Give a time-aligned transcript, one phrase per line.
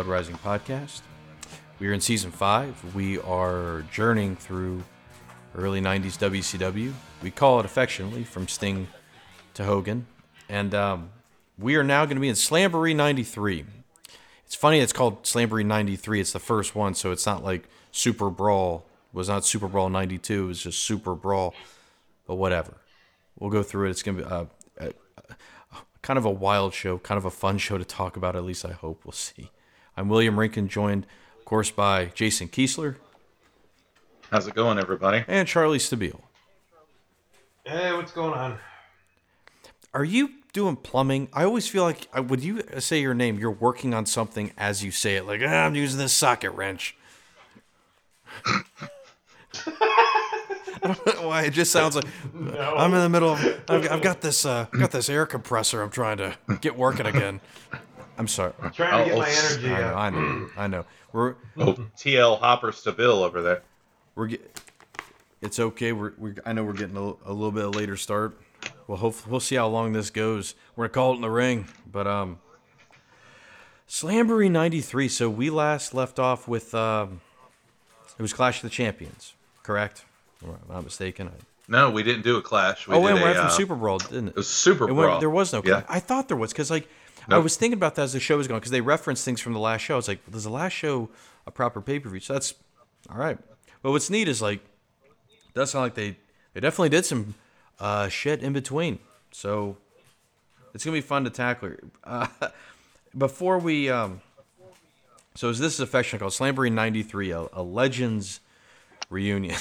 [0.00, 1.02] Blood Rising podcast.
[1.78, 2.94] We are in season five.
[2.94, 4.82] We are journeying through
[5.54, 6.94] early 90s WCW.
[7.22, 8.88] We call it affectionately from Sting
[9.52, 10.06] to Hogan.
[10.48, 11.10] And um,
[11.58, 13.66] we are now going to be in Slamboree 93.
[14.46, 16.18] It's funny it's called Slamboree 93.
[16.22, 18.86] It's the first one, so it's not like Super Brawl.
[19.12, 20.44] It was not Super Brawl 92.
[20.44, 21.54] It was just Super Brawl.
[22.26, 22.72] But whatever.
[23.38, 23.90] We'll go through it.
[23.90, 24.44] It's going to be uh,
[24.80, 24.92] uh,
[26.00, 28.64] kind of a wild show, kind of a fun show to talk about, at least
[28.64, 29.02] I hope.
[29.04, 29.50] We'll see.
[29.96, 31.06] I'm William Rinkin, joined,
[31.38, 32.96] of course, by Jason Kiesler
[34.30, 35.24] How's it going, everybody?
[35.26, 36.20] and Charlie Stabile.
[37.64, 38.58] Hey, what's going on?
[39.92, 41.28] Are you doing plumbing?
[41.32, 44.84] I always feel like uh, when you say your name, you're working on something as
[44.84, 45.26] you say it.
[45.26, 46.96] Like, ah, I'm using this socket wrench.
[48.46, 48.62] I
[50.82, 53.62] don't know why it just sounds like I'm in the middle of.
[53.68, 54.46] I've, I've got this.
[54.46, 55.82] Uh, got this air compressor.
[55.82, 57.40] I'm trying to get working again.
[58.20, 58.52] I'm sorry.
[58.60, 59.86] I'm Trying to get Oh, my energy I know.
[59.88, 59.96] up.
[59.96, 60.50] I know.
[60.58, 60.84] I know.
[61.14, 63.62] We're Oh, TL Hopper Stabile over there.
[64.14, 64.60] we're get,
[65.40, 65.92] it's okay.
[65.92, 68.38] We're, we I know we're getting a, a little bit of later start.
[68.86, 70.54] Well, hopefully we'll see how long this goes.
[70.76, 72.40] We're gonna call it in the ring, but um,
[73.88, 75.08] Slamboree '93.
[75.08, 77.22] So we last left off with um,
[78.18, 79.32] it was Clash of the Champions,
[79.62, 80.04] correct?
[80.44, 81.28] Am I not mistaken.
[81.28, 81.32] I,
[81.68, 82.86] No, we didn't do a clash.
[82.86, 84.30] We oh, did and a, went from uh, Super Brawl, didn't it?
[84.32, 85.62] It was Super It went, there was no.
[85.64, 85.84] Yeah.
[85.88, 86.86] I thought there was because like
[87.32, 89.52] I was thinking about that as the show was going because they referenced things from
[89.52, 89.94] the last show.
[89.94, 91.08] I was like, does the last show
[91.46, 92.20] a proper pay per view?
[92.20, 92.54] So that's
[93.08, 93.38] all right.
[93.82, 94.60] But what's neat is like
[95.54, 96.16] does sound like they
[96.52, 97.34] they definitely did some
[97.78, 98.98] uh, shit in between.
[99.32, 99.76] So
[100.74, 101.72] it's gonna be fun to tackle.
[102.04, 102.26] Uh,
[103.16, 104.20] before we um,
[105.34, 108.40] so is this is affection called Slamboree '93, a, a Legends
[109.08, 109.56] reunion.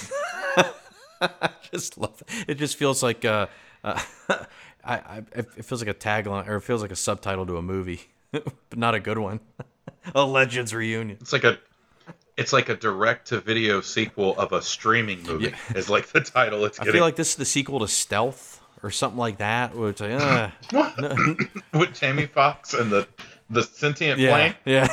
[1.22, 2.46] I just love it.
[2.48, 3.48] It just feels like uh,
[3.84, 4.02] uh,
[4.84, 7.62] I, I it feels like a tagline or it feels like a subtitle to a
[7.62, 9.40] movie, but not a good one.
[10.16, 11.18] a Legends reunion.
[11.22, 11.60] It's like a
[12.38, 15.54] it's like a direct to video sequel of a streaming movie.
[15.76, 18.62] Is like the title it's I getting feel like this is the sequel to Stealth
[18.82, 19.78] or something like that.
[19.78, 20.50] Like, uh,
[21.74, 23.08] with Jamie Foxx and the
[23.50, 24.56] the sentient yeah, plane.
[24.66, 24.88] yeah.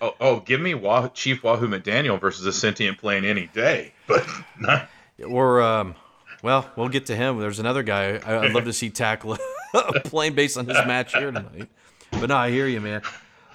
[0.00, 3.94] Oh, oh, give me Wah- Chief Wahoo McDaniel versus a sentient plane any day.
[4.06, 4.26] But
[4.58, 4.88] not,
[5.26, 5.94] Or um,
[6.44, 7.38] well, we'll get to him.
[7.38, 9.38] There's another guy I, I'd love to see tackle
[10.04, 11.68] plane based on his match here tonight.
[12.10, 13.00] But no, I hear you, man.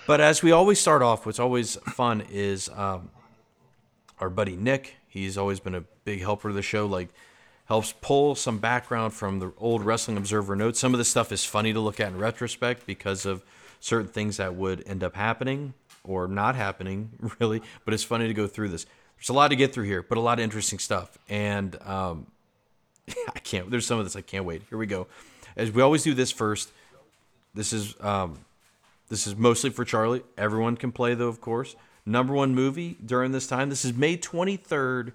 [0.07, 3.11] But as we always start off, what's always fun is um,
[4.19, 4.95] our buddy Nick.
[5.07, 6.87] He's always been a big helper of the show.
[6.87, 7.09] Like
[7.65, 10.79] helps pull some background from the old Wrestling Observer notes.
[10.79, 13.45] Some of this stuff is funny to look at in retrospect because of
[13.79, 17.61] certain things that would end up happening or not happening, really.
[17.85, 18.87] But it's funny to go through this.
[19.19, 21.19] There's a lot to get through here, but a lot of interesting stuff.
[21.29, 22.25] And um,
[23.35, 23.69] I can't.
[23.69, 24.63] There's some of this I can't wait.
[24.69, 25.07] Here we go.
[25.55, 26.71] As we always do this first.
[27.53, 28.39] This is um,
[29.09, 30.21] this is mostly for Charlie.
[30.37, 31.75] Everyone can play though, of course.
[32.05, 33.69] Number one movie during this time.
[33.69, 35.11] This is May 23rd,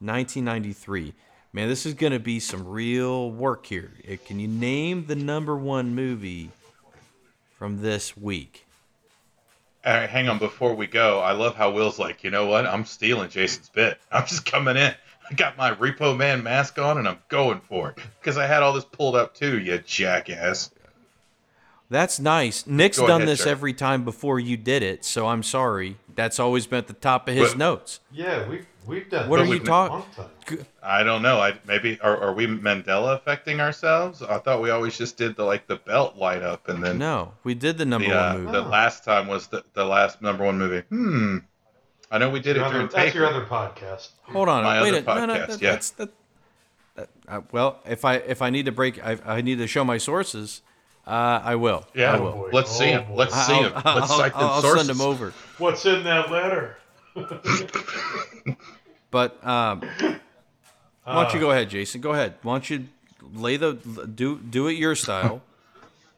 [0.00, 1.14] 1993.
[1.52, 3.92] Man, this is going to be some real work here.
[4.26, 6.50] Can you name the number one movie
[7.56, 8.66] from this week?
[9.86, 10.38] All right, hang on.
[10.38, 12.66] Before we go, I love how Will's like, you know what?
[12.66, 14.00] I'm stealing Jason's bit.
[14.10, 14.94] I'm just coming in.
[15.30, 18.62] I got my Repo Man mask on and I'm going for it because I had
[18.62, 19.58] all this pulled up too.
[19.58, 20.70] You jackass.
[21.90, 22.66] That's nice.
[22.66, 23.50] Nick's Go done ahead, this sir.
[23.50, 25.96] every time before you did it, so I'm sorry.
[26.14, 28.00] That's always been at the top of his But- notes.
[28.10, 29.28] Yeah, we've we've done.
[29.28, 30.04] What are this you talking?
[30.18, 30.66] long.
[30.82, 31.40] I don't know.
[31.40, 34.22] I maybe are, are we Mandela affecting ourselves?
[34.22, 37.32] I thought we always just did the like the belt light up and then No,
[37.44, 38.52] we did the number the uh, one movie.
[38.58, 40.80] the last time was the, the last number one movie.
[40.88, 41.38] Hmm.
[42.14, 44.10] I know we did it Your other- during that's your other podcast.
[44.22, 45.70] Hold on, My wait other a no, no, that, yeah.
[45.72, 46.10] that's that.
[46.94, 49.84] that uh, well, if I if I need to break, I, I need to show
[49.84, 50.62] my sources.
[51.06, 51.84] Uh, I will.
[51.94, 52.32] Yeah, I Oh, will.
[52.32, 52.50] boy.
[52.52, 53.04] let's see Oh, him.
[53.08, 53.14] boy.
[53.16, 53.72] Let's see I'll, him.
[53.84, 54.86] I'll, Let's cite them I'll sources.
[54.86, 55.32] send them over.
[55.58, 56.76] What's in that letter?
[59.10, 59.80] But um,
[61.04, 62.00] why don't you Uh, go ahead, Jason?
[62.00, 62.34] Go ahead.
[62.42, 62.86] Why don't you
[63.32, 65.40] lay the do do it your style?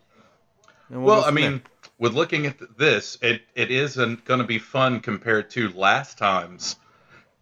[0.90, 1.50] and we'll Well, I mean.
[1.52, 1.60] there.
[1.98, 6.76] With looking at this, it it isn't going to be fun compared to last time's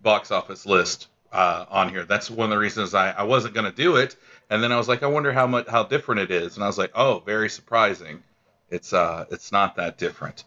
[0.03, 2.05] box office list uh, on here.
[2.05, 4.17] That's one of the reasons I, I wasn't going to do it.
[4.51, 6.57] And then I was like, I wonder how much how different it is.
[6.57, 8.23] And I was like, oh, very surprising.
[8.71, 10.45] It's uh it's not that different.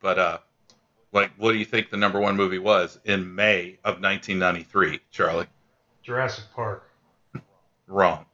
[0.00, 0.38] But uh,
[1.12, 5.46] like, what do you think the number one movie was in May of 1993, Charlie?
[6.02, 6.90] Jurassic Park,
[7.86, 8.24] Wrong.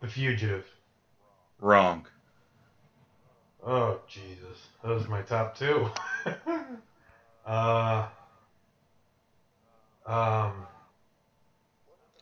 [0.00, 0.66] The Fugitive.
[1.58, 2.06] Wrong.
[3.64, 5.88] Oh Jesus, those are my top two.
[7.46, 8.06] uh,
[10.06, 10.52] um,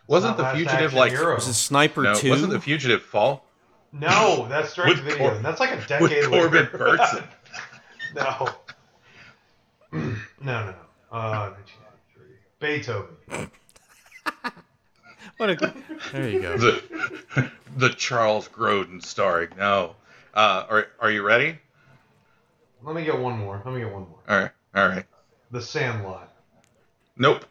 [0.07, 1.13] Wasn't the fugitive like?
[1.13, 1.35] Hero.
[1.37, 2.31] was it Sniper No, Two?
[2.31, 3.45] wasn't the fugitive Fall
[3.93, 5.31] no, that's direct to With video.
[5.31, 6.01] Cor- that's like a decade.
[6.01, 6.79] with Corbin later.
[6.79, 7.25] Bernsen?
[8.15, 8.49] No.
[9.93, 10.75] no, no, no.
[11.11, 12.37] Uh, 1993.
[12.61, 13.51] Beethoven.
[15.37, 15.75] What a,
[16.13, 16.59] there you go.
[16.59, 19.49] The, the Charles Grodin starring.
[19.57, 19.97] No.
[20.35, 21.59] Uh, are, are you ready?
[22.83, 23.61] Let me get one more.
[23.65, 24.19] Let me get one more.
[24.29, 24.51] All right.
[24.75, 25.05] All right.
[25.51, 26.33] The Sandlot.
[27.17, 27.45] Nope.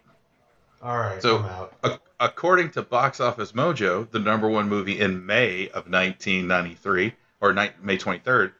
[0.82, 1.74] All right, So- I'm out.
[1.84, 7.54] A- according to Box Office Mojo, the number one movie in May of 1993, or
[7.54, 8.54] ni- May 23rd,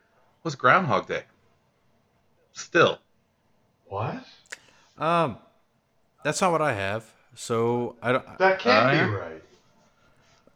[0.44, 1.24] was Groundhog Day.
[2.52, 3.00] Still.
[3.86, 4.24] What?
[4.98, 5.38] Um,
[6.24, 7.06] that's not what I have.
[7.36, 8.38] So I don't.
[8.38, 9.44] That can't Uh, be right.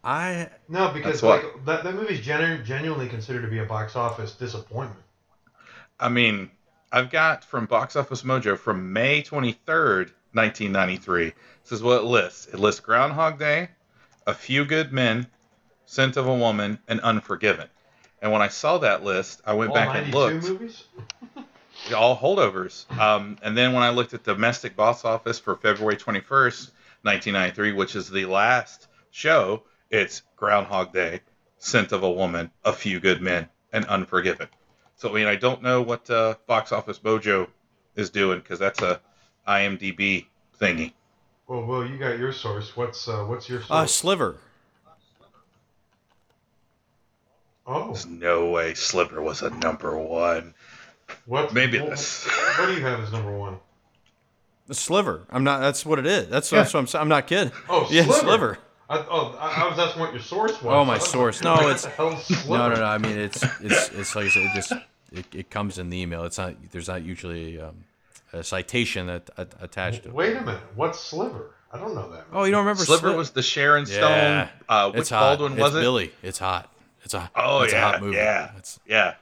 [0.03, 3.65] I No, because That's what- like that, that movie's genu- genuinely considered to be a
[3.65, 4.99] box office disappointment.
[5.99, 6.51] I mean,
[6.91, 11.33] I've got from Box Office Mojo from May 23rd, 1993.
[11.63, 12.47] This is what it lists.
[12.47, 13.69] It lists Groundhog Day,
[14.27, 15.27] A Few Good Men,
[15.85, 17.69] Scent of a Woman, and Unforgiven.
[18.21, 20.43] And when I saw that list, I went All back and looked.
[20.43, 20.83] movies?
[21.95, 22.89] all holdovers.
[22.99, 26.71] Um, and then when I looked at domestic box office for February 21st,
[27.03, 29.63] 1993, which is the last show,
[29.93, 31.21] it's Groundhog Day,
[31.59, 34.47] Scent of a Woman, A Few Good Men, and Unforgiven.
[34.95, 37.47] So, I mean, I don't know what uh, Box Office Mojo
[37.95, 38.99] is doing because that's a
[39.47, 40.25] IMDb
[40.59, 40.93] thingy.
[41.47, 42.75] Well, well, you got your source.
[42.75, 43.93] What's uh, what's your uh, source?
[43.93, 44.37] Sliver.
[47.67, 50.53] oh, There's no way Sliver was a number one.
[51.25, 51.53] what?
[51.53, 52.25] Maybe what, this.
[52.57, 53.57] What do you have as number one?
[54.67, 55.27] The Sliver.
[55.29, 55.59] I'm not.
[55.59, 56.29] That's what it is.
[56.29, 56.59] That's, Yeah.
[56.59, 57.01] that's what I'm saying.
[57.01, 57.51] I'm not kidding.
[57.69, 58.19] Oh, yeah, Sliver.
[58.21, 58.57] Sliver.
[58.99, 60.73] I, oh, I, I was asking what your source was.
[60.73, 61.43] Oh, my source.
[61.43, 62.49] like, No, it's- the hell's Sliver?
[62.57, 62.83] No, no, no.
[62.85, 64.43] I mean, it's it's it's like I said.
[64.43, 64.71] It just
[65.11, 66.23] it, it comes in the email.
[66.23, 66.55] It's not.
[66.71, 67.83] There's not usually um,
[68.31, 70.15] a citation that a, attached to it.
[70.15, 70.61] Wait a minute.
[70.75, 71.51] What's Sliver?
[71.71, 72.25] I don't know that.
[72.31, 74.01] Oh, you don't remember Sliver Sli- was the Sharon Stone.
[74.11, 74.49] Yeah.
[74.69, 75.39] Uh, which It's hot.
[75.39, 75.81] Baldwin it's was it?
[75.81, 76.11] Billy.
[76.21, 76.69] It's hot.
[77.03, 77.31] It's a.
[77.35, 78.15] Oh, it's yeah, a hot movie.
[78.17, 78.51] yeah.
[78.57, 79.15] It's, Yeah.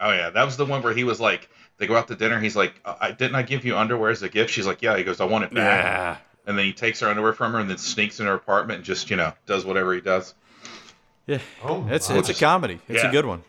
[0.00, 1.48] Oh yeah, that was the one where he was like,
[1.78, 2.38] they go out to dinner.
[2.40, 4.50] He's like, I didn't I give you underwear as a gift?
[4.50, 4.96] She's like, yeah.
[4.96, 6.20] He goes, I want it back.
[6.46, 6.50] Yeah.
[6.50, 8.84] And then he takes her underwear from her and then sneaks in her apartment and
[8.84, 10.34] just you know does whatever he does.
[11.26, 11.38] Yeah.
[11.64, 12.18] Oh, It's my.
[12.18, 12.78] it's a comedy.
[12.88, 13.08] It's Yeah.
[13.08, 13.42] a good one.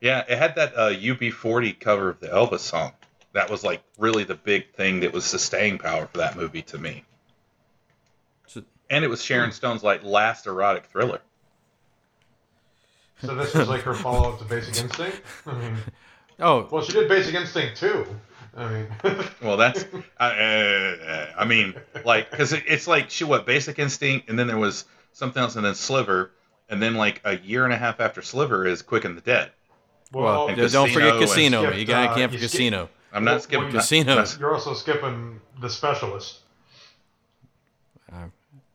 [0.00, 2.92] Yeah, it had that uh, UB40 cover of the Elvis song.
[3.32, 6.62] That was like really the big thing that was the staying power for that movie
[6.62, 7.04] to me.
[8.46, 11.20] So- And it was Sharon Stone's like last erotic thriller.
[13.22, 15.20] So this was like her follow up to Basic Instinct.
[15.46, 15.76] I mean,
[16.40, 18.06] Oh, well, she did Basic Instinct too.
[18.58, 18.86] I mean,
[19.42, 19.84] Well, that's
[20.18, 21.74] I, uh, I mean,
[22.04, 25.56] like, because it, it's like she what Basic Instinct, and then there was something else,
[25.56, 26.32] and then Sliver,
[26.68, 29.52] and then like a year and a half after Sliver is Quick and the Dead.
[30.12, 32.88] well, well, don't forget Casino skipped, You gotta uh, can't skip- Casino.
[33.12, 34.14] I'm Well, not skipping well, Casino.
[34.16, 36.40] not- you're also skipping the specialist.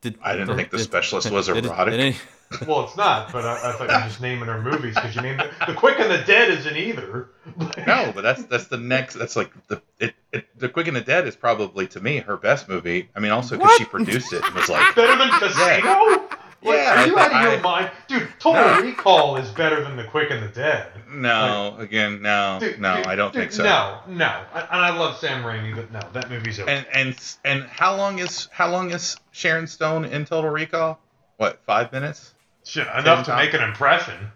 [0.02, 2.16] Did, I didn't think the did- specialist was did- did erotic.
[2.62, 5.16] Any- Well, it's not, but I, I thought you were just naming her movies because
[5.16, 5.52] you named it.
[5.68, 7.30] The Quick and the Dead isn't either.
[7.86, 9.16] No, but that's that's the next.
[9.16, 12.38] That's like the it, it the Quick and the Dead is probably to me her
[12.38, 13.10] best movie.
[13.16, 16.28] I mean, also because she produced it and was like, better than Casino?
[16.66, 18.30] Like, Yeah, are you I- out of your I- mind, dude?
[18.40, 18.82] Total No.
[18.82, 20.88] Recall is better than The Quick and the Dead.
[21.12, 23.64] no, again, no, Dude, no, dude, I don't dude, think so.
[23.64, 24.26] No, no.
[24.54, 26.70] I, and I love Sam Raimi, but no, that movie's over.
[26.70, 31.00] And and and how long is how long is Sharon Stone in Total Recall?
[31.38, 32.33] What five minutes?
[32.66, 34.32] Shit, enough to make an impression.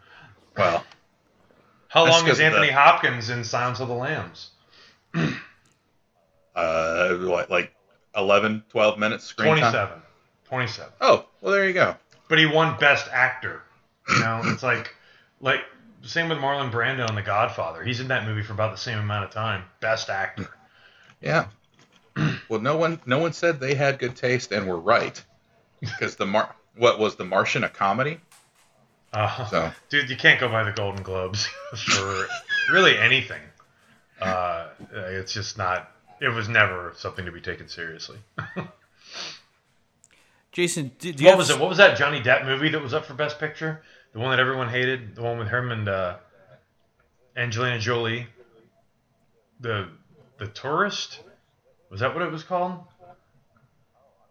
[0.58, 0.84] Well,
[1.88, 4.50] How long long 'cause is Anthony the- Hopkins in Silence of the Lambs?
[6.56, 7.74] uh, what like
[8.16, 9.72] 11, 12 minutes screen time?
[9.72, 10.02] 27.
[10.46, 10.94] 27.
[11.02, 11.96] Oh, well, there you go.
[12.30, 13.62] But he won Best Actor.
[14.10, 14.94] You know, it's like,
[15.42, 15.62] like
[16.04, 17.84] same with Marlon Brando in The Godfather.
[17.84, 19.64] He's in that movie for about the same amount of time.
[19.82, 20.50] Best Actor.
[21.22, 21.48] Yeah.
[22.50, 25.22] well, no one no one said they had good taste and were right
[25.80, 28.20] because the Mar what was the Martian a comedy?
[29.14, 32.28] Uh, So Dude, you can't go by the Golden Globes for
[32.72, 33.42] really anything.
[34.20, 35.92] Uh, it's just not.
[36.20, 38.18] It was never something to be taken seriously.
[40.52, 41.60] Jason, do, do you What have was it?
[41.60, 43.84] What was that Johnny Depp movie that was up for Best Picture?
[44.14, 45.16] The one that everyone hated.
[45.16, 46.18] The one with him and uh,
[47.36, 48.28] Angelina Jolie.
[49.60, 49.90] The
[50.40, 51.20] the tourist.
[51.92, 52.80] Was that what it was called?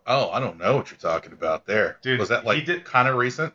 [0.06, 1.98] Oh, I don't know what you're talking about there.
[2.02, 3.52] Dude, was that he like did- kind of recent?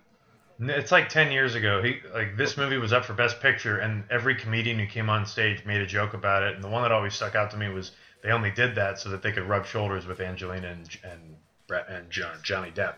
[0.59, 1.81] It's like ten years ago.
[1.81, 5.25] He like this movie was up for Best Picture, and every comedian who came on
[5.25, 6.53] stage made a joke about it.
[6.53, 7.91] And the one that always stuck out to me was
[8.21, 11.35] they only did that so that they could rub shoulders with Angelina and and
[11.67, 12.95] Brett and John, Johnny Depp.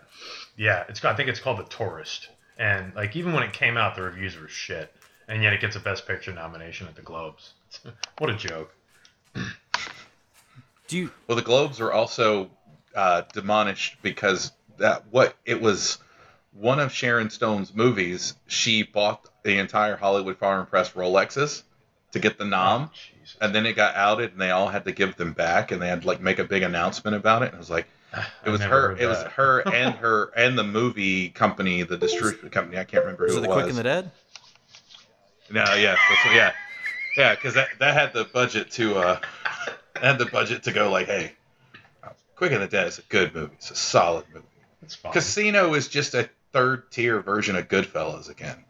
[0.57, 2.29] Yeah, it's I think it's called The Tourist.
[2.57, 4.93] And like even when it came out, the reviews were shit,
[5.27, 7.53] and yet it gets a Best Picture nomination at the Globes.
[8.17, 8.73] what a joke!
[10.87, 12.49] do you Well, the Globes were also
[12.95, 15.97] uh, demolished because that what it was
[16.51, 18.35] one of Sharon Stone's movies.
[18.47, 21.63] She bought the entire Hollywood Foreign Press Rolexes
[22.11, 23.37] to get the nom, Jesus.
[23.41, 25.87] and then it got outed, and they all had to give them back, and they
[25.87, 27.47] had to like make a big announcement about it.
[27.47, 27.87] And it was like,
[28.45, 32.49] it was her, heard it was her, and her, and the movie company, the distribution
[32.51, 32.77] company.
[32.77, 33.77] I can't remember Was who it it the Quick was.
[33.77, 34.11] and the Dead?
[35.51, 36.51] No, yeah, that's yeah,
[37.17, 39.19] yeah, because that that had the budget to uh,
[39.99, 41.33] had the budget to go like, hey,
[42.35, 43.53] Quick and the Dead is a good movie.
[43.55, 44.45] It's a solid movie.
[44.81, 45.13] It's fine.
[45.13, 48.63] Casino is just a third tier version of Goodfellas again.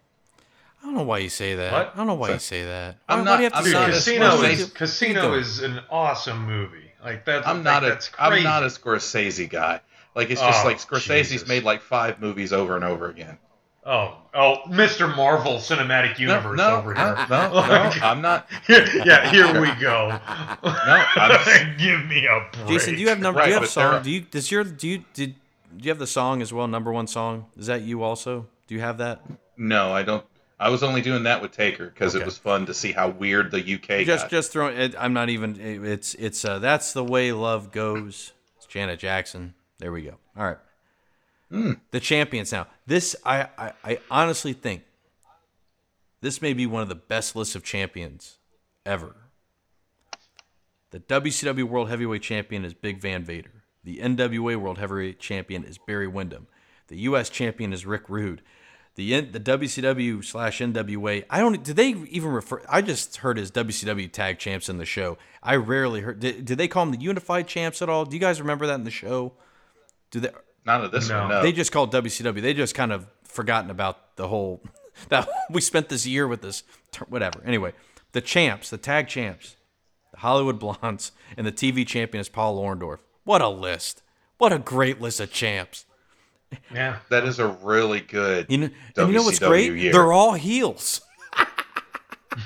[0.82, 1.72] I don't know why you say that.
[1.72, 1.91] What?
[1.93, 2.98] I don't know why So- you say that.
[3.08, 4.75] I'm why, not- why do you have to I'm say not a Casino is What
[4.75, 6.91] Casino is an awesome movie.
[7.03, 8.38] Like that's I'm like, not a that's crazy.
[8.38, 9.82] am not a Scorsese guy.
[10.15, 11.48] Like it's just Oh, like Scorsese's Jesus.
[11.48, 13.38] made like five movies over and over again.
[13.86, 15.13] Oh, oh, Mr.
[15.13, 17.04] Marvel Cinematic Universe no, over here.
[17.18, 18.48] I- no, no, I'm not.
[18.70, 20.18] yeah, here we go.
[20.63, 20.70] No,
[21.18, 22.68] I'm- give me a break.
[22.68, 23.40] Jason, do you have number?
[23.40, 23.94] Right, do you have song?
[23.96, 25.36] are- Do you does your do you did
[25.75, 26.68] do you have the song as well?
[26.68, 28.48] Number one song is that you also?
[28.68, 29.22] Do you have that?
[29.58, 30.25] No, I don't.
[30.60, 32.22] I was only doing that with Taker because Okay.
[32.22, 34.32] it was fun to see how weird the UK just got.
[34.32, 34.78] just throwing.
[34.78, 35.60] It, I'm not even.
[35.60, 38.32] it- It's it's uh, that's the way love goes.
[38.58, 39.56] It's Janet Jackson.
[39.80, 40.16] There we go.
[40.38, 40.58] All right.
[41.53, 41.74] Hmm.
[41.91, 42.65] The champions now.
[42.88, 44.81] This I, I I honestly think
[46.19, 48.38] this may be one of the best lists of champions
[48.88, 49.15] ever.
[50.89, 53.63] The WCW World Heavyweight Champion is Big Van Vader.
[53.83, 56.48] The NWA World Heavyweight Champion is Barry Windham.
[56.88, 57.29] The U.S.
[57.29, 58.41] Champion is Rick Rude.
[58.95, 61.24] The the WCW slash NWA.
[61.29, 61.63] I don't.
[61.63, 62.63] Did they even refer?
[62.67, 65.19] I just heard as WCW Tag Champs in the show.
[65.43, 66.19] I rarely heard.
[66.19, 68.05] Did, did they call them the Unified Champs at all?
[68.05, 69.33] Do you guys remember that in the show?
[70.10, 70.29] Do they?
[70.65, 71.20] Not of this No.
[71.22, 71.29] one.
[71.29, 71.41] No.
[71.41, 72.41] They just called WCW.
[72.41, 74.62] They just kind of forgotten about the whole
[75.10, 76.63] that we spent this year with this
[77.10, 77.41] whatever.
[77.46, 77.74] Anyway,
[78.12, 79.55] the champs, the tag champs,
[80.12, 83.00] the Hollywood Blondes, and the TV champion is Paul Orndorff.
[83.24, 84.01] What a list!
[84.38, 85.86] What a great list of champs.
[86.74, 86.98] yeah.
[87.10, 88.46] that is a really good.
[88.50, 89.74] You know, and you know what's great?
[89.74, 89.91] year.
[89.91, 91.01] They're all heels.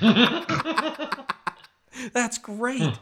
[2.12, 2.98] That's great.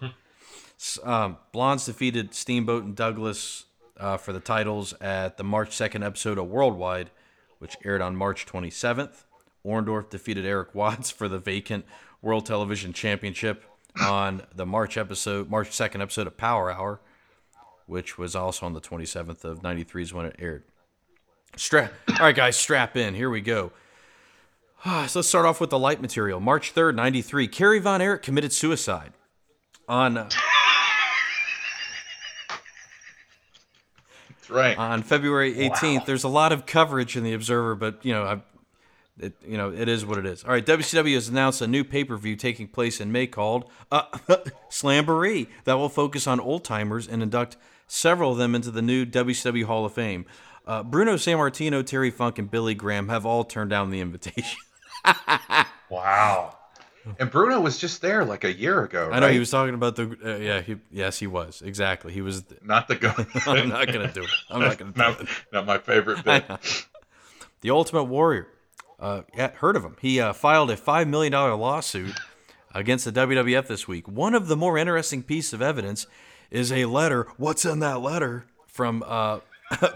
[1.03, 3.66] Um, Blondes defeated Steamboat and Douglas
[3.99, 7.11] uh, for the titles at the March 2nd episode of Worldwide,
[7.59, 9.25] which aired on March 27th.
[9.65, 11.85] Orndorff defeated Erik Watts for the vacant
[12.23, 13.65] World Television Championship
[14.01, 17.01] on the March episode, March 2nd episode of Power Hour,
[17.87, 20.65] which was also on the 27th of 93 is when it aired.
[21.57, 21.93] Strap.
[22.11, 23.15] All right, guys, strap in.
[23.15, 23.73] Here we go.
[24.85, 26.39] so let's start off with the light material.
[26.39, 27.49] March 3rd, 93.
[27.49, 29.13] Kerry Von Erich committed suicide.
[29.89, 30.37] On uh, That's
[34.51, 34.77] right.
[34.77, 38.41] on February 18th, there's a lot of coverage in the Observer, but you know, I,
[39.19, 40.45] it you know, it is what it is.
[40.45, 44.03] All right, WCW has announced a new pay-per-view taking place in May called uh,
[44.71, 49.07] Slamboree that will focus on old timers and induct several of them into the new
[49.07, 50.27] WCW Hall of Fame.
[50.67, 54.59] Uh, Bruno Sammartino, Terry Funk, and Billy Graham have all turned down the invitation.
[55.89, 56.59] Wow.
[57.19, 59.11] and Bruno was just there like a year ago.
[59.13, 62.23] I know he was talking about the uh, yeah he yes he was exactly he
[62.23, 63.13] was not the go.
[63.47, 66.45] I'm not gonna do it I'm not gonna do not, it not my favorite bit.
[67.61, 68.49] the Ultimate Warrior
[68.99, 72.15] uh yeah heard of him he uh, filed a five million dollar lawsuit
[72.75, 76.07] against the WWF this week one of the more interesting pieces of evidence
[76.51, 79.41] is a letter what's in that letter from uh,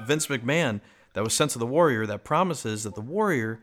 [0.03, 0.81] Vince McMahon
[1.13, 3.61] that was sent to the Warrior that promises that the Warrior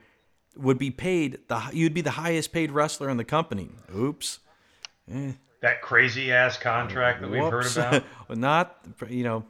[0.59, 4.39] would be paid the you'd be the highest paid wrestler in the company oops
[5.61, 8.03] That crazy ass contract that we've heard about.
[8.37, 8.77] Not,
[9.09, 9.45] you know.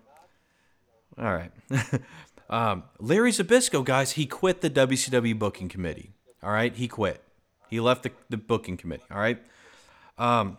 [1.17, 1.51] All right.
[2.49, 6.11] um, Larry Zbyszko, guys, he quit the WCW booking committee.
[6.41, 7.21] All right, he quit.
[7.69, 9.03] He left the, the booking committee.
[9.11, 9.39] All right.
[10.17, 10.57] Um,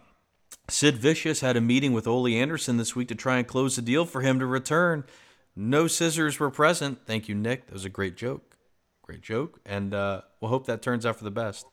[0.68, 3.82] Sid Vicious had a meeting with Ole Anderson this week to try and close the
[3.82, 5.04] deal for him to return.
[5.56, 6.98] No scissors were present.
[7.06, 7.66] Thank you, Nick.
[7.66, 8.47] That was a great joke.
[9.08, 11.64] Great joke, and uh, we'll hope that turns out for the best.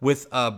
[0.00, 0.56] With uh,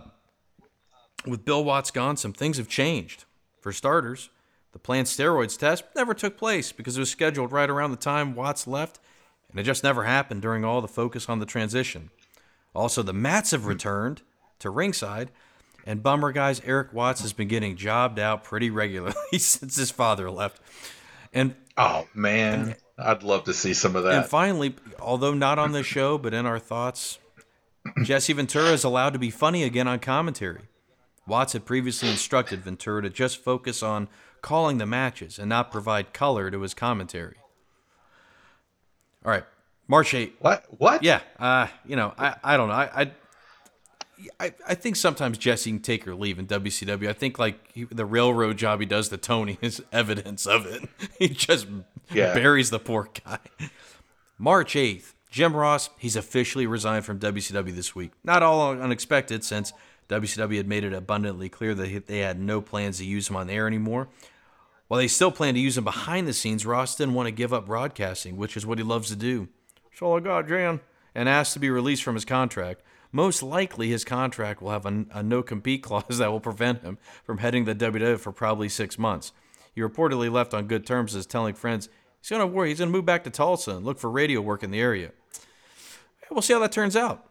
[1.27, 3.25] with Bill Watts gone, some things have changed.
[3.59, 4.29] For starters,
[4.71, 8.35] the planned steroids test never took place because it was scheduled right around the time
[8.35, 9.01] Watts left,
[9.49, 12.09] and it just never happened during all the focus on the transition.
[12.73, 14.21] Also, the mats have returned
[14.59, 15.29] to ringside,
[15.85, 20.31] and bummer guys, Erik Watts has been getting jobbed out pretty regularly since his father
[20.31, 20.61] left.
[21.33, 24.13] And Oh man, I'd love to see some of that.
[24.13, 27.19] and finally, although not on the show, but in our thoughts,
[28.03, 30.61] Jesse Ventura is allowed to be funny again on commentary.
[31.27, 34.07] Watts had previously instructed Ventura to just focus on
[34.41, 37.35] calling the matches and not provide color to his commentary.
[39.23, 39.43] All right,
[39.87, 40.31] March 8th.
[40.39, 40.65] what?
[40.79, 41.03] What?
[41.03, 42.73] Yeah, uh, you know, I, I don't know.
[42.73, 43.11] I, I
[44.39, 47.07] I I think sometimes Jesse can take or leave in WCW.
[47.09, 50.87] I think like he, the railroad job he does to Tony is evidence of it.
[51.19, 51.67] He just
[52.11, 52.33] Yeah.
[52.33, 53.39] buries the poor guy.
[54.37, 58.11] March 8th, Jim Ross, he's officially resigned from WCW this week.
[58.23, 59.71] Not all unexpected since
[60.09, 63.49] WCW had made it abundantly clear that they had no plans to use him on
[63.49, 64.09] air anymore.
[64.87, 67.53] While they still plan to use him behind the scenes, Ross didn't want to give
[67.53, 69.47] up broadcasting, which is what he loves to do.
[69.89, 70.81] That's all I got, Jan.
[71.15, 72.81] And asked to be released from his contract.
[73.11, 76.97] Most likely, his contract will have a, a no compete clause that will prevent him
[77.23, 79.31] from heading the WWE for probably six months.
[79.73, 81.89] He reportedly left on good terms as telling friends
[82.19, 84.41] he's going to worry, he's going to move back to Tulsa and look for radio
[84.41, 85.11] work in the area.
[86.29, 87.27] We'll see how that turns out.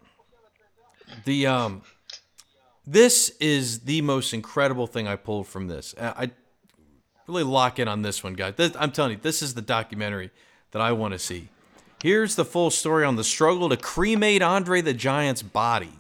[1.25, 1.83] The um,
[2.87, 5.95] this is the most incredible thing I pulled from this.
[5.99, 6.31] I
[7.27, 8.55] really lock in on this one, guys.
[8.57, 10.31] This, I'm telling you, this is the documentary
[10.73, 11.49] that I want to see.
[12.03, 15.93] Here's the full story on the struggle to cremate Andre the Giant's body.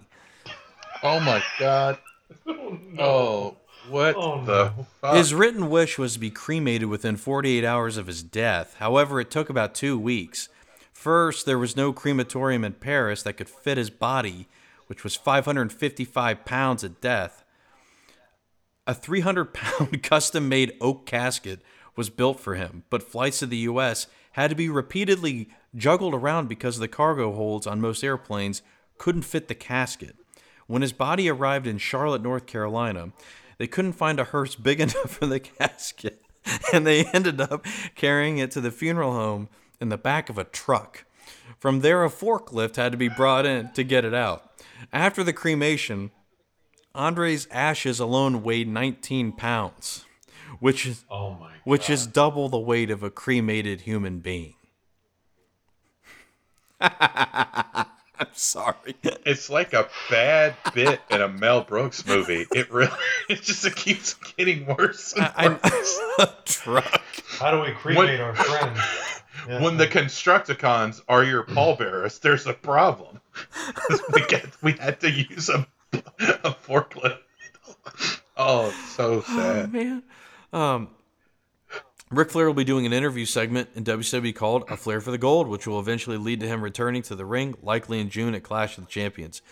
[1.03, 1.99] Oh my God!
[2.47, 3.03] Oh, no.
[3.03, 3.57] oh
[3.91, 4.73] what oh, the?
[5.01, 5.17] Fuck?
[5.17, 8.77] His written wish was to be cremated within 48 hours of his death.
[8.79, 10.49] However, it took about two weeks.
[10.93, 14.47] First, there was no crematorium in Paris that could fit his body,
[14.87, 17.45] which was 555 pounds at death.
[18.87, 21.61] A 300 pound custom made oak casket
[21.97, 24.07] was built for him, but flights to the U.S.
[24.33, 28.63] had to be repeatedly juggled around because the cargo holds on most airplanes
[28.99, 30.17] couldn't fit the casket.
[30.67, 33.13] When his body arrived in Charlotte, North Carolina,
[33.59, 36.23] they couldn't find a hearse big enough for the casket,
[36.73, 39.49] and they ended up carrying it to the funeral home
[39.81, 41.05] in the back of a truck.
[41.59, 44.51] From there, a forklift had to be brought in to get it out.
[44.93, 46.11] After the cremation,
[46.95, 50.05] Andre's ashes alone weighed 19 pounds,
[50.59, 54.55] which is oh which is double the weight of a cremated human being.
[58.21, 58.97] I'm sorry.
[59.03, 62.47] It's like a bad bit in a Mel Brooks movie.
[62.53, 62.93] It really,
[63.29, 65.15] it just it keeps getting worse.
[65.15, 66.01] And worse.
[66.19, 67.03] I, truck.
[67.39, 68.81] How do we cremate when, our friends?
[69.49, 69.63] Yeah.
[69.63, 73.21] When the Constructicons are your pallbearers, there's a problem.
[74.13, 77.19] we get we had to use a, a forklift.
[78.37, 79.65] Oh, so sad.
[79.65, 80.03] Oh, man.
[80.53, 80.89] Um,
[82.13, 85.19] Ric Flair will be doing an interview segment in WWE called A Flair for the
[85.19, 88.43] Gold, which will eventually lead to him returning to the ring, likely in June at
[88.43, 89.43] Clash of the Champions.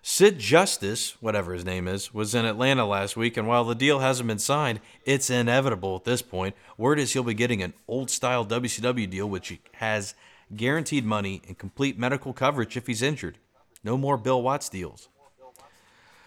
[0.00, 3.98] Sid Justice, whatever his name is, was in Atlanta last week, and while the deal
[3.98, 6.56] hasn't been signed, it's inevitable at this point.
[6.78, 10.14] Word is he'll be getting an old style WCW deal, which has
[10.56, 13.36] guaranteed money and complete medical coverage if he's injured.
[13.84, 15.10] No more Bill Watts deals.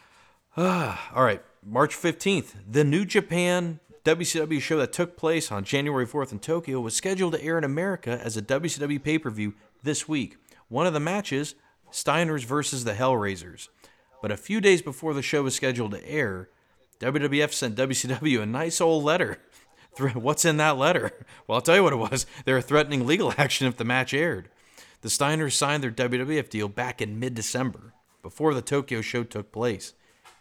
[0.56, 6.32] All right, March 15th, the New Japan WCW show that took place on January 4th
[6.32, 10.08] in Tokyo was scheduled to air in America as a WCW pay per view this
[10.08, 10.38] week.
[10.70, 11.56] One of the matches,
[11.92, 13.68] Steiners versus the Hellraisers.
[14.22, 16.50] But a few days before the show was scheduled to air,
[17.00, 19.40] WWF sent WCW a nice old letter.
[20.14, 21.12] What's in that letter?
[21.48, 22.26] Well, I'll tell you what it was.
[22.46, 24.50] They were threatening legal action if the match aired.
[25.02, 29.52] The Steiners signed their WWF deal back in mid December, before the Tokyo show took
[29.52, 29.94] place,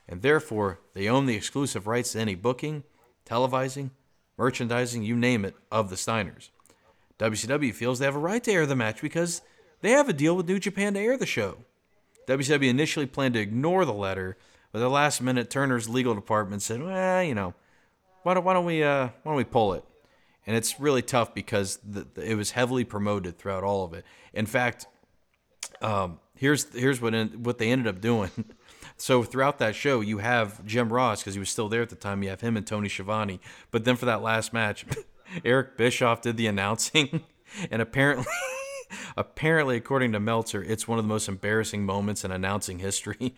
[0.09, 2.83] and therefore they own the exclusive rights to any booking,
[3.29, 3.91] televising,
[4.37, 6.51] merchandising, you name it, of the Steiners.
[7.19, 9.43] WCW feels they have a right to air the match because
[9.81, 11.59] they have a deal with New Japan to air the show.
[12.27, 14.37] WCW initially planned to ignore the letter,
[14.71, 17.55] but at the last minute, Turner's legal department said, "Well, you know,
[18.23, 19.85] why don't, why don't we uh, why don't we pull it?"
[20.47, 24.05] And it's really tough because the, the, it was heavily promoted throughout all of it.
[24.33, 24.87] In fact,
[25.81, 28.31] um, here's here's what in, what they ended up doing.
[28.98, 31.96] So throughout that show, you have Jim Ross because he was still there at the
[31.96, 32.22] time.
[32.22, 33.40] You have him and Tony Schiavone.
[33.70, 34.84] But then for that last match,
[35.44, 37.22] Eric Bischoff did the announcing,
[37.70, 38.26] and apparently,
[39.16, 43.34] apparently, according to Meltzer, it's one of the most embarrassing moments in announcing history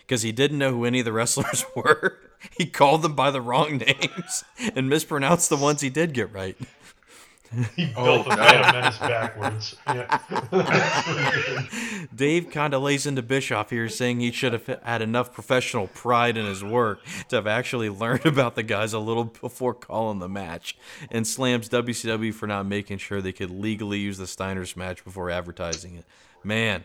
[0.00, 2.18] because he didn't know who any of the wrestlers were.
[2.58, 6.56] He called them by the wrong names and mispronounced the ones he did get right.
[7.74, 9.76] He oh, built oh, the Phantom Menace backwards.
[9.86, 10.18] Yeah.
[12.14, 16.36] Dave kind of lays into Bischoff here, saying he should have had enough professional pride
[16.36, 20.28] in his work to have actually learned about the guys a little before calling the
[20.28, 20.76] match,
[21.10, 25.30] and slams WCW for not making sure they could legally use the Steiners match before
[25.30, 26.04] advertising it.
[26.44, 26.84] Man,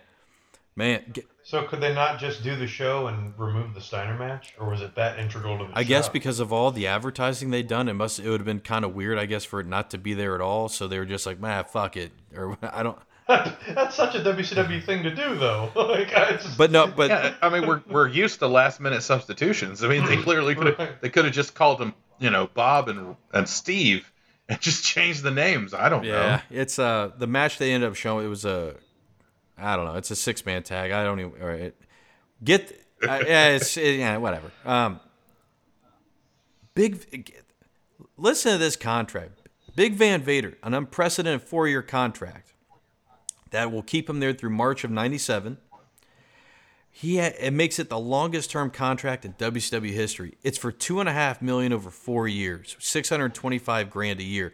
[0.75, 1.13] man.
[1.51, 4.69] Get, so could they not just do the show and remove the Steiner match, or
[4.69, 5.89] was it that integral to the I show?
[5.89, 8.85] guess because of all the advertising they'd done, it must it would have been kind
[8.85, 10.69] of weird, I guess, for it not to be there at all.
[10.69, 12.97] So they were just like, "Man, fuck it," or I don't.
[13.27, 15.71] That's such a WCW thing to do, though.
[15.75, 16.57] like, just...
[16.57, 19.83] But no, but yeah, I mean, we're we're used to last minute substitutions.
[19.83, 21.01] I mean, they clearly could have right.
[21.01, 24.11] they could have just called them, you know, Bob and and Steve,
[24.49, 25.73] and just changed the names.
[25.73, 26.19] I don't yeah, know.
[26.19, 28.25] Yeah, it's uh the match they ended up showing.
[28.25, 28.75] It was a,
[29.61, 29.95] I don't know.
[29.95, 30.91] It's a six man tag.
[30.91, 31.33] I don't even.
[31.41, 31.75] Or it,
[32.43, 34.51] Get uh, yeah, it's it, yeah, whatever.
[34.65, 34.99] Um,
[36.73, 37.33] big,
[38.17, 39.37] listen to this contract.
[39.75, 42.53] Big Van Vader, an unprecedented four-year contract
[43.51, 45.57] that will keep him there through March of '97.
[46.93, 50.37] He ha- it makes it the longest term contract in WCW history.
[50.43, 54.19] It's for two and a half million over four years, six hundred twenty five grand
[54.19, 54.53] a year.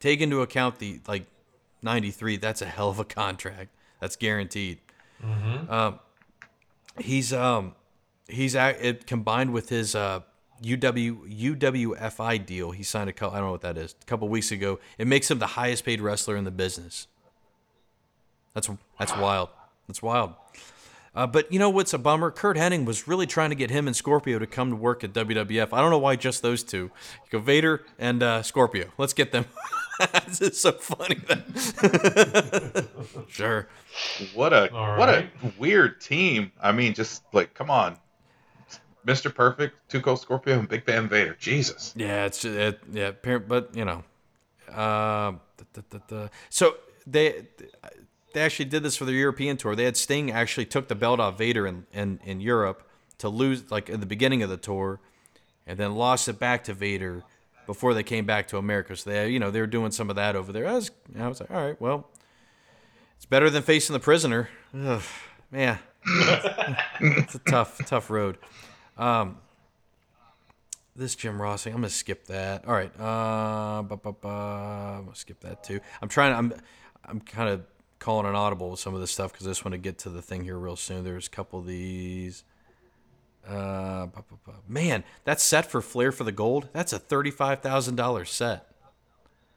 [0.00, 1.26] Take into account the like
[1.82, 2.36] ninety three.
[2.36, 3.70] That's a hell of a contract.
[4.00, 4.78] That's guaranteed.
[5.68, 5.98] Um,
[6.98, 7.74] he's um
[8.28, 10.20] he's a- it combined with his uh
[10.62, 12.70] UW UWFI deal.
[12.72, 13.34] He signed a couple.
[13.36, 13.94] I don't know what that is.
[14.02, 14.78] A couple weeks ago.
[14.98, 17.06] It makes him the highest paid wrestler in the business.
[18.54, 19.50] That's that's wild.
[19.86, 20.34] That's wild.
[21.14, 22.30] Uh, but you know what's a bummer?
[22.30, 25.12] Curt Hennig was really trying to get him and Scorpio to come to work at
[25.12, 25.68] WWF.
[25.72, 26.78] I don't know why just those two.
[27.24, 28.88] You go Vader and uh, Scorpio.
[28.98, 29.46] Let's get them.
[30.26, 31.16] this is so funny.
[31.26, 32.88] That
[33.28, 33.68] sure.
[34.34, 36.52] What a All what a weird team.
[36.60, 37.96] I mean, just like come on,
[39.06, 39.34] Mr.
[39.34, 41.36] Perfect, Two Cold Scorpio, and Big Van Vader.
[41.38, 41.94] Jesus.
[41.96, 44.04] Yeah, it's it, yeah, but you know,
[44.68, 46.28] uh, da, da, da, da.
[46.48, 47.46] so they
[48.34, 49.74] they actually did this for the European tour.
[49.74, 53.70] They had Sting actually took the belt off Vader in, in in Europe to lose
[53.70, 55.00] like in the beginning of the tour,
[55.66, 57.24] and then lost it back to Vader
[57.68, 58.96] before they came back to America.
[58.96, 60.66] So they you know they were doing some of that over there.
[60.66, 62.08] I was I was like, all right, well,
[63.16, 64.48] it's better than facing the prisoner.
[64.74, 65.02] Ugh,
[65.52, 65.78] man,
[67.00, 68.38] it's a tough tough road.
[68.96, 69.36] Um,
[70.96, 72.66] this Jim Ross thing, I'm gonna skip that.
[72.66, 75.80] All right, uh, bu- bu- I'm gonna skip that too.
[76.02, 76.34] I'm trying.
[76.34, 76.54] I'm,
[77.04, 77.62] I'm kind of
[77.98, 80.08] calling an audible with some of this stuff because I just want to get to
[80.10, 81.04] the thing here real soon.
[81.04, 82.44] There's a couple of these.
[83.46, 84.06] Uh,
[84.68, 86.68] man, that set for Flair for the Gold.
[86.72, 88.66] That's a thirty-five thousand dollars set.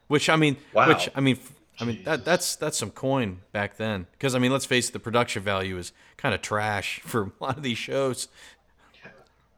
[0.08, 0.88] Which I mean, Wow.
[0.90, 4.08] which I mean, f- I mean that that's that's some coin back then.
[4.14, 7.44] Because I mean, let's face it, the production value is kind of trash for a
[7.44, 8.28] lot of these shows.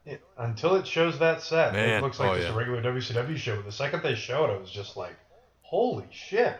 [0.05, 2.53] It- until it shows that set, Man, it looks like oh, just yeah.
[2.53, 3.55] a regular WCW show.
[3.55, 5.15] But the second they showed it, it was just like,
[5.61, 6.59] holy shit,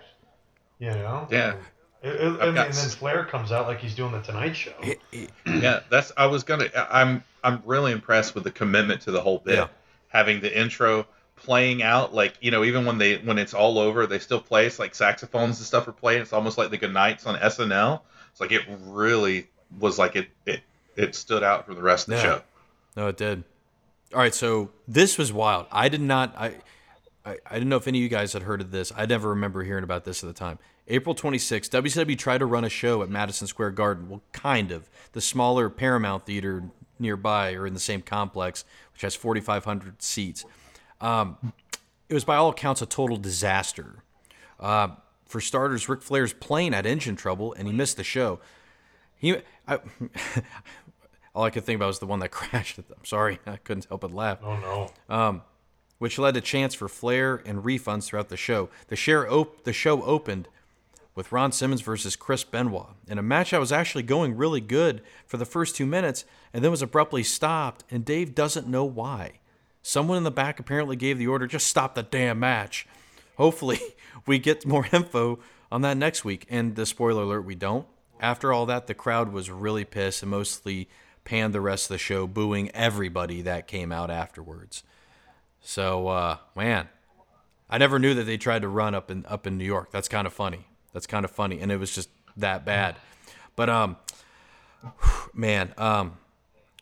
[0.80, 1.28] you know?
[1.30, 1.56] Yeah.
[2.04, 4.54] It, it- I've and, got and then Flair comes out like he's doing the Tonight
[4.56, 4.74] Show.
[4.82, 6.12] It- it- yeah, that's.
[6.18, 6.70] I was gonna.
[6.92, 7.24] I'm.
[7.44, 9.56] I'm really impressed with the commitment to the whole bit.
[9.56, 9.68] Yeah.
[10.10, 14.06] Having the intro playing out, like you know, even when they when it's all over,
[14.06, 14.66] they still play.
[14.68, 16.22] It's like saxophones and stuff are playing.
[16.22, 18.02] It's almost like the Good Nights on SNL.
[18.32, 19.48] It's like it really
[19.80, 20.28] was like it.
[20.46, 20.62] It
[20.96, 22.24] it stood out from the rest of the Yeah.
[22.24, 22.42] show.
[22.96, 23.44] No, it did.
[24.14, 25.66] All right, so this was wild.
[25.72, 26.36] I did not.
[26.38, 26.54] I,
[27.26, 28.92] I, I didn't know if any of you guys had heard of this.
[28.96, 30.60] I never remember hearing about this at the time.
[30.88, 34.10] April 26th, WCW tried to run a show at Madison Square Garden.
[34.10, 34.90] Well, kind of.
[35.14, 36.64] The smaller Paramount Theater
[37.00, 40.46] nearby or in the same complex, which has 4,500 seats.
[41.00, 41.54] Um,
[42.10, 44.04] it was by all accounts a total disaster.
[44.60, 44.90] Uh,
[45.26, 48.40] for starters, Ric Flair's plane had engine trouble and he missed the show.
[49.16, 49.80] He, I,
[51.36, 52.78] all I could think about was the one that crashed.
[52.78, 54.40] I'm sorry, I couldn't help but laugh.
[54.44, 55.42] Oh no.
[55.98, 58.70] Which led to chants for Flair and refunds throughout the show.
[58.90, 60.50] The, share op- the show opened
[61.16, 65.02] with Ron Simmons versus Chris Benoit in a match that was actually going really good
[65.26, 69.40] for the first two minutes and then was abruptly stopped, and Dave doesn't know why.
[69.82, 72.88] Someone in the back apparently gave the order, just stop the damn match.
[73.38, 73.80] Hopefully,
[74.26, 75.40] we get more info
[75.72, 76.46] on that next week.
[76.50, 77.88] And the spoiler alert, we don't.
[78.20, 80.88] After all that, the crowd was really pissed and mostly
[81.26, 84.84] panned the rest of the show, booing everybody that came out afterwards.
[85.60, 86.90] So, uh, man,
[87.70, 89.92] I never knew that they tried to run up in up in New York.
[89.92, 90.68] That's kind of funny.
[90.94, 92.96] That's kind of funny, and it was just that bad.
[93.56, 93.98] But um,
[95.34, 96.18] man, um,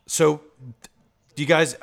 [0.05, 0.41] so
[1.35, 1.75] do you guys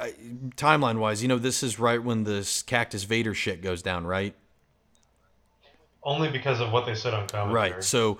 [0.57, 1.23] timeline wise?
[1.23, 4.35] You know, this is right when this Cactus Vader shit goes down, right?
[6.03, 7.73] Only because of what they said on commentary.
[7.73, 7.85] Right.
[7.85, 8.19] So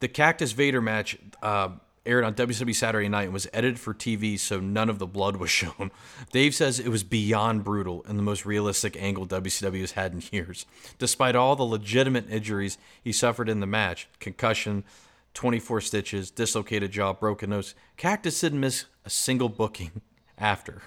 [0.00, 1.70] the Cactus Vader match uh,
[2.04, 5.36] aired on WCW Saturday Night and was edited for TV, so none of the blood
[5.36, 5.90] was shown.
[6.32, 10.22] Dave says it was beyond brutal and the most realistic angle WCW has had in
[10.32, 10.66] years.
[10.98, 14.84] Despite all the legitimate injuries he suffered in the match concussion,
[15.34, 20.02] 24 stitches, dislocated jaw, broken nose Cactus didn't miss a single booking
[20.38, 20.82] after.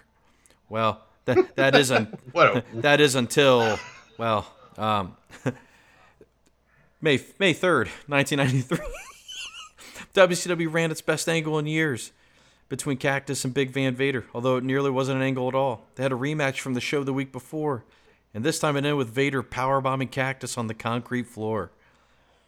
[0.70, 2.18] Well, that, that is un-
[2.74, 3.80] that is until
[4.18, 4.46] well
[4.78, 5.16] um,
[7.02, 8.80] May May third, nineteen ninety three.
[10.14, 12.12] WCW ran its best angle in years
[12.70, 15.86] between Cactus and Big Van Vader, although it nearly wasn't an angle at all.
[15.96, 17.84] They had a rematch from the show the week before,
[18.34, 21.72] and this time it ended with Vader powerbombing Cactus on the concrete floor.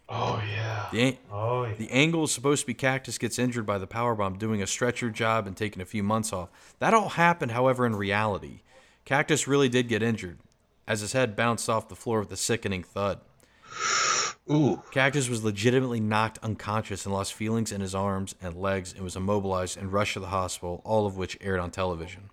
[0.08, 0.88] Oh yeah.
[0.90, 1.74] The, Oh yeah.
[1.74, 5.10] the angle is supposed to be Cactus gets injured by the powerbomb doing a stretcher
[5.10, 6.48] job and taking a few months off.
[6.78, 8.60] That all happened, however, in reality.
[9.04, 10.38] Cactus really did get injured,
[10.86, 13.20] as his head bounced off the floor with a sickening thud.
[14.50, 19.04] Ooh, Cactus was legitimately knocked unconscious and lost feelings in his arms and legs and
[19.04, 22.30] was immobilized and rushed to the hospital, all of which aired on television.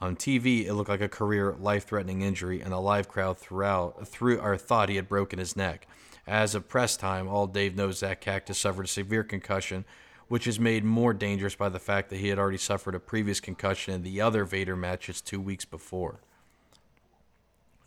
[0.00, 4.40] On TV, it looked like a career life-threatening injury, and the live crowd throughout through
[4.40, 5.86] or thought he had broken his neck.
[6.26, 9.84] As of press time, all Dave knows that Cactus suffered a severe concussion,
[10.26, 13.38] which is made more dangerous by the fact that he had already suffered a previous
[13.38, 16.18] concussion in the other Vader matches two weeks before.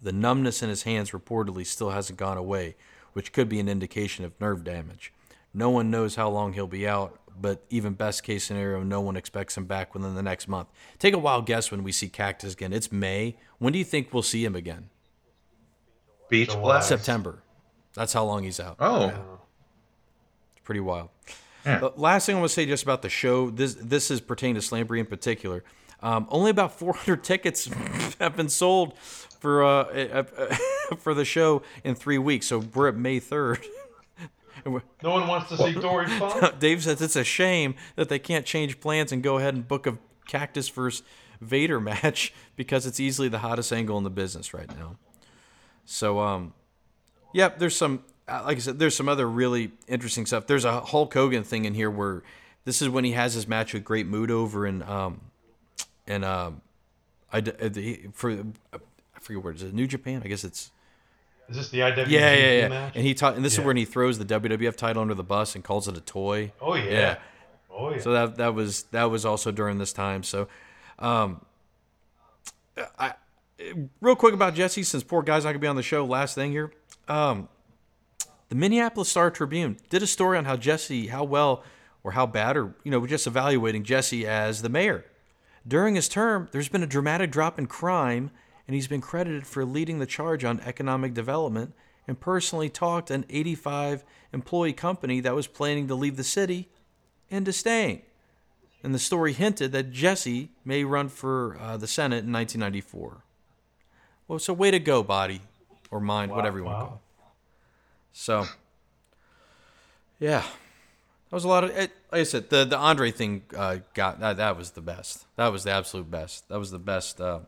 [0.02, 2.76] The numbness in his hands reportedly still hasn't gone away,
[3.15, 5.13] which could be an indication of nerve damage.
[5.54, 9.15] No one knows how long he'll be out, but even best case scenario, no one
[9.15, 10.67] expects him back within the next month.
[10.99, 12.73] Take a wild guess when we see Cactus again.
[12.73, 13.38] It's May.
[13.58, 14.89] When do you think we'll see him again?
[16.30, 16.89] Beach Blast.
[16.89, 17.41] September.
[17.93, 18.75] That's how long he's out.
[18.82, 19.08] Oh,
[20.51, 21.08] It's pretty wild.
[21.65, 21.80] Yeah.
[21.80, 23.49] The last thing I want to say just about the show.
[23.49, 25.63] This this is pertaining to Slamboree in particular.
[26.01, 27.65] Um, only about 400 tickets
[28.19, 28.95] have been sold
[29.45, 30.55] for uh, uh, uh,
[30.97, 32.47] for the show in three weeks.
[32.47, 33.63] So we're at May 3rd.
[34.65, 36.58] No one wants to see Dory Funk.
[36.60, 39.86] Dave says it's a shame that they can't change plans and go ahead and book
[39.86, 41.03] a Cactus versus
[41.39, 44.95] Vader match because it's easily the hottest angle in the business right now.
[45.84, 46.53] So, um,
[47.31, 50.47] yep, there's some, uh, like I said, there's some other really interesting stuff.
[50.47, 52.23] There's a Hulk Hogan thing in here where
[52.63, 55.21] this is when he has his match with Great Muta over in, um,
[56.08, 56.62] in, um,
[57.31, 58.36] I, uh, the- for,
[59.25, 60.21] forget where it is, New Japan?
[60.23, 60.71] I guess it's,
[61.49, 62.67] Is this the IWGP yeah, yeah, yeah.
[62.67, 62.93] match?
[62.95, 63.65] And he taught, and this is Yeah.
[63.65, 66.51] when he throws the WWF title under the bus and calls it a toy.
[66.61, 66.83] Oh yeah.
[66.91, 67.17] Yeah.
[67.71, 67.99] Oh yeah.
[67.99, 70.23] So that that was that was also during this time.
[70.23, 70.47] So,
[70.99, 71.41] um,
[72.99, 73.13] I
[74.01, 76.05] real quick about Jesse, since poor guy's not gonna be on the show.
[76.05, 76.71] Last thing here,
[77.07, 77.47] um,
[78.49, 81.63] the Minneapolis Star Tribune did a story on how Jesse, how well
[82.03, 85.05] or how bad, or you know, we're just evaluating Jesse as the mayor.
[85.67, 88.29] During his term, there's been a dramatic drop in crime,
[88.67, 91.73] and he's been credited for leading the charge on economic development
[92.08, 96.69] and personally talked an 85 employee company that was planning to leave the city
[97.30, 98.01] into staying.
[98.84, 103.23] And the story hinted that Jesse may run for uh, the Senate in 1994.
[104.28, 105.41] Well, so way to go, body
[105.89, 107.01] or mind, Wow, whatever you want to call it.
[108.13, 108.45] So,
[110.19, 111.71] yeah, that was a lot of.
[111.71, 114.38] It, like I said, the the Andre thing uh, got that.
[114.38, 115.25] That was the best.
[115.36, 116.47] That was the absolute best.
[116.49, 117.19] That was the best.
[117.19, 117.39] Uh,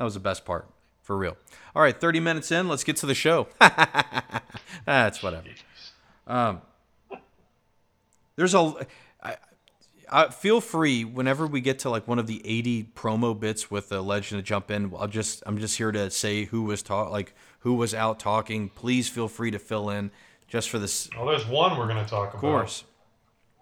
[0.00, 0.66] that was the best part
[1.02, 1.36] for real.
[1.76, 2.70] All right, 30 minutes in.
[2.70, 3.48] Let's get to the show.
[4.86, 5.46] That's whatever.
[6.26, 6.62] Um,
[8.34, 8.86] there's a.
[9.22, 9.36] I,
[10.10, 13.90] I feel free whenever we get to like one of the 80 promo bits with
[13.90, 14.90] the legend to jump in.
[14.98, 18.70] I'll just I'm just here to say who was talk like who was out talking.
[18.70, 20.10] Please feel free to fill in
[20.48, 22.36] just for this well, there's one we're going to talk about.
[22.36, 22.84] of course.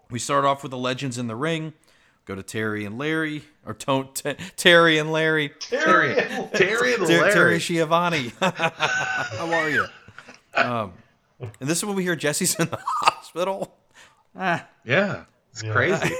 [0.09, 1.73] We start off with the legends in the ring.
[2.29, 5.49] Go to Terry and Larry, or don't t- Terry and Larry.
[5.59, 6.13] Terry.
[6.53, 7.31] Terry and Larry.
[7.33, 8.31] Terry Schiavone.
[8.39, 9.85] How are you?
[10.53, 10.93] Um,
[11.39, 13.75] and this is when we hear Jesse's in the hospital.
[14.35, 15.73] Ah, Yeah, it's Yeah.
[15.73, 16.13] crazy.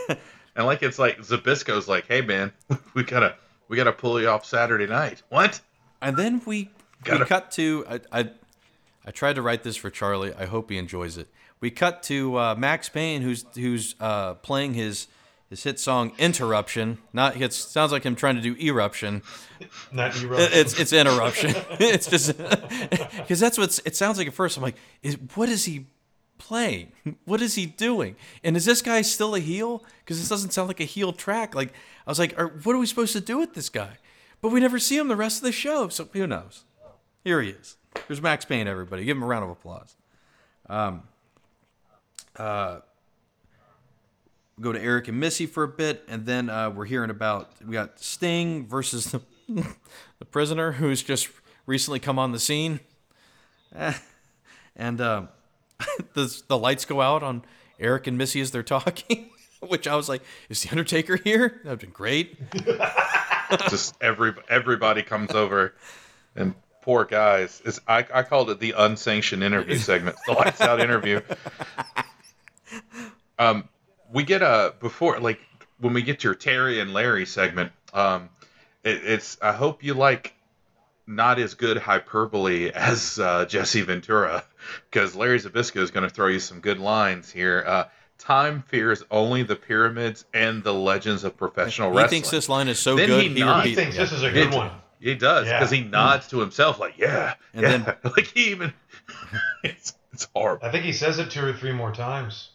[0.55, 2.53] and like it's like Zbyszko's like, hey man,
[2.95, 3.35] we gotta
[3.67, 5.21] we gotta pull you off Saturday night.
[5.29, 5.61] What?
[6.01, 6.71] and then we we
[7.03, 8.29] Gotta- cut to I, I
[9.05, 10.33] I tried to write this for Charlie.
[10.33, 11.27] I hope he enjoys it.
[11.59, 15.05] We cut to uh, Maxx Payne, who's who's uh, playing his
[15.49, 19.21] his hit song "Interruption." Not it sounds like him trying to do eruption.
[19.91, 21.53] Not It- It's it's interruption.
[21.79, 22.37] it's just
[23.17, 24.57] because that's what it sounds like at first.
[24.57, 25.87] I'm like, is, what is he
[26.37, 26.91] playing?
[27.25, 28.15] What is he doing?
[28.43, 29.83] And is this guy still a heel?
[30.05, 31.53] Because this doesn't sound like a heel track.
[31.55, 31.73] Like
[32.05, 33.97] I was like, are, what are we supposed to do with this guy?
[34.41, 35.89] But we never see him the rest of the show.
[35.89, 36.63] So who knows?
[37.25, 37.75] Here he is.
[38.07, 38.67] There's Maxx Payne.
[38.67, 39.95] Everybody, give him a round of applause.
[40.69, 41.03] Um.
[42.37, 42.79] Uh.
[44.59, 47.73] Go to Eric and Missy for a bit, and then uh, we're hearing about we
[47.73, 49.21] got Sting versus the,
[50.19, 51.29] the prisoner who's just
[51.65, 52.79] recently come on the scene,
[53.75, 53.93] Eh,
[54.75, 55.29] and um,
[56.13, 57.43] the the lights go out on
[57.79, 59.29] Eric and Missy as they're talking,
[59.61, 62.37] which I was like, "Is the Undertaker here?" That'd been great.
[63.69, 65.73] Just every everybody comes over,
[66.35, 67.61] and poor guys.
[67.63, 71.21] Is I I called it the unsanctioned interview segment, the lights out interview.
[73.37, 73.69] Um,
[74.13, 75.39] we get a before like
[75.79, 77.71] when we get to your Terry and Larry segment.
[77.93, 78.29] Um,
[78.83, 80.33] it, it's I hope you like
[81.07, 84.43] not as good hyperbole as uh, Jesse Ventura,
[84.89, 87.63] because Larry Zbyszko is going to throw you some good lines here.
[87.65, 87.83] Uh,
[88.17, 92.03] Time fears only the pyramids and the legends of professional wrestling.
[92.03, 93.23] He thinks this line is so Then good.
[93.23, 93.63] he He, nods.
[93.63, 93.81] He repeats.
[93.81, 94.71] thinks this is a good It- one.
[94.99, 95.57] He does Yeah.
[95.59, 97.77] because he nods to himself like, yeah, And yeah.
[97.77, 98.73] then- like he even
[99.63, 100.67] it's it's horrible.
[100.67, 102.49] I think he says it two or three more times.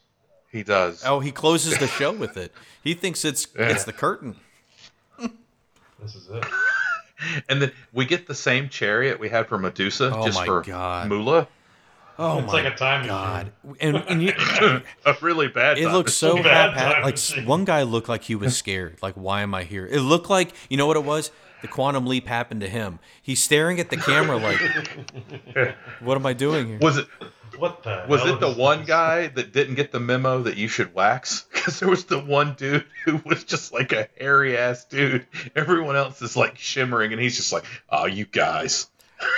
[0.55, 1.03] He does.
[1.05, 2.53] Oh, he closes the show with it.
[2.83, 3.71] He thinks it's Yeah.
[3.71, 4.37] it's the curtain.
[6.01, 6.45] This is it.
[7.49, 10.61] And then we get the same chariot we had for Medusa, Oh just my for
[10.63, 11.09] God.
[11.09, 11.49] Moolah.
[12.19, 13.51] Oh It's my like a time god!
[13.65, 13.95] machine.
[13.97, 14.33] And, and you,
[15.07, 15.79] a really bad.
[15.79, 17.05] It looks so Bad haphazard.
[17.05, 17.47] Like machine.
[17.47, 18.99] one guy looked like he was scared.
[19.03, 19.87] Like, why am I here?
[19.87, 21.31] It looked like you know what it was.
[21.63, 22.99] The quantum leap happened to him.
[23.23, 24.59] He's staring at the camera like,
[26.01, 27.07] "What am I doing here?" Was it?
[27.59, 28.05] What the?
[28.09, 28.89] Was hell it the one this?
[28.89, 31.47] guy that didn't get the memo that you should wax?
[31.65, 35.27] Because there was the one dude who was just like a hairy ass dude.
[35.57, 38.89] Everyone else is like shimmering, and he's just like, "Oh, you guys."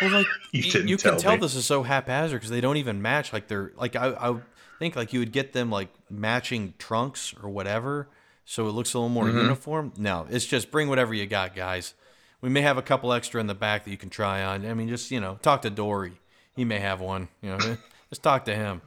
[0.02, 1.38] Well, like You you, didn't you can tell tell me.
[1.38, 3.32] this is so haphazard because they don't even match.
[3.32, 4.36] Like they're like I, I
[4.80, 8.08] think like you would get them like matching trunks or whatever,
[8.44, 9.38] so it looks a little more Mm-hmm.
[9.38, 9.92] uniform.
[9.96, 11.94] No, it's just bring whatever you got, guys.
[12.40, 14.66] We may have a couple extra in the back that you can try on.
[14.66, 16.14] I mean, just you know, talk to Dory.
[16.56, 17.28] He may have one.
[17.40, 17.76] You know,
[18.16, 18.80] just talk to him.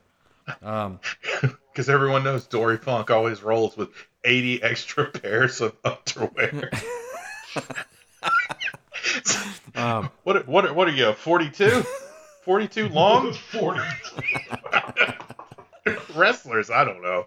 [1.72, 3.90] Because everyone knows Dory Funk always rolls with
[4.26, 6.72] 80 extra pairs of underwear.
[9.76, 11.84] Um, what, what, what are you, 42?
[12.44, 13.32] 42 long?
[13.32, 13.80] Forty.
[16.14, 17.26] Wrestlers, I don't know.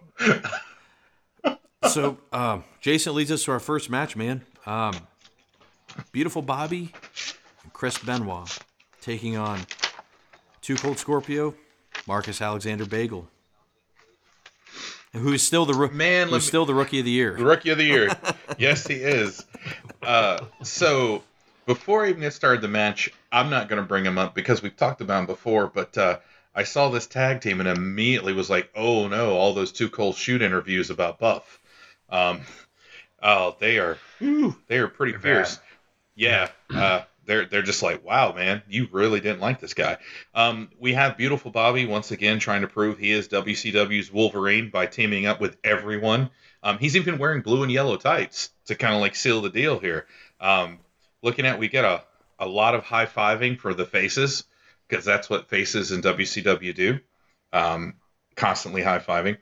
[1.89, 4.43] so um, Jason leads us to our first match, man.
[4.67, 4.93] Um,
[6.11, 6.93] beautiful Bobby
[7.63, 8.59] and Chris Benoit
[9.01, 9.61] taking on
[10.61, 11.55] Two Cold Scorpio,
[12.07, 13.27] Marcus Alexander Bagwell,
[15.13, 17.35] who is still the roo- Man, who's me- still the rookie of the year.
[17.37, 18.09] The rookie of the year.
[18.57, 19.45] yes, he is.
[20.01, 21.23] Uh, so
[21.65, 24.61] before I even get started the match, I'm not going to bring him up because
[24.61, 25.67] we've talked about him before.
[25.67, 26.19] But uh,
[26.53, 30.15] I saw this tag team and immediately was like, "Oh no!" All those two cold
[30.15, 31.59] shoot interviews about Buff.
[32.09, 32.41] Um,
[33.21, 33.97] oh, they are.
[34.19, 35.59] whew, they are pretty They're fierce.
[36.15, 36.49] Yeah.
[36.69, 39.97] Uh, they're they're just like, wow, man, you really didn't like this guy.
[40.33, 44.85] Um, we have beautiful Bobby once again trying to prove he is WCW's Wolverine by
[44.85, 46.29] teaming up with everyone.
[46.61, 49.79] Um, he's even wearing blue and yellow tights to kind of like seal the deal
[49.79, 50.07] here.
[50.39, 50.79] Um,
[51.21, 52.03] looking at, we get a
[52.39, 54.43] a lot of high fiving for the faces
[54.87, 56.99] because that's what faces in WCW do,
[57.53, 57.95] um,
[58.35, 59.37] constantly high fiving.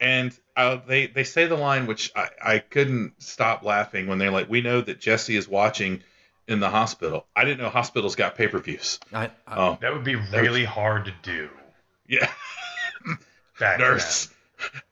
[0.00, 4.30] And uh, they they say the line which I, I couldn't stop laughing when they're
[4.30, 6.02] like, "We know that Jesse is watching
[6.48, 8.98] in the hospital." I didn't know hospitals got pay per views.
[9.12, 11.48] I, I, Oh, That would be really hard to do.
[12.08, 12.30] yeah,
[13.60, 14.28] Back nurse,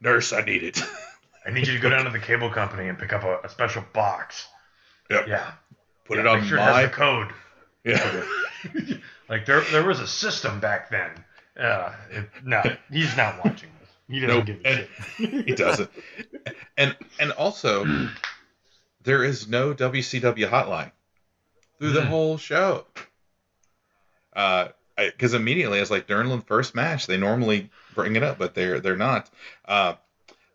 [0.00, 0.82] nurse, I need it.
[1.46, 3.48] I need you to go down to the cable company and pick up a, a
[3.48, 4.46] special box.
[5.10, 5.26] Yep.
[5.28, 5.50] Yeah.
[6.04, 7.28] Put Yeah, it on make sure my it has the code.
[7.84, 8.96] yeah.
[9.28, 11.10] Like there, there was a system back then.
[11.58, 12.60] Uh, it, no,
[12.90, 13.88] he's not watching this.
[14.08, 14.46] He doesn't Nope.
[14.46, 15.44] give a And- shit.
[15.46, 15.90] he doesn't.
[16.76, 17.84] And and also,
[19.02, 20.92] there is no WCW hotline
[21.82, 22.08] through the Hmm.
[22.08, 22.86] whole show.
[24.32, 28.38] Uh, because immediately I was like, during the first match, they normally bring it up,
[28.38, 29.28] but they're they're not.
[29.64, 29.94] Uh,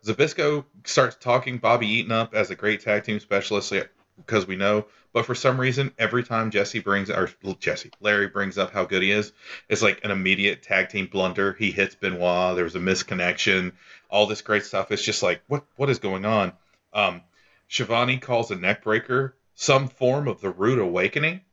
[0.06, 3.74] Zbyszko starts talking Bobby Eaton up as a great tag team specialist
[4.16, 4.86] because we know.
[5.12, 7.28] But for some reason, every time Jesse brings or
[7.60, 9.32] Jesse Larry brings up how good he is,
[9.68, 11.52] it's like an immediate tag team blunder.
[11.52, 12.56] He hits Benoit.
[12.56, 13.72] There's a misconnection.
[14.08, 14.90] All this great stuff.
[14.92, 16.52] It's just like what what is going on?
[16.94, 17.20] Um,
[17.68, 21.40] Schiavone calls a neck breaker some form of the rude awakening.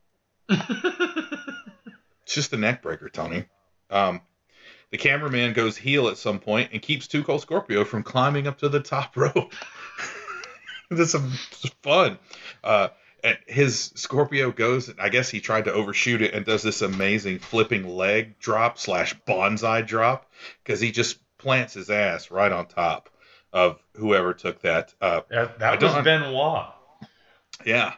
[2.23, 3.45] It's just a neck breaker, Tony.
[3.91, 4.19] Um,
[4.89, 8.57] the cameraman goes heel at some point and keeps Two Cold Scorpio from climbing up
[8.59, 9.53] to the top rope.
[10.89, 12.17] this is fun.
[12.63, 12.87] Uh,
[13.23, 17.37] and his Scorpio goes, I guess he tried to overshoot it and does this amazing
[17.39, 20.31] flipping leg drop slash banzai drop
[20.63, 23.09] because he just plants his ass right on top
[23.53, 24.95] of whoever took that.
[24.99, 26.71] Uh, That, I that was don't- Benoit.
[27.65, 27.93] Yeah.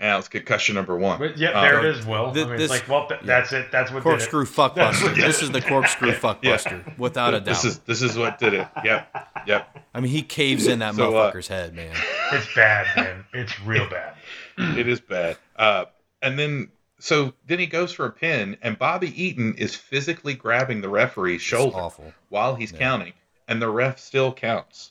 [0.00, 1.20] Yeah, it's concussion number one.
[1.20, 2.32] But yeah, Uh, there it is, Will.
[2.34, 3.70] Thi- I mean, this- it's like, well, th- that's it.
[3.70, 4.10] That's what did it.
[4.10, 4.74] corkscrew fuckbuster.
[5.14, 7.44] That's This is the corkscrew fuckbuster, without a doubt.
[7.46, 8.66] This is this is what did it.
[8.84, 9.86] Yep, yep.
[9.94, 11.94] I mean, he caves in that So, uh, motherfucker's head, man.
[12.32, 13.24] It's bad, man.
[13.32, 14.14] It's real bad.
[14.58, 15.36] it is bad.
[15.54, 15.84] Uh,
[16.20, 20.80] and then so then he goes for a pin, and Bobby Eaton is physically grabbing
[20.80, 22.12] the referee's It's shoulder awful.
[22.30, 22.78] while he's Yeah.
[22.78, 23.12] counting,
[23.46, 24.90] and the ref still counts.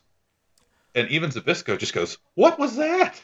[0.95, 3.21] And even Zbyszko just goes, "What was that?"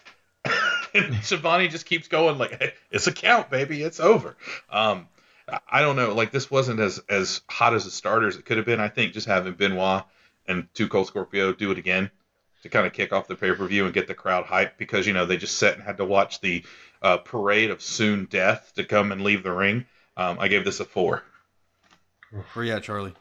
[0.94, 3.82] And Schiavone just keeps going like, hey, "It's a count, baby.
[3.84, 4.36] It's over."
[4.70, 5.08] Um,
[5.48, 6.14] I- I don't know.
[6.14, 8.80] Like this wasn't as as hot as the starters it could have been.
[8.80, 10.04] I think just having Benoit
[10.48, 12.10] and Two Cold Scorpio do it again
[12.64, 15.08] to kind of kick off the pay per view and get the crowd hyped because
[15.08, 16.64] you know they just sat and had to watch the
[17.02, 19.86] uh, parade of soon death to come and leave the ring.
[20.18, 21.24] Um, I gave this a four.
[22.54, 23.14] Where you at, Charlie?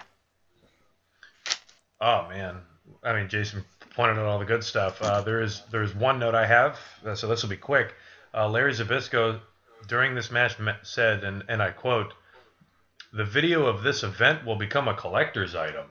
[2.01, 2.59] Oh man,
[3.03, 3.64] I mean, Jason
[3.99, 5.03] pointed out all the good stuff.
[5.03, 7.95] Uh, there is there is one note I have, uh, so this will be quick.
[8.33, 9.41] Uh, Larry Zbyszko
[9.89, 12.15] during this match said, and, and I quote,
[13.13, 15.87] "The video of this event will become a collector's item."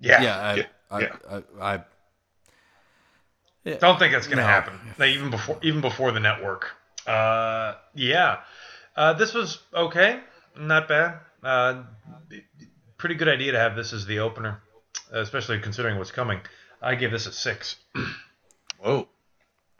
[0.00, 1.16] Yeah, Yeah, I, Yeah, I, yeah.
[1.30, 1.74] I, I,
[3.64, 4.48] I don't think that's gonna No.
[4.48, 4.78] happen.
[4.98, 6.72] Like, even before even before the network.
[7.06, 8.40] Uh, yeah,
[8.96, 10.20] uh, this was okay,
[10.58, 11.20] not bad.
[11.42, 11.84] Uh,
[12.98, 14.60] pretty good idea to have this as the opener,
[15.12, 16.40] especially considering what's coming.
[16.80, 17.76] I give this a six.
[18.80, 19.08] Whoa.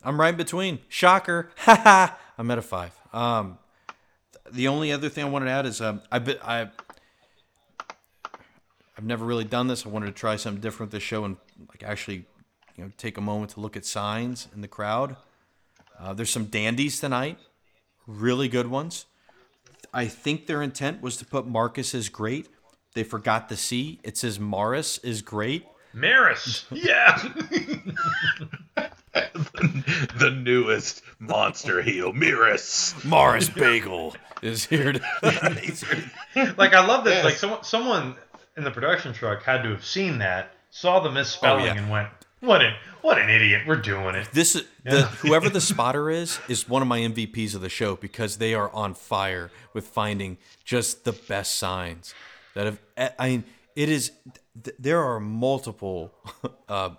[0.04, 0.80] I'm right in between.
[0.88, 1.50] Shocker.
[1.58, 2.18] Ha ha.
[2.38, 2.92] I'm at a five.
[3.12, 3.58] Um,
[4.50, 6.68] the only other thing I wanted to add is um, I've been, I,
[8.96, 9.86] I've never really done this.
[9.86, 11.36] I wanted to try something different with this show and
[11.68, 12.26] like actually,
[12.76, 15.16] you know, take a moment to look at signs in the crowd.
[15.98, 17.38] Uh, there's some dandies tonight,
[18.06, 19.06] really good ones.
[19.94, 22.48] I think their intent was to put Marcus as great.
[22.94, 24.00] They forgot the C.
[24.02, 25.66] It says Morris is great.
[25.94, 26.64] Maris.
[26.70, 27.16] Yeah.
[28.74, 32.94] the newest monster heel, Maris.
[33.04, 35.00] Morris Bagel is here to.
[36.34, 37.16] here like I love that.
[37.16, 37.24] Yes.
[37.24, 38.14] Like someone, someone
[38.56, 41.74] in the production truck had to have seen that, saw the misspelling, Oh, yeah.
[41.74, 42.08] and went,
[42.40, 43.62] "What an what an idiot!
[43.66, 47.54] We're doing it." This is the whoever the spotter is is one of my MVPs
[47.54, 52.14] of the show because they are on fire with finding just the best signs
[52.54, 52.78] that have.
[52.96, 53.44] eh, I mean,
[53.76, 54.12] it is.
[54.62, 56.12] th- There are multiple
[56.68, 56.90] uh,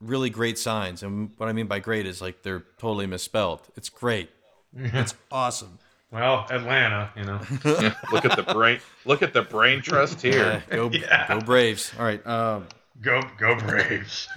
[0.00, 3.60] really great signs, and what I mean by great is like they're totally misspelled.
[3.76, 4.30] It's great.
[4.76, 5.78] It's awesome.
[6.10, 7.40] Well, Atlanta, you know.
[8.12, 8.78] Look at the brain.
[9.04, 10.30] Look at the brain trust Yeah,
[10.60, 10.64] here.
[10.70, 11.26] go Yeah.
[11.28, 11.92] go Braves.
[11.98, 12.24] All right.
[12.26, 12.66] Um,
[13.02, 14.28] go go Braves.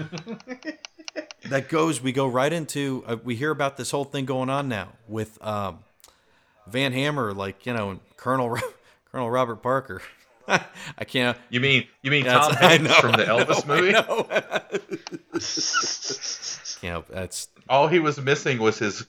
[1.45, 4.67] that goes we go right into uh, we hear about this whole thing going on
[4.67, 5.79] now with um,
[6.67, 8.57] Van Hammer like you know Colonel
[9.11, 10.01] Colonel Robert Parker
[10.97, 13.91] I can't You mean you mean Tom Hanks know, from the Elvis movie?
[16.87, 19.05] know that's All he was missing was his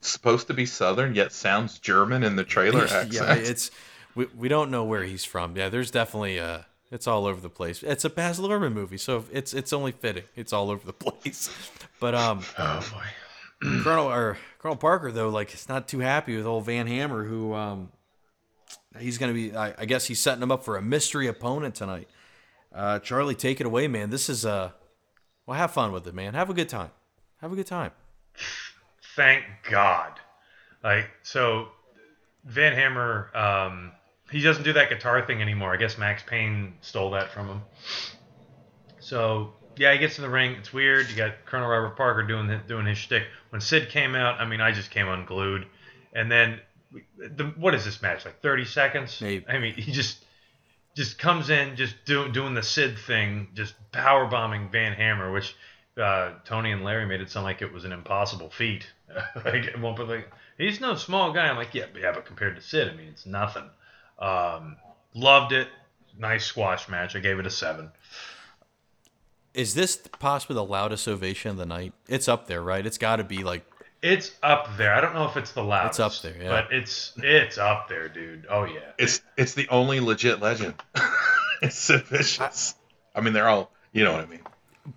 [0.00, 3.12] supposed to be Southern yet sounds German in the trailer accent.
[3.12, 3.70] yeah it's
[4.14, 6.60] we, we don't know where he's from yeah there's definitely uh
[6.90, 10.24] it's all over the place it's a Baz Luhrmann movie so it's it's only fitting
[10.36, 11.50] it's all over the place
[12.00, 13.04] but um oh boy.
[13.82, 17.54] Colonel or Colonel Parker though, like it's not too happy with old Van Hammer, who
[17.54, 17.90] um,
[18.98, 19.54] he's gonna be.
[19.54, 22.08] I, I guess he's setting him up for a mystery opponent tonight.
[22.74, 24.10] Uh, Charlie, take it away, man.
[24.10, 24.70] This is uh,
[25.46, 26.34] well, have fun with it, man.
[26.34, 26.90] Have a good time.
[27.40, 27.90] Have a good time.
[29.16, 30.12] Thank God.
[30.82, 31.68] Like so,
[32.44, 33.30] Van Hammer.
[33.34, 33.92] Um,
[34.30, 35.74] he doesn't do that guitar thing anymore.
[35.74, 37.62] I guess Maxx Payne stole that from him.
[39.00, 40.52] So yeah, he gets in the ring.
[40.52, 41.08] It's weird.
[41.10, 43.24] You got Colonel Robert Parker doing the, doing his shtick.
[43.50, 45.66] When Sid came out, I mean, I just came unglued.
[46.14, 46.60] And then,
[47.16, 48.24] the, what is this match?
[48.24, 49.20] Like 30 seconds?
[49.20, 49.44] Maybe.
[49.48, 50.24] I mean, he just
[50.94, 55.56] just comes in, just do, doing the Sid thing, just power bombing Van Hammer, which
[56.00, 58.86] uh, Tony and Larry made it sound like it was an impossible feat.
[59.44, 61.48] like, at one point, like, he's no small guy.
[61.48, 63.68] I'm like, yeah, but, yeah, but compared to Sid, I mean, it's nothing.
[64.18, 64.76] Um,
[65.14, 65.68] loved it.
[66.18, 67.16] Nice squash match.
[67.16, 67.90] I gave it a seven.
[69.54, 71.92] Is this possibly the loudest ovation of the night?
[72.08, 72.84] It's up there, right?
[72.84, 73.64] It's got to be like
[74.02, 74.92] It's up there.
[74.92, 76.00] I don't know if it's the loudest.
[76.00, 76.48] It's up there, yeah.
[76.48, 78.46] But it's it's up there, dude.
[78.50, 78.80] Oh yeah.
[78.98, 80.74] It's it's the only legit legend.
[81.62, 82.74] it's Sid Vicious.
[83.14, 83.70] I mean, they're all.
[83.92, 84.40] You know what I mean?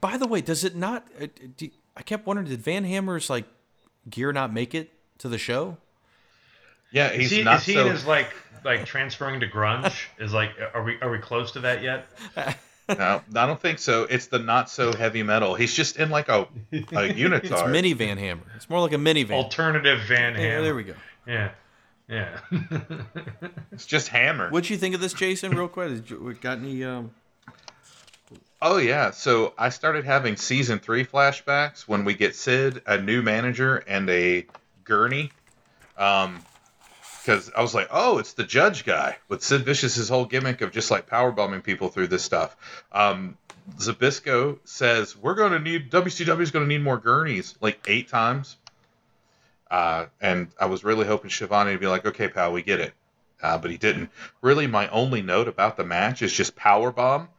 [0.02, 1.06] By the way, does it not?
[1.22, 3.46] uh, do- I kept wondering, did Van Hammer's like
[4.10, 5.78] gear not make it to the show?
[6.92, 7.86] Yeah, Is he's he, not is he so.
[7.86, 8.34] in his like
[8.64, 9.94] like transferring to grunge?
[10.18, 12.08] Is like are we are we close to that yet?
[12.88, 14.04] No, I don't think so.
[14.04, 15.56] It's the not so heavy metal.
[15.56, 17.52] He's just in like a a unitard.
[17.52, 18.44] It's mini Van Hammer.
[18.56, 19.38] It's more like a mini Van.
[19.38, 20.94] Alternative Van Yeah, there we go.
[21.26, 21.52] Yeah.
[22.08, 22.40] Yeah.
[23.72, 24.50] It's just hammer.
[24.50, 25.56] What'd you think of this, Jason?
[25.56, 26.84] Real quick, Did you, got any?
[26.84, 27.12] Um...
[28.62, 33.22] Oh yeah, so I started having season three flashbacks when we get Sid, a new
[33.22, 34.46] manager, and a
[34.84, 35.32] gurney.
[35.98, 36.40] Um,
[37.26, 40.72] because I was like, oh, it's the judge guy with Sid Vicious's whole gimmick of
[40.72, 42.56] just like power bombing people through this stuff.
[42.92, 43.38] Um,
[43.78, 48.10] Zbyszko says we're going to need WCW is going to need more gurneys like eight
[48.10, 48.58] times.
[49.72, 52.94] Uh, and I was really hoping Schiavone would be like, okay, pal, we get it.
[53.42, 54.12] Uh, but he didn't.
[54.42, 57.30] Really, my only note about the match is just power bomb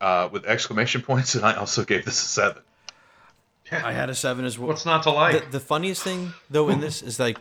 [0.00, 2.62] uh, with exclamation points, and I also gave this a seven.
[3.70, 4.68] I had a seven as well.
[4.68, 5.50] What's not to The, like?
[5.50, 7.38] the funniest thing though in this is like,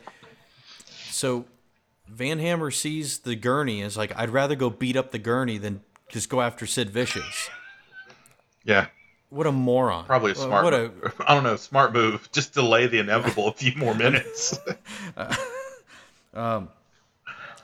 [1.10, 1.46] so
[2.08, 5.58] Van Hammer sees the gurney and is like, I'd rather go beat up the gurney
[5.58, 7.50] than just go after Sid Vicious.
[8.64, 8.88] Yeah,
[9.30, 10.06] What a moron!
[10.06, 10.64] probably a smart.
[10.64, 11.22] What a move.
[11.28, 12.30] I don't know, smart move.
[12.32, 14.58] Just delay the inevitable a few more minutes.
[16.36, 16.70] Um.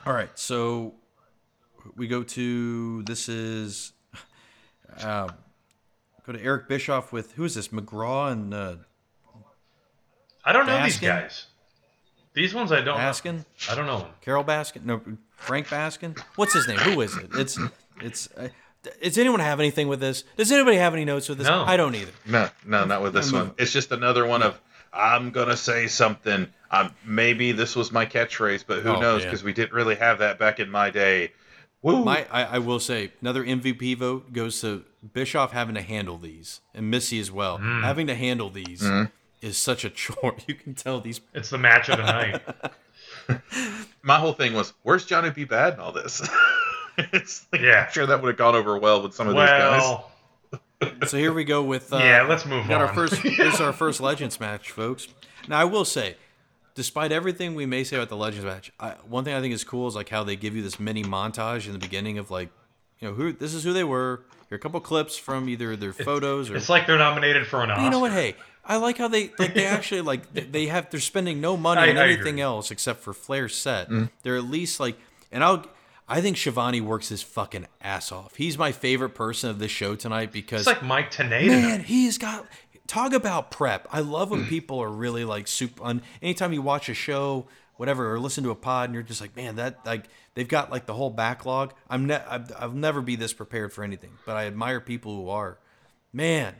[0.05, 0.93] All right, so
[1.95, 3.93] we go to this is
[5.01, 5.27] uh,
[6.23, 8.75] go to Eric Bischoff with who is this McGraw and uh,
[10.45, 11.47] I don't know these guys.
[12.33, 12.97] These ones I don't.
[12.97, 14.09] Baskin, I don't know them.
[14.21, 15.01] Carol Baskin, no
[15.35, 16.17] Frank Baskin.
[16.35, 16.77] What's his name?
[16.77, 17.29] Who is it?
[17.35, 17.59] It's
[18.01, 18.29] it's.
[18.37, 18.49] Uh,
[19.01, 20.23] does anyone have anything with this?
[20.37, 21.47] Does anybody have any notes with this?
[21.47, 21.63] No.
[21.65, 22.11] I don't either.
[22.25, 23.51] no, no, not with this one.
[23.57, 24.59] It's just another one of
[24.93, 26.47] I'm gonna say something.
[26.71, 29.21] Um, maybe this was my catchphrase, but who Oh, knows?
[29.23, 29.29] yeah.
[29.29, 31.31] Because we didn't really have that back in my day.
[31.81, 32.03] Woo!
[32.03, 36.59] My, I, I will say another MVP vote goes to Bischoff having to handle these
[36.75, 37.57] and Missy as well.
[37.57, 38.83] Having to handle these
[39.41, 40.35] is such a chore.
[40.47, 42.41] You can tell these It's the match of the night.
[44.01, 45.45] My whole thing was, where's Johnny B.
[45.45, 46.27] Badd in all this?
[46.97, 47.85] it's like, Yeah.
[47.87, 49.81] I'm sure that would have gone over well with some of these guys.
[49.81, 50.11] well,
[51.07, 52.87] So here we go with uh, yeah, let's move we got on.
[52.87, 53.21] our first.
[53.21, 55.07] this is our first Legends match, folks.
[55.47, 56.15] Now I will say,
[56.75, 59.63] despite everything we may say about the Legends match, I, one thing I think is
[59.63, 62.49] cool is like how they give you this mini montage in the beginning of like,
[62.99, 64.21] you know, who this is who they were.
[64.49, 67.61] Here are a couple clips from either their photos or It's like they're nominated for
[67.61, 67.83] an Oscar.
[67.83, 68.11] you know what?
[68.11, 68.35] Hey,
[68.69, 71.89] I like how they like they actually like they- have they're spending no money I-
[71.89, 72.41] on I anything agree.
[72.41, 73.89] else except for Flair's set.
[73.89, 74.05] Mm-hmm.
[74.23, 74.97] They're at least like,
[75.31, 75.65] and I'll
[76.07, 78.35] I think Schiavone works his fucking ass off.
[78.35, 81.47] He's my favorite person of this show tonight because It's like Mike Tenay.
[81.47, 82.45] man, he's got
[82.87, 83.87] talk about prep.
[83.91, 84.49] I love when mm.
[84.49, 85.83] people are really like super.
[85.83, 87.47] On anytime you watch a show,
[87.77, 90.05] whatever, or listen to a pod, and you're just like, man, that like
[90.35, 91.73] they've got like the whole backlog.
[91.89, 95.29] I'm ne- I've, I'll never be this prepared for anything, but I admire people who
[95.29, 95.57] are.
[96.11, 96.55] Man,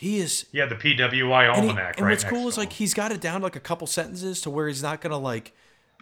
[0.00, 0.46] he is.
[0.50, 1.96] Yeah, the PWI And, he- almanac.
[1.98, 4.40] and right what's cool is like he's got it down to like a couple sentences
[4.42, 5.52] to where he's not gonna like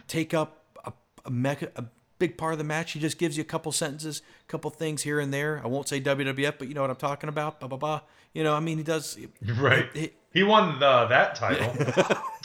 [0.07, 0.93] take up a
[1.25, 1.83] a, mecha, a
[2.17, 2.93] big part of the match.
[2.93, 5.61] He just gives you a couple sentences, a couple things here and there.
[5.63, 7.59] I won't say WWF, but you know what I'm talking about.
[7.59, 8.01] Blah blah blah.
[8.33, 9.17] You know, I mean, he does.
[9.57, 9.89] right.
[9.93, 11.73] he- He won the, that title,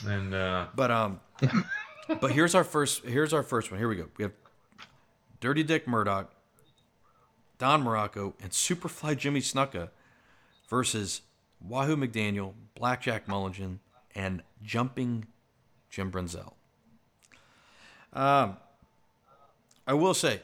[0.11, 1.19] and uh, But um,
[2.19, 3.05] but here's our first.
[3.05, 3.79] Here's our first one.
[3.79, 4.07] Here we go.
[4.17, 4.31] We have
[5.39, 6.31] Dirty Dick Murdoch,
[7.59, 9.89] Don Muraco, and Superfly Jimmy Snuka
[10.69, 11.21] versus
[11.67, 13.79] Wahoo McDaniel, Blackjack Mulligan,
[14.13, 15.25] and Jumping
[15.89, 16.53] Jim Brunzell.
[18.13, 18.57] Um,
[19.87, 20.41] I will say,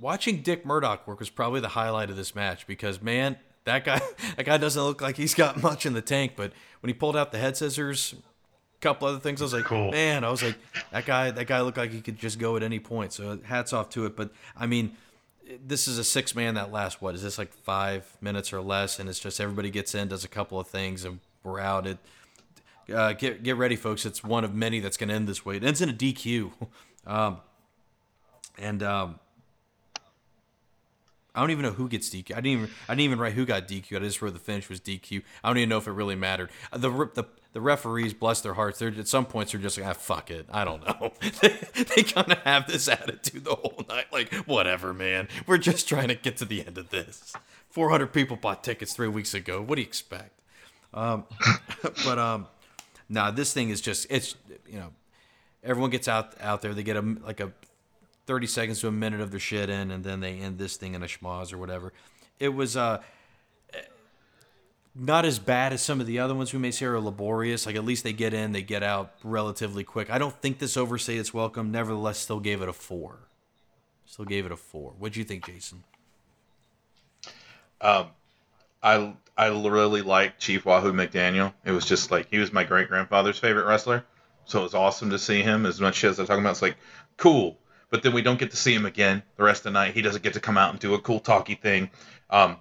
[0.00, 4.00] watching Dick Murdoch work was probably the highlight of this match because man, that guy
[4.36, 6.32] that guy doesn't look like he's got much in the tank.
[6.36, 9.64] But when he pulled out the head scissors, a couple other things, I was like,
[9.64, 9.90] Cool.
[9.92, 10.56] man, I was like,
[10.90, 13.12] that guy that guy looked like he could just go at any point.
[13.12, 14.16] So hats off to it.
[14.16, 14.96] But I mean.
[15.64, 18.98] This is a six man that lasts what is this like five minutes or less,
[18.98, 21.86] and it's just everybody gets in, does a couple of things, and we're out.
[21.86, 21.98] It
[22.92, 24.06] uh, get get ready, folks.
[24.06, 25.56] It's one of many that's going to end this way.
[25.56, 26.52] It ends in a DQ,
[27.06, 27.38] um,
[28.58, 29.18] and um,
[31.34, 32.32] I don't even know who gets DQ.
[32.32, 33.96] I didn't even I didn't even write who got DQ.
[33.96, 35.22] I just wrote the finish was DQ.
[35.42, 36.50] I don't even know if it really mattered.
[36.72, 39.86] Uh, The the the referees, bless their hearts, they're at some points they're just like,
[39.86, 40.46] ah, fuck it.
[40.50, 41.12] I don't know.
[41.94, 45.28] they kind of have this attitude the whole night, like whatever, man.
[45.46, 47.34] We're just trying to get to the end of this.
[47.68, 49.60] Four hundred people bought tickets three weeks ago.
[49.62, 50.40] What do you expect?
[50.94, 51.24] Um,
[52.04, 52.46] but um,
[53.08, 54.34] nah, this thing is just it's
[54.66, 54.90] you know
[55.64, 56.74] everyone gets out out there.
[56.74, 57.52] They get a like a
[58.26, 60.94] thirty seconds to a minute of their shit in, and then they end this thing
[60.94, 61.92] in a schmoz or whatever.
[62.38, 63.02] It was uh
[64.94, 67.64] not as bad as some of the other ones we may say are laborious.
[67.64, 70.10] Like at least they get in, they get out relatively quick.
[70.10, 71.70] I don't think this overstayed its welcome.
[71.70, 73.20] Nevertheless, still gave it a four.
[74.04, 74.92] Still gave it a four.
[74.98, 75.84] What'd you think, Jason?
[77.80, 81.52] I I really like Chief Wahoo McDaniel.
[81.64, 84.04] It was just like he was my great grandfather's favorite wrestler,
[84.44, 85.66] so it was awesome to see him.
[85.66, 86.76] As much as I'm talking about, it's like
[87.16, 87.56] cool,
[87.92, 89.92] but then we don't get to see him again the rest of the night.
[89.92, 91.90] He doesn't get to come out and do a cool talky thing.
[92.30, 92.56] Um,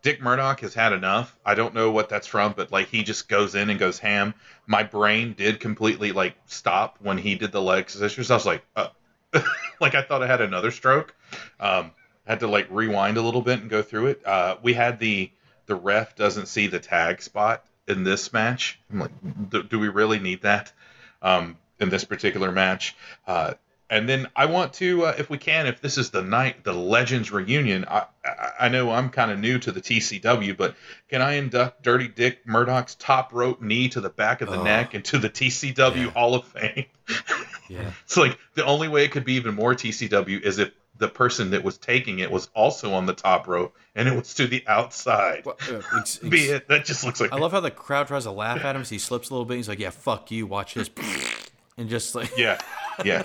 [0.00, 1.36] Dick Murdoch has had enough.
[1.44, 4.32] I don't know what that's from, but like he just goes in and goes ham.
[4.66, 8.30] My brain did completely like stop when he did the leg scissors.
[8.30, 8.88] I was like, uh,
[9.82, 11.14] like I thought I had another stroke.
[11.60, 11.90] Um,
[12.26, 14.26] had to like rewind a little bit and go through it.
[14.26, 15.30] Uh, we had the
[15.66, 18.80] the ref doesn't see the tag spot in this match.
[18.90, 20.72] I'm like, do, do we really need that
[21.20, 22.96] um, in this particular match?
[23.26, 23.54] Uh,
[23.90, 26.72] and then I want to, uh, if we can, if this is the night, the
[26.72, 27.84] Legends reunion.
[27.88, 30.74] I, I, I know I'm kind of new to the TCW, but
[31.08, 34.62] can I induct Dirty Dick Murdoch's top rope knee to the back of the Oh.
[34.62, 36.10] neck into the TCW Yeah.
[36.10, 36.86] Hall of Fame?
[37.68, 37.92] Yeah.
[38.04, 41.50] It's like the only way it could be even more TCW is if the person
[41.52, 44.64] that was taking it was also on the top rope and it was to the
[44.66, 45.44] outside.
[45.46, 45.80] Well, uh,
[46.28, 46.66] Be it.
[46.66, 48.88] That just looks like I love how the crowd tries to laugh at him as
[48.90, 49.56] he slips a little bit.
[49.56, 50.46] He's like, "Yeah, fuck you.
[50.48, 50.90] Watch this,"
[51.78, 52.58] and just like, yeah,
[53.04, 53.22] yeah,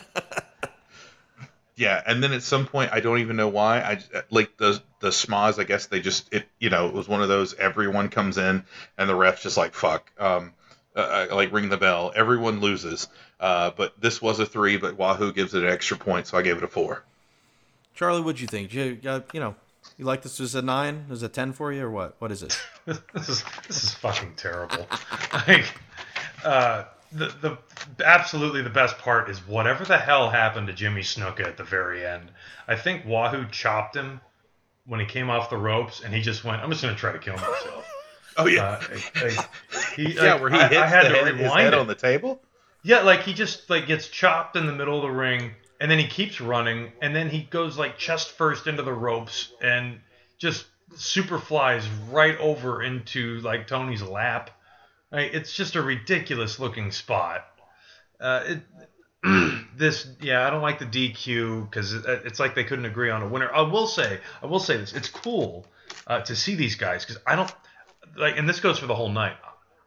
[1.75, 2.01] yeah.
[2.05, 3.79] And then at some point, I don't even know why.
[3.79, 3.99] I
[4.29, 5.59] like the the schmoz.
[5.59, 6.47] I guess they just it.
[6.59, 7.53] You know, it was one of those.
[7.53, 8.63] Everyone comes in
[8.97, 10.11] and the refs just like fuck.
[10.19, 10.53] Um,
[10.95, 12.13] uh, uh, like ring the bell.
[12.15, 13.07] Everyone loses.
[13.39, 16.41] Uh, but this was a three, but Wahoo gives it an extra point, so I
[16.41, 17.03] gave it a four.
[17.93, 18.73] Charlie, what'd you think?
[18.73, 19.55] You, uh, you know,
[19.97, 20.39] you like this?
[20.39, 21.05] Is a nine?
[21.09, 22.15] Is a ten for you, or what?
[22.19, 22.57] What is it?
[23.13, 24.87] this is this is fucking terrible.
[25.47, 25.65] like,
[26.43, 26.85] uh,
[27.15, 27.57] the
[27.97, 31.63] the absolutely the best part is whatever the hell happened to Jimmy Snuka at the
[31.63, 32.29] very end.
[32.67, 34.21] I think Wahoo chopped him
[34.85, 37.19] when he came off the ropes, and he just went, "I'm just gonna try to
[37.19, 37.91] kill myself."
[38.37, 39.49] Oh yeah, Uh, like, like,
[39.95, 41.73] he, yeah, like, where he I, hits I had the to head, his rewind head
[41.73, 42.41] on the table.
[42.83, 45.99] Yeah, like he just like gets chopped in the middle of the ring, and then
[45.99, 50.01] he keeps running, and then he goes like chest first into the ropes, and
[50.37, 50.65] just
[50.97, 54.49] super flies right over into like Tony's lap.
[55.19, 57.45] It's just a ridiculous looking spot.
[58.19, 58.61] Uh, it,
[59.77, 63.27] this, yeah, I don't like the DQ because it's like they couldn't agree on a
[63.27, 63.51] winner.
[63.51, 65.65] I will say, I will say this: it's cool
[66.07, 67.51] uh, to see these guys because I don't
[68.17, 69.35] like, and this goes for the whole night.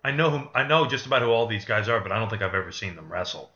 [0.05, 2.31] I know who I know just about who all these guys are, but I don't
[2.31, 3.51] think I've ever seen them wrestle.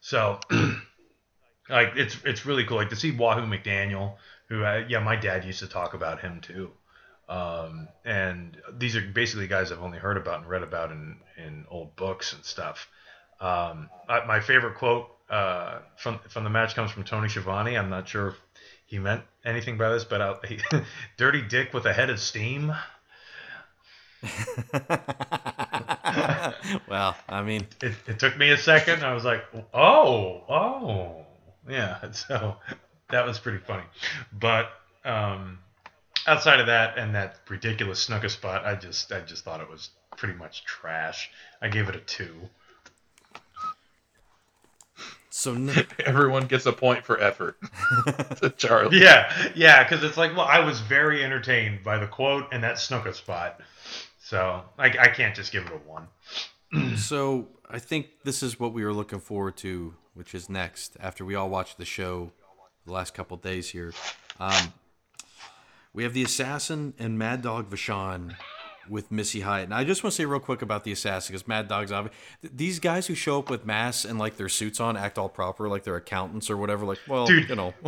[0.00, 0.40] So,
[1.68, 2.78] like, it's it's really cool.
[2.78, 4.16] Like to see Wahoo McDaniel,
[4.48, 6.72] who uh, yeah, my dad used to talk about him too.
[7.30, 11.64] Um, and these are basically guys I've only heard about and read about in in
[11.70, 12.88] old books and stuff.
[13.40, 17.78] Um, I, my favorite quote uh, from from the match comes from Tony Schiavone.
[17.78, 18.34] I'm not sure if
[18.84, 20.58] he meant anything by this, but I'll, he,
[21.16, 22.74] "Dirty Dick with a head of steam."
[26.88, 29.04] well, I mean, it, it took me a second.
[29.04, 31.26] I was like, "Oh, oh,
[31.68, 32.56] yeah." So
[33.10, 33.84] that was pretty funny,
[34.32, 34.68] but
[35.04, 35.60] um,
[36.26, 39.90] outside of that and that ridiculous Snuka spot, I just I just thought it was
[40.16, 41.30] pretty much trash.
[41.62, 42.34] I gave it a two.
[45.30, 47.56] So n- everyone gets a point for effort.
[48.40, 48.98] to Charlie.
[49.00, 52.76] Yeah, yeah, because it's like, well, I was very entertained by the quote and that
[52.76, 53.60] Snuka spot,
[54.18, 56.96] so I, I can't just give it a one.
[56.96, 61.24] so I think this is what we were looking forward to, which is next after
[61.24, 62.32] we all watch the show
[62.86, 63.92] the last couple days here.
[64.38, 64.72] Um,
[65.92, 68.36] we have the assassin and Mad Dog Vachon
[68.88, 69.64] with Missy Hyatt.
[69.64, 72.14] And I just want to say real quick about the assassin because Mad Dog's obvious.
[72.42, 75.68] These guys who show up with masks and like their suits on act all proper,
[75.68, 76.84] like they're accountants or whatever.
[76.84, 77.70] Like, well, Dude, you know,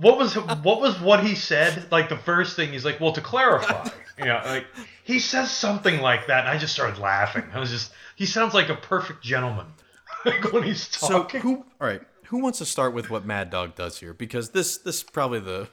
[0.00, 1.90] what was what was what he said?
[1.90, 3.88] Like the first thing he's like, well, to clarify,
[4.18, 4.66] you know, like
[5.02, 7.44] he says something like that, and I just started laughing.
[7.52, 9.66] I was just, he sounds like a perfect gentleman
[10.52, 11.40] when he's talking.
[11.40, 11.56] So who?
[11.80, 14.14] All right, who wants to start with what Mad Dog does here?
[14.14, 15.68] Because this this is probably the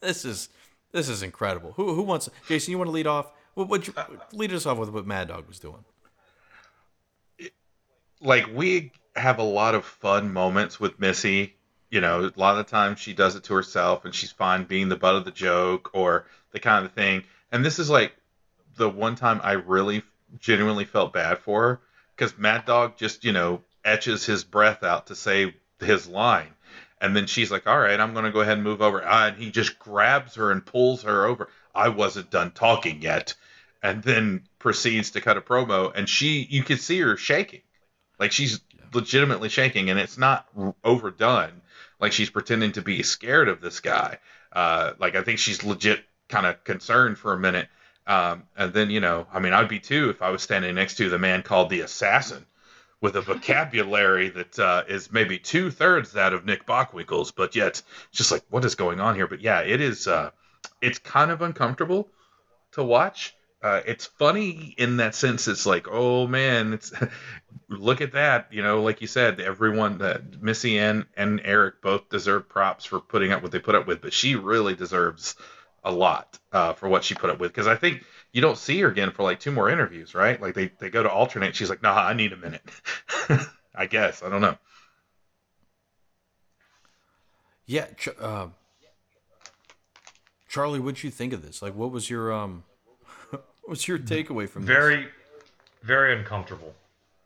[0.00, 0.48] this is
[0.92, 1.72] this is incredible.
[1.72, 2.28] Who who wants?
[2.46, 3.32] Jason, you want to lead off?
[3.54, 3.94] What would you
[4.32, 5.84] lead us off with what Mad Dog was doing?
[8.20, 11.54] Like we have a lot of fun moments with Missy.
[11.90, 14.88] You know, a lot of times she does it to herself and she's fine being
[14.88, 17.24] the butt of the joke or the kind of thing.
[17.50, 18.14] And this is like
[18.76, 20.02] the one time I really
[20.38, 21.80] genuinely felt bad for her
[22.16, 26.54] because Mad Dog just, you know, etches his breath out to say his line.
[27.02, 29.02] And then she's like, all right, I'm going to go ahead and move over.
[29.04, 31.48] Ah, and he just grabs her and pulls her over.
[31.74, 33.34] I wasn't done talking yet.
[33.82, 37.62] And then proceeds to cut a promo and she you can see her shaking.
[38.20, 38.60] Like she's
[38.94, 40.46] legitimately shaking and it's not
[40.84, 41.62] overdone.
[41.98, 44.18] Like she's pretending to be scared of this guy.
[44.52, 47.68] Uh, like i think she's legit kind of concerned for a minute.
[48.06, 50.96] Um, and then you know i mean i'd be too if i was standing next
[50.96, 52.44] to the man called the assassin
[53.02, 57.82] with a vocabulary that uh, is maybe two thirds that of nick bockwinkel's but yet
[58.12, 60.30] just like what is going on here but yeah it is uh,
[60.80, 62.08] it's kind of uncomfortable
[62.70, 65.46] to watch uh, it's funny in that sense.
[65.46, 66.92] It's like, oh man, it's
[67.68, 68.48] look at that.
[68.50, 72.98] You know, like you said, everyone that Missy and and Eric both deserve props for
[72.98, 75.36] putting up what they put up with, but she really deserves
[75.84, 78.80] a lot uh, for what she put up with because I think you don't see
[78.80, 80.40] her again for like two more interviews, right?
[80.40, 81.54] Like they they go to alternate.
[81.54, 82.62] She's like, nah, I need a minute.
[83.74, 84.56] I guess I don't know.
[87.66, 87.86] Yeah,
[88.20, 88.48] uh,
[90.48, 91.62] Charlie, what'd you think of this?
[91.62, 92.64] Like, what was your um?
[93.64, 95.04] What's your takeaway from very, this?
[95.04, 95.12] very
[95.82, 96.74] very uncomfortable.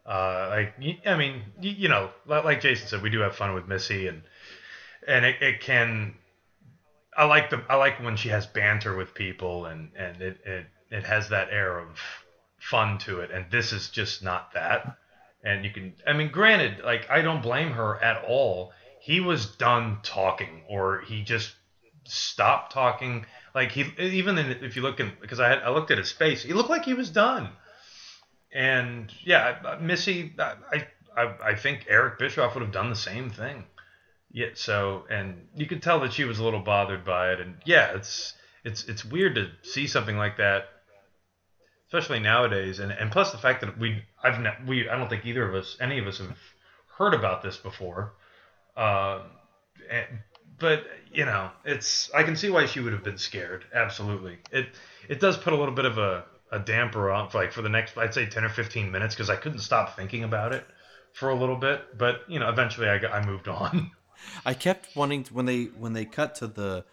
[0.04, 0.74] Uh, like
[1.06, 4.22] I mean, you, you, know, like Jason said, we do have fun with Missy, and
[5.06, 6.14] and it, it can.
[7.16, 10.66] I like the I like when she has banter with people, and and it, it
[10.90, 11.98] it has that air of
[12.58, 14.96] fun to it, and this is just not that.
[15.44, 18.72] And you can, I mean, granted, like I don't blame her at all.
[19.00, 21.54] He was done talking, or he just
[22.04, 25.90] stopped talking like he even in, if you look in because I had, I looked
[25.90, 27.48] at his face, he looked like he was done.
[28.52, 33.64] And yeah, Missy, I I I think Eric Bischoff would have done the same thing.
[34.30, 34.48] Yeah.
[34.54, 37.40] So and you could tell that she was a little bothered by it.
[37.40, 40.68] And yeah, it's it's it's weird to see something like that,
[41.86, 42.78] especially nowadays.
[42.78, 45.54] And and plus the fact that we I've ne- we I don't think either of
[45.54, 46.38] us any of us have
[46.98, 48.14] heard about this before.
[48.76, 49.20] Uh,
[49.90, 50.06] and,
[50.58, 53.64] but you know, it's I can see why she would have been scared.
[53.74, 54.68] Absolutely, it
[55.08, 57.96] it does put a little bit of a, a damper on like for the next
[57.96, 60.66] I'd say ten or fifteen minutes because I couldn't stop thinking about it
[61.12, 61.98] for a little bit.
[61.98, 63.90] But you know, eventually I, I moved on.
[64.46, 66.84] I kept wanting to, when they when they cut to the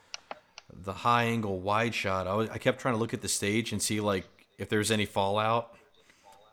[0.73, 2.27] the high angle wide shot.
[2.27, 4.27] I was, I kept trying to look at the stage and see like
[4.57, 5.75] if there's any fallout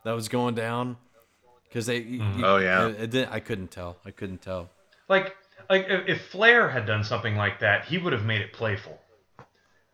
[0.05, 0.97] that was going down
[1.65, 2.03] because they.
[2.03, 2.41] Mm-hmm.
[2.41, 2.89] You, oh yeah.
[2.89, 3.97] It, it I couldn't tell.
[4.05, 4.69] I couldn't tell.
[5.09, 5.37] Like
[5.69, 8.99] like if Flair had done something like that, he would have made it playful.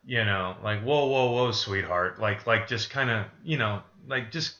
[0.04, 4.30] You know, like whoa, whoa, whoa, sweetheart, like like just kind of you know like
[4.30, 4.54] just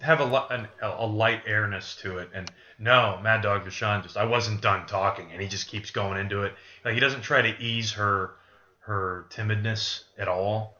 [0.00, 4.26] have a, a a light airness to it, and no, Mad Dog Vachon just I
[4.26, 6.52] wasn't done talking, and he just keeps going into it.
[6.84, 8.32] Like he doesn't try to ease her
[8.80, 10.76] her timidness at all.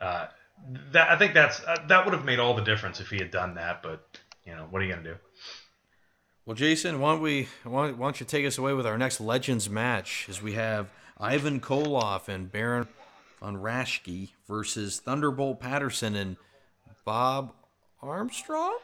[0.00, 0.26] Uh,
[0.92, 3.30] that I think that's uh, that would have made all the difference if he had
[3.30, 3.82] done that.
[3.82, 5.16] But you know, what are you gonna do?
[6.44, 8.98] Well, Jason, why don't we why don't, why don't you take us away with our
[8.98, 12.88] next Legends match as we have Ivan Koloff and Baron
[13.40, 16.36] von Raschke versus Thunderbolt Patterson and
[17.04, 17.52] Bob
[18.02, 18.78] Armstrong.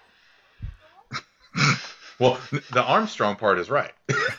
[2.19, 2.39] Well,
[2.73, 3.93] the Armstrong part is right.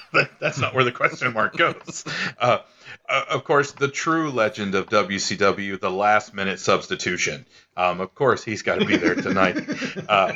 [0.39, 2.05] That's not where the question mark goes.
[2.39, 2.59] Uh,
[3.07, 7.45] uh, of course, the true legend of WCW, the last minute substitution.
[7.76, 9.57] Um, of course, he's got to be there tonight.
[10.07, 10.34] Uh,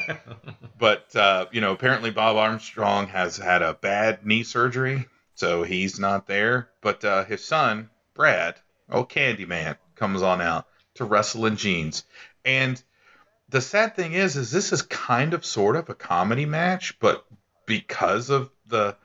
[0.80, 6.00] but, uh, you know, apparently Bob Armstrong has had a bad knee surgery, so he's
[6.00, 6.70] not there.
[6.82, 8.56] But uh, his son, Brad,
[8.90, 10.66] oh, Candyman, comes on out
[10.96, 12.04] to wrestle in jeans.
[12.44, 12.82] And
[13.50, 17.26] the sad thing is, is this is kind of sort of a comedy match, but
[17.66, 18.96] because of the,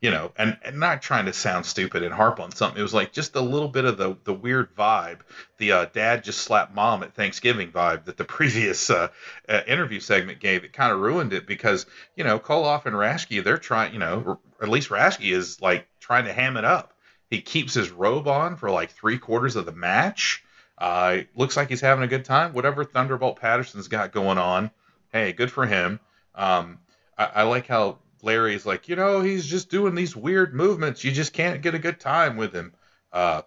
[0.00, 2.94] you know, and, and not trying to sound stupid and harp on something, it was
[2.94, 5.20] like just a little bit of the the weird vibe,
[5.58, 9.08] the uh, dad just slapped mom at Thanksgiving vibe that the previous uh,
[9.48, 10.64] uh, interview segment gave.
[10.64, 11.86] It kind of ruined it because
[12.16, 16.24] you know Koloff and Raschke, they're trying, you know, at least Raschke is like trying
[16.24, 16.92] to ham it up.
[17.30, 20.44] He keeps his robe on for like three quarters of the match
[20.78, 22.52] uh, looks like he's having a good time.
[22.52, 24.70] Whatever Thunderbolt Patterson's got going on,
[25.12, 26.00] hey, good for him.
[26.34, 26.78] Um,
[27.16, 31.04] I, I like how Larry's like, you know, he's just doing these weird movements.
[31.04, 32.72] You just can't get a good time with him,
[33.12, 33.42] uh,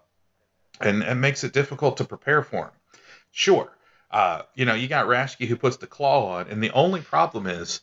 [0.80, 2.98] and it makes it difficult to prepare for him.
[3.32, 3.70] Sure,
[4.10, 7.46] uh, you know, you got Raschke who puts the claw on, and the only problem
[7.46, 7.80] is,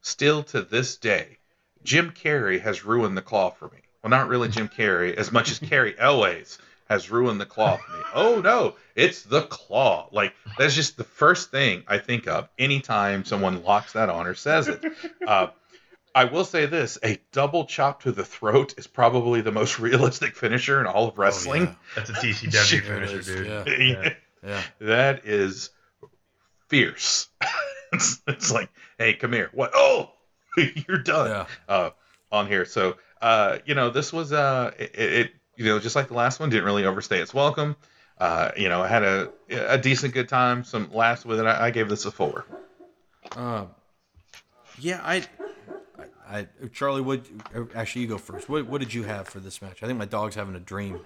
[0.00, 1.38] still to this day,
[1.82, 3.78] Jim Carrey has ruined the claw for me.
[4.02, 6.58] Well, not really Jim Carrey, as much as Cary Elwes
[6.88, 8.02] has ruined the claw for me.
[8.14, 10.08] Oh no, it's the claw.
[10.12, 14.34] Like that's just the first thing I think of anytime someone locks that on or
[14.34, 14.84] says it.
[15.26, 15.48] Uh,
[16.14, 20.34] I will say this: a double chop to the throat is probably the most realistic
[20.34, 21.62] finisher in all of wrestling.
[21.62, 21.74] Oh, yeah.
[21.96, 23.46] That's a TCW finisher, dude.
[23.66, 23.74] yeah.
[23.78, 24.12] Yeah.
[24.42, 24.62] Yeah.
[24.80, 25.70] that is
[26.68, 27.28] fierce.
[27.92, 29.50] it's, it's like, hey, come here.
[29.52, 29.72] What?
[29.74, 30.12] Oh,
[30.56, 31.30] you're done.
[31.30, 31.46] Yeah.
[31.68, 31.90] Uh,
[32.32, 32.64] on here.
[32.64, 36.40] So, uh, you know, this was uh, it, it, you know, just like the last
[36.40, 37.76] one, didn't really overstay its welcome.
[38.18, 40.64] Uh, you know, I had a a decent good time.
[40.64, 41.46] Some laughs with it.
[41.46, 42.44] I, I gave this a four.
[43.36, 43.68] Um,
[44.78, 45.24] yeah, I,
[46.28, 47.26] I, I, Charlie, would
[47.74, 48.48] Actually, you go first.
[48.48, 49.82] What, what did you have for this match?
[49.82, 51.00] I think my dog's having a dream.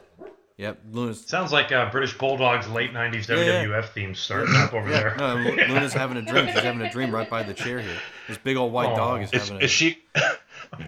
[0.57, 1.25] Yep, Luna's.
[1.27, 5.17] Sounds like uh, British Bulldog's late '90s Yeah, WWF theme starting up over Yeah, there.
[5.17, 5.35] no,
[5.75, 6.47] Luna's having a dream.
[6.47, 7.97] She's having a dream right by the chair here.
[8.29, 8.97] This big old white Aw.
[8.97, 9.65] dog is Is, having a.
[9.65, 9.99] is she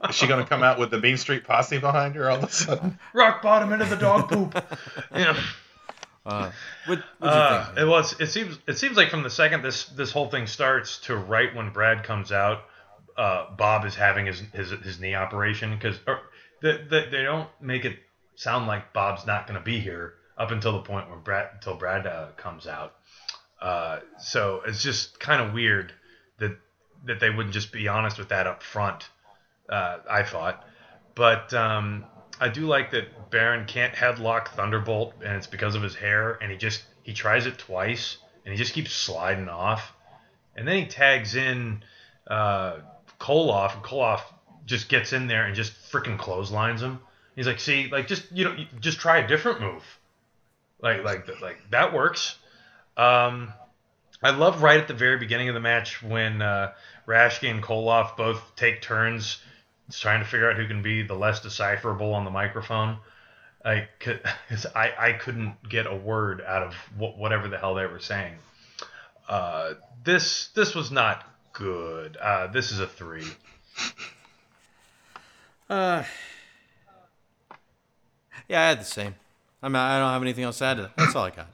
[0.08, 2.44] is she going to come out with the Mean Street Posse behind her all of
[2.44, 2.98] a sudden?
[3.14, 4.54] Rock bottom into the dog poop.
[5.14, 5.38] yeah.
[6.24, 6.50] Uh,
[6.86, 7.78] what, what'd Uh, think?
[7.78, 8.20] it was.
[8.20, 8.58] It seems.
[8.68, 12.04] It seems like from the second this this whole thing starts to right when Brad
[12.04, 12.60] comes out,
[13.16, 15.98] uh, Bob is having his his, his knee operation because
[16.62, 17.98] they, they, they don't make it
[18.36, 21.74] sound like Bob's not going to be here up until the point where Brad until
[21.74, 22.94] Brad uh, comes out.
[23.60, 25.92] Uh, so it's just kind of weird
[26.38, 26.56] that
[27.06, 29.08] that they wouldn't just be honest with that up front.
[29.72, 30.62] Uh, I thought,
[31.14, 32.04] but um,
[32.38, 36.36] I do like that Baron can't headlock Thunderbolt, and it's because of his hair.
[36.42, 39.94] And he just he tries it twice, and he just keeps sliding off.
[40.54, 41.82] And then he tags in
[42.26, 42.80] uh,
[43.18, 44.20] Koloff, and Koloff
[44.66, 47.00] just gets in there and just freaking clotheslines him.
[47.34, 49.84] He's like, "See, like just you know, just try a different move.
[50.82, 52.36] Like like like that works."
[52.96, 53.54] Um,
[54.22, 56.72] I love right at the very beginning of the match when uh,
[57.08, 59.38] Raschke and Koloff both take turns
[59.98, 62.98] trying to figure out who can be the less decipherable on the microphone.
[63.64, 64.20] I could,
[64.74, 68.34] I, I couldn't get a word out of wh- whatever the hell they were saying.
[69.28, 69.74] Uh,
[70.04, 72.16] this this was not good.
[72.16, 73.26] Uh, this is a three.
[75.70, 76.02] Uh,
[78.48, 79.14] yeah, I had the same.
[79.62, 80.96] I mean, I don't have anything else to add to that.
[80.96, 81.46] That's all I got.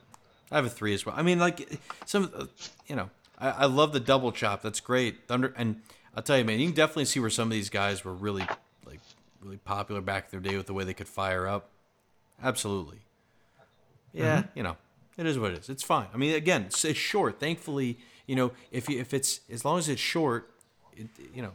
[0.51, 1.15] I have a three as well.
[1.17, 2.49] I mean, like some,
[2.87, 4.63] you know, I, I love the double chop.
[4.63, 5.29] That's great.
[5.29, 5.83] Thunder, and
[6.19, 8.45] I'll tell you, man, you can definitely see where some of these guys were really,
[8.85, 8.99] like,
[9.41, 11.69] really popular back in their day with the way they could fire up.
[12.43, 12.99] Absolutely.
[14.13, 14.49] Yeah, mm-hmm.
[14.57, 14.77] you know,
[15.17, 15.69] it is what it is.
[15.69, 16.09] It's fine.
[16.13, 17.39] I mean, again, it's, it's short.
[17.39, 20.51] Thankfully, you know, if you, if it's as long as it's short,
[20.97, 21.53] it, you know,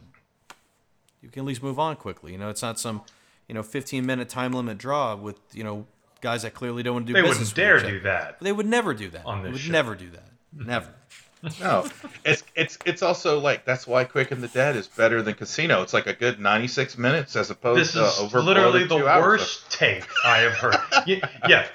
[1.20, 2.32] you can at least move on quickly.
[2.32, 3.02] You know, it's not some,
[3.48, 5.86] you know, 15 minute time limit draw with, you know,
[6.22, 8.40] guys that clearly don't want to do They business wouldn't dare do that.
[8.40, 9.26] They would never do that.
[9.26, 9.72] On They this would show.
[9.72, 10.30] never do that.
[10.54, 10.88] Never.
[11.44, 11.50] No,
[11.84, 11.90] oh.
[12.24, 15.82] it's it's it's also like that's why Quick and the Dead is better than Casino.
[15.82, 18.84] It's like a good 96 minutes as opposed to over This to is over literally
[18.84, 19.22] the two hours.
[19.40, 20.76] worst take I have heard.
[21.06, 21.66] yeah, yeah,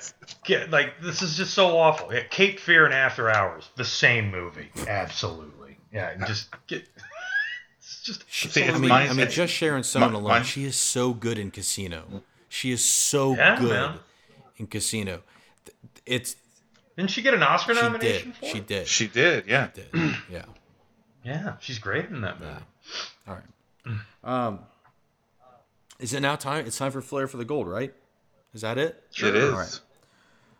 [0.47, 2.13] yeah, like this is just so awful.
[2.13, 5.77] Yeah, Cape Fear and After Hours, the same movie, absolutely.
[5.93, 6.87] Yeah, just get.
[7.77, 10.43] It's just She, See, I mean, mine- I mean, just Sharon Stone mi- alone, mine-
[10.43, 12.23] she is so good in Casino.
[12.47, 13.99] She is so Yeah, good man.
[14.57, 15.21] in Casino.
[16.05, 16.35] It's
[16.99, 17.85] Didn't she get an Oscar she did.
[17.85, 18.87] nomination for She did.
[18.89, 19.69] She did, yeah.
[19.73, 19.87] did.
[20.29, 20.43] Yeah.
[21.23, 22.51] Yeah, she's great in that movie.
[23.25, 23.99] All right.
[24.23, 24.59] Um,
[25.97, 26.65] is it now time?
[26.65, 27.93] It's time for Flair for the Gold, right?
[28.53, 29.01] Is that it?
[29.17, 29.53] It is.
[29.53, 29.79] All right.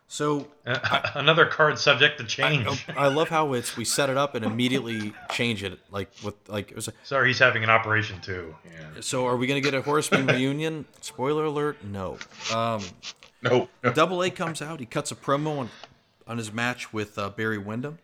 [0.08, 0.78] So Uh,
[1.14, 2.86] another card subject to change.
[2.96, 6.70] I love how it's we set it up and immediately change it like with like
[6.70, 6.88] it was.
[7.04, 8.56] Sorry, he's having an operation too.
[8.64, 9.00] Yeah.
[9.02, 10.86] So are we gonna get a Horseman reunion?
[11.02, 12.16] Spoiler alert: No.
[12.54, 12.82] Um,
[13.42, 13.92] No, no.
[13.92, 14.80] Double A comes out.
[14.80, 15.70] He cuts a promo on,
[16.30, 17.98] on his match with uh, Barry Windham.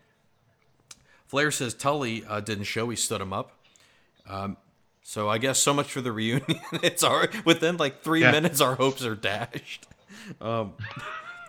[1.27, 2.89] Flair says Tully uh, didn't show.
[2.89, 3.53] He stood him up.
[4.27, 4.57] Um,
[5.01, 6.59] so I guess so much for the reunion.
[6.83, 7.45] it's all right.
[7.45, 8.31] Within like three Yeah.
[8.31, 9.87] minutes, our hopes are dashed.
[10.41, 10.73] Um,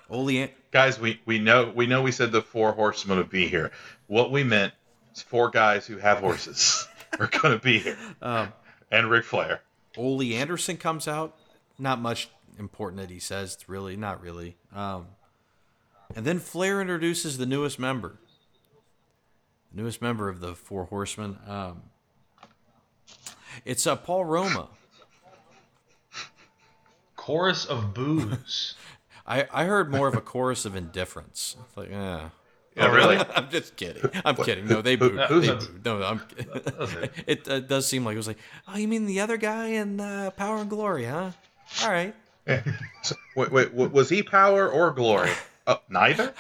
[0.09, 3.73] Ole, Guys, we, we know we know we said the four horsemen would be here.
[4.07, 4.73] What we meant
[5.17, 6.87] is four guys who have horses
[7.19, 8.53] are going to be here, um,
[8.93, 9.63] and Ric Flair.
[9.97, 11.35] Ole Anderson comes out.
[11.79, 13.55] Not much important that he says.
[13.55, 14.57] It's really not really.
[14.75, 15.07] Um,
[16.15, 18.17] and then Flair introduces the newest member.
[19.73, 21.39] the Newest member of the Four Horsemen.
[21.47, 21.83] Um,
[23.65, 24.69] it's uh, Paul Roma.
[27.17, 28.75] Chorus of booze.
[29.27, 31.57] I, I heard more of a chorus of indifference.
[31.77, 32.21] Like, eh.
[32.77, 33.17] Yeah, really.
[33.35, 34.09] I'm just kidding.
[34.25, 34.67] I'm kidding.
[34.67, 35.19] No, they booed.
[35.29, 35.85] who's They booed.
[35.85, 37.13] No, I'm it.
[37.27, 40.01] It uh, does seem like it was like, oh, you mean the other guy in
[40.01, 41.33] uh, Power and Glory, huh?
[41.83, 42.15] All right.
[43.37, 45.31] Wait, wait, was he power or glory?
[45.69, 46.33] Uh, neither.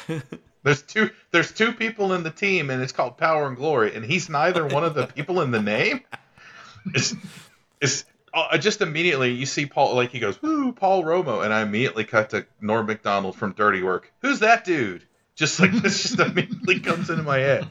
[0.64, 1.10] There's two.
[1.30, 4.66] There's two people in the team, and it's called Power and Glory, and he's neither
[4.66, 6.00] one of the people in the name.
[6.94, 7.14] It's,
[7.80, 11.60] it's uh, just immediately you see Paul like he goes, "Woo, Paul Romo," and I
[11.60, 14.10] immediately cut to Norm Macdonald from Dirty Work.
[14.22, 15.04] Who's that dude?
[15.34, 17.68] Just like this, just immediately comes into my head.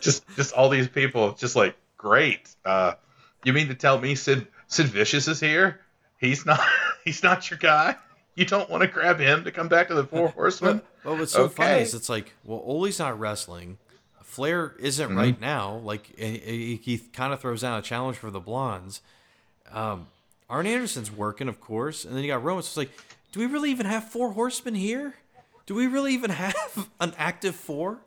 [0.00, 2.48] Just, just all these people, just like great.
[2.64, 2.94] Uh,
[3.44, 5.80] you mean to tell me Sid Sid Vicious is here?
[6.18, 6.60] He's not.
[7.04, 7.94] He's not your guy.
[8.34, 10.82] You don't want to grab him to come back to the Four Horsemen?
[11.06, 13.78] Well, what's so funny is it's like, well, Ole's not wrestling.
[14.22, 15.16] Flair isn't Mm-hmm.
[15.18, 15.76] right now.
[15.76, 19.00] Like he, he, he kind of throws down a challenge for the Blondes.
[19.72, 20.08] Um,
[20.50, 22.62] Arn Anderson's working, of course, and then you got Roman.
[22.62, 22.90] So it's like,
[23.32, 25.14] do we really even have four horsemen here?
[25.66, 27.98] Do we really even have an active four?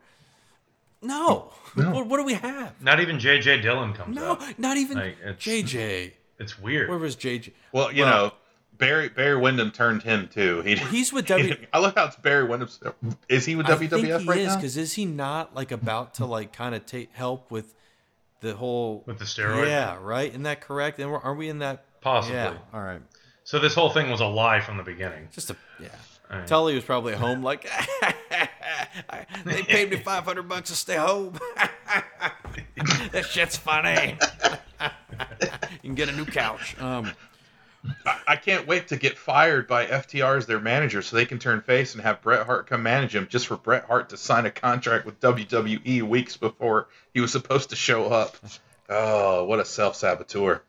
[1.02, 1.54] No.
[1.76, 2.74] What, what do we have?
[2.82, 3.62] Not even J.J.
[3.62, 4.42] Dillon comes No, up.
[4.60, 6.14] not even Like, it's- JJ.
[6.40, 6.90] It's weird.
[6.90, 7.52] Where was JJ?
[7.72, 8.34] Well, you Well- know,
[8.80, 10.62] Barry Barry Windham turned him too.
[10.62, 11.56] He, He's with W.
[11.72, 12.70] I love how it's Barry Windham.
[13.28, 14.56] Is he with I WWF think he right is now?
[14.56, 17.76] because is he not like about to like kind of take help with
[18.40, 19.68] the whole With the steroid?
[19.68, 20.30] Yeah, right.
[20.30, 20.98] Isn't that correct?
[21.00, 21.84] And we're- are we in that?
[22.02, 22.38] Possibly.
[22.38, 22.58] Yeah.
[22.74, 23.02] All right.
[23.44, 25.28] So this whole thing was a lie from the beginning.
[25.32, 25.90] Just a yeah.
[26.32, 26.48] All right.
[26.48, 27.70] Tully was probably at home like
[29.46, 31.38] they paid me five hundred bucks to stay home.
[33.12, 34.18] that shit's funny.
[34.80, 36.80] you can get a new couch.
[36.80, 37.12] Um,
[38.06, 41.40] I, I can't wait to get fired by FTR as their manager so they can
[41.40, 44.46] turn face and have Bret Hart come manage him just for Bret Hart to sign
[44.46, 48.36] a contract with WWE weeks before he was supposed to show up.
[48.90, 50.62] Oh, what a self saboteur!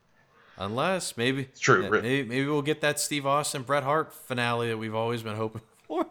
[0.58, 1.84] unless maybe It's true.
[1.84, 5.36] yeah, maybe, maybe we'll get that Steve Austin Bret Hart finale that we've always been
[5.36, 6.06] hoping for.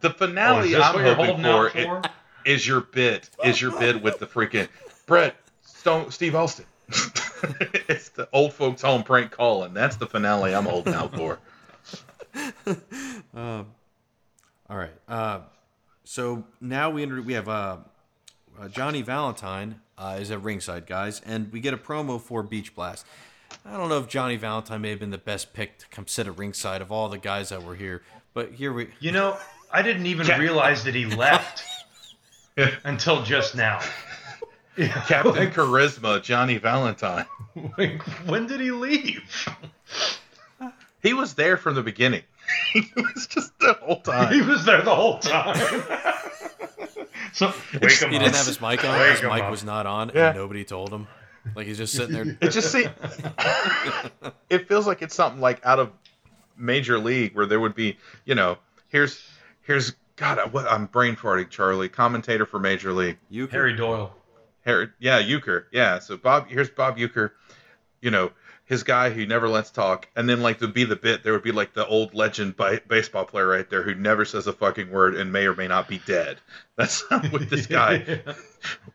[0.00, 2.02] The Oh, finale this I'm hoping for, for?
[2.44, 3.28] is your bit.
[3.44, 4.68] Is your bit with the freaking
[5.06, 6.64] Bret Stone Steve Austin?
[7.88, 9.74] it's the old folks home prank calling.
[9.74, 11.38] That's the finale I'm holding out for.
[14.68, 14.92] All right.
[15.08, 15.40] Uh,
[16.04, 17.78] so now we inter- we have uh,
[18.60, 22.74] uh, Johnny Valentine uh, is at ringside, guys, and we get a promo for Beach
[22.74, 23.06] Blast.
[23.64, 26.26] I don't know if Johnny Valentine may have been the best pick to come sit
[26.26, 28.02] at ringside of all the guys that were here,
[28.34, 28.88] but here we.
[29.00, 29.38] You know,
[29.72, 31.62] I didn't even Cap- realize that he left
[32.84, 33.80] until just now.
[34.76, 34.88] Yeah.
[35.06, 37.26] Captain Charisma, Johnny Valentine.
[37.78, 39.48] Like, when did he leave?
[41.02, 42.22] He was there from the beginning.
[42.74, 44.30] he was just the whole time.
[44.32, 45.56] He was there the whole time.
[47.32, 48.22] so wake him He up.
[48.24, 48.98] didn't have his mic on.
[48.98, 49.50] Wake His mic up.
[49.50, 50.28] was not on, Yeah.
[50.28, 51.06] and nobody told him.
[51.54, 52.36] Like he's just sitting there.
[52.42, 52.90] It just seems.
[54.50, 55.92] it feels like it's something like out of
[56.58, 58.58] Major League where there would be, you know,
[58.88, 59.22] here's
[59.62, 63.18] here's God, I- what I'm brain farting, Charlie, commentator for Major League.
[63.30, 64.12] You Harry Doyle.
[64.66, 66.00] Harry, yeah, Uecker, yeah.
[66.00, 67.30] So Bob, here's Bob Uecker,
[68.00, 68.32] you know,
[68.64, 71.44] his guy who never lets talk, and then like to be the bit, there would
[71.44, 74.90] be like the old legend bi- baseball player right there who never says a fucking
[74.90, 76.38] word and may or may not be dead.
[76.76, 78.22] That's what this guy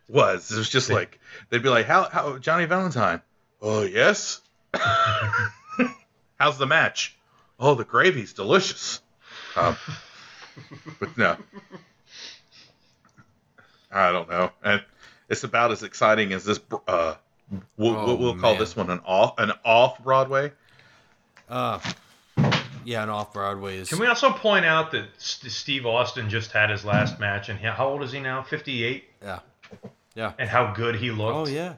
[0.10, 0.52] was.
[0.52, 1.20] It was just like
[1.50, 3.22] they'd be like, "How, how, Johnny Valentine?
[3.62, 4.42] Oh yes.
[6.38, 7.18] How's the match?
[7.58, 9.02] Oh, the gravy's delicious.
[9.56, 9.78] Um,
[11.00, 11.38] but no,
[13.92, 14.52] I don't know.
[14.64, 14.84] And
[15.32, 17.16] it's about as exciting as this uh,
[17.76, 18.60] We'll, Oh, we'll call man.
[18.60, 20.52] this one an off an off Broadway.
[21.50, 21.80] Uh,
[22.86, 23.90] yeah, an off Broadway is.
[23.90, 27.60] Can we also point out that S- Steve Austin just had his last match, and
[27.60, 28.42] he, how old is he now?
[28.42, 29.40] Fifty-eight, Yeah.
[30.16, 30.32] Yeah.
[30.40, 31.50] and how good he looked.
[31.50, 31.74] Oh yeah.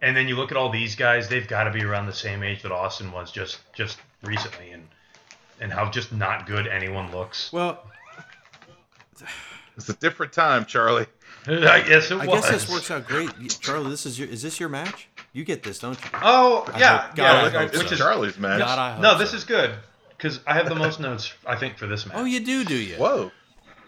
[0.00, 2.42] And then you look at all these guys; they've got to be around the same
[2.44, 4.86] age that Austin was just just recently, and
[5.60, 7.52] and how just not good anyone looks.
[7.52, 7.82] Well,
[9.76, 11.06] It's a different time, Charlie.
[11.46, 12.40] I guess it I was.
[12.40, 13.30] guess this works out great.
[13.60, 14.28] Charlie, this is your.
[14.28, 15.08] Is this your match?
[15.32, 16.10] You get this, don't you?
[16.22, 17.32] Oh I yeah, hope- God, yeah.
[17.32, 17.94] I like, hope it's which so.
[17.94, 18.58] is Charlie's match.
[18.60, 19.36] God, I hope no, this so.
[19.36, 19.74] is good
[20.16, 22.16] because I have the most notes I think for this match.
[22.18, 22.96] Oh, you do, do you?
[22.96, 23.30] Whoa.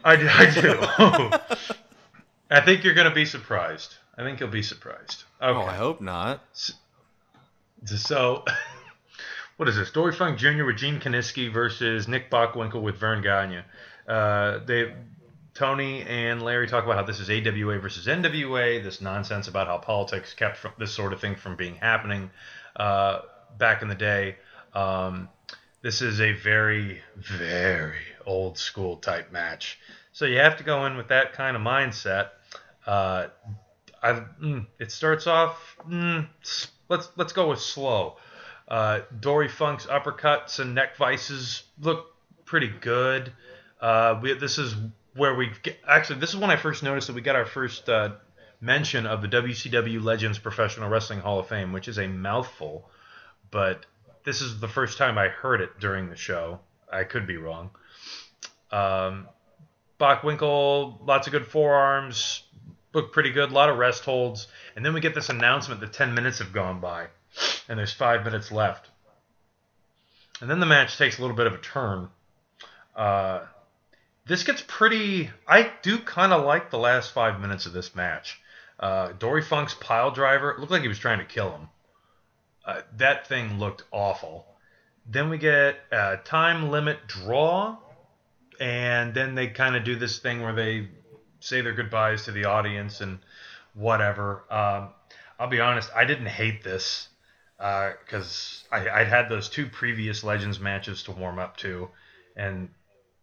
[0.05, 0.29] I do.
[0.29, 1.75] I do.
[2.51, 3.95] I think you're going to be surprised.
[4.17, 5.25] I think you'll be surprised.
[5.43, 5.59] Okay.
[5.59, 6.43] Oh, I hope not.
[7.85, 8.45] So,
[9.57, 9.91] what is this?
[9.91, 10.65] Dory Funk Jr.
[10.65, 13.63] with Gene Kiniski versus Nick Bockwinkel with Verne Gagne.
[14.09, 14.95] Uh, they,
[15.57, 18.83] Tony and Larry talk about how this is AWA versus NWA.
[18.83, 22.31] This nonsense about how politics kept from, this sort of thing from being happening
[22.77, 23.21] uh,
[23.57, 24.37] back in the day.
[24.75, 25.31] Um,
[25.81, 29.79] this is a very, very old school type match.
[30.13, 32.31] So you have to go in with that kind of mindset.
[32.87, 33.29] Uh,
[34.05, 35.77] mm, it starts off.
[35.89, 36.29] Mm,
[36.91, 38.19] let's let's go with slow.
[38.69, 43.33] Uh, Dory Funk's uppercuts and neck vices look pretty good.
[43.81, 44.75] Uh, we, this is
[45.17, 47.89] where we get, actually this is when I first noticed that we got our first
[47.89, 48.13] uh,
[48.61, 52.89] mention of the WCW Legends Professional Wrestling Hall of Fame, which is a mouthful,
[53.51, 53.87] but
[54.25, 56.61] this is the first time I heard it during the show.
[56.93, 57.71] I could be wrong.
[58.71, 59.29] Um,
[59.99, 62.43] Bockwinkel, lots of good forearms,
[62.93, 65.93] look pretty good, a lot of rest holds, and then we get this announcement that
[65.93, 67.07] 10 minutes have gone by,
[67.69, 68.89] and there's five minutes left.
[70.41, 72.09] And then the match takes a little bit of a turn.
[72.95, 73.41] Uh,
[74.27, 75.31] this gets pretty.
[75.47, 78.41] I do kind of like the last five minutes of this match.
[78.79, 81.69] Uh, Dory Funk's pile driver looked like he was trying to kill him.
[82.65, 84.45] Uh, that thing looked awful.
[85.09, 87.79] Then we get a time limit draw,
[88.59, 90.89] and then they kind of do this thing where they
[91.39, 93.21] say their goodbyes to the audience and
[93.75, 94.43] whatever.
[94.51, 94.89] Um,
[95.39, 97.09] I'll be honest, I didn't hate this
[97.59, 101.89] because I I'd had those two previous Legends matches to warm up to,
[102.35, 102.69] and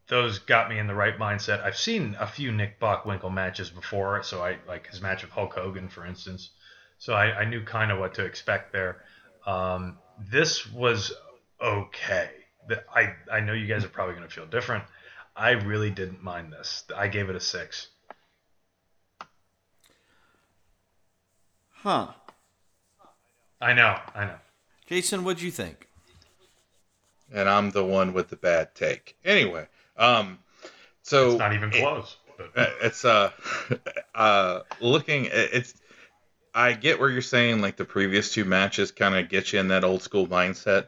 [0.07, 1.63] those got me in the right mindset.
[1.63, 5.53] I've seen a few Nick Bockwinkel matches before, so I like his match with Hulk
[5.53, 6.51] Hogan, for instance.
[6.97, 9.03] So I, I knew kind of what to expect there.
[9.45, 9.97] Um,
[10.31, 11.13] this was
[11.61, 12.29] okay.
[12.67, 14.83] The, I I know you guys are probably going to feel different.
[15.35, 16.83] I really didn't mind this.
[16.95, 17.87] I gave it a six.
[21.71, 22.09] Huh.
[23.59, 24.35] I know, I know.
[24.85, 25.87] Jason, what'd you think?
[27.33, 29.17] And I'm the one with the bad take.
[29.25, 29.67] Anyway,
[29.97, 30.39] um,
[31.03, 32.17] so It's not even close.
[32.37, 33.31] But Uh, it's uh
[34.15, 35.73] uh looking it's
[36.53, 39.69] I get where you're saying like the previous two matches kind of get you in
[39.69, 40.87] that old school mindset.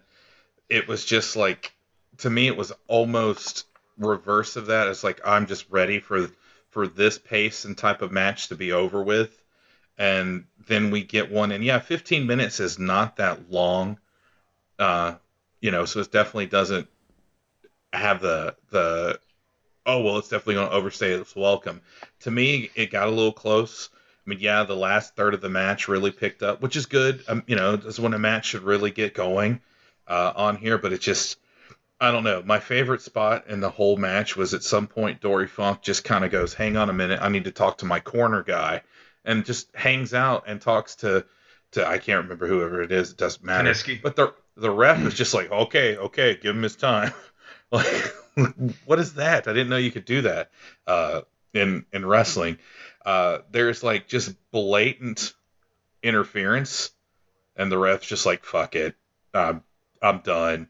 [0.69, 1.73] It was just like
[2.19, 3.65] to me it was almost
[3.97, 4.87] reverse of that.
[4.87, 6.29] It's like I'm just ready for
[6.69, 9.41] for this pace and type of match to be over with.
[9.97, 13.99] And then we get one and yeah, 15 minutes is not that long.
[14.79, 15.15] Uh
[15.61, 16.87] you know, so it definitely doesn't
[17.95, 19.19] have the the
[19.85, 21.81] oh well it's definitely going to overstay its welcome.
[22.21, 23.89] To me it got a little close.
[24.25, 27.23] I mean yeah the last third of the match really picked up which is good.
[27.27, 29.61] Um, you know this is when a match should really get going
[30.07, 31.37] uh, on here but it just
[31.99, 32.41] i don't know.
[32.43, 36.25] My favorite spot in the whole match was at some point dory funk just kind
[36.25, 38.81] of goes hang on a minute i need to talk to my corner guy
[39.23, 41.25] and just hangs out and talks to
[41.71, 43.63] to i can't remember whoever it is it doesn't matter.
[44.01, 47.13] But the the ref is just like okay okay give him his time
[47.75, 48.13] like
[48.85, 49.47] what is that?
[49.47, 50.51] I didn't know you could do that
[50.87, 51.21] uh,
[51.53, 52.57] in in wrestling.
[53.05, 55.33] Uh, there's like just blatant
[56.03, 56.91] interference,
[57.55, 58.95] and the ref's just like fuck it,
[59.33, 59.63] um,
[60.01, 60.69] I'm done.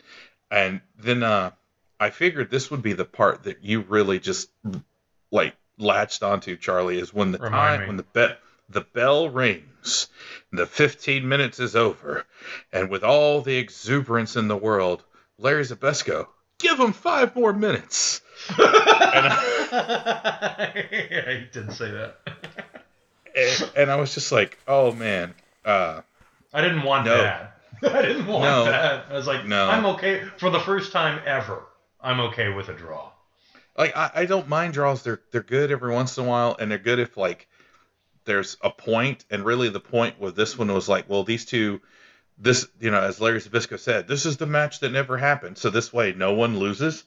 [0.52, 1.52] And then uh,
[2.00, 4.50] I figured this would be the part that you really just
[5.32, 7.88] like latched onto, Charlie, is when the Remind time me.
[7.88, 8.40] when the bet
[8.70, 10.08] the bell rings,
[10.52, 12.26] the 15 minutes is over,
[12.74, 15.04] and with all the exuberance in the world,
[15.38, 16.28] Larry Zbyszko,
[16.60, 18.22] give him five more minutes.
[18.58, 19.40] yeah,
[21.40, 22.18] he did say that.
[23.36, 25.34] and, and I was just like, oh man,
[25.64, 26.02] uh,
[26.54, 27.18] I didn't want No.
[27.22, 27.58] that.
[27.84, 28.66] I didn't want No.
[28.66, 29.06] that.
[29.10, 29.68] I was like, No.
[29.70, 31.64] I'm okay for the first time ever.
[32.02, 33.10] I'm okay with a draw.
[33.78, 35.02] like I, I don't mind draws.
[35.04, 37.48] They're they're good every once in a while, and they're good if like
[38.26, 39.26] there's a point.
[39.30, 41.82] And really, the point with this one was like, well, these two,
[42.38, 45.58] this you know, as Larry Zbyszko said, this is the match that never happened.
[45.58, 47.04] So this way, no one loses.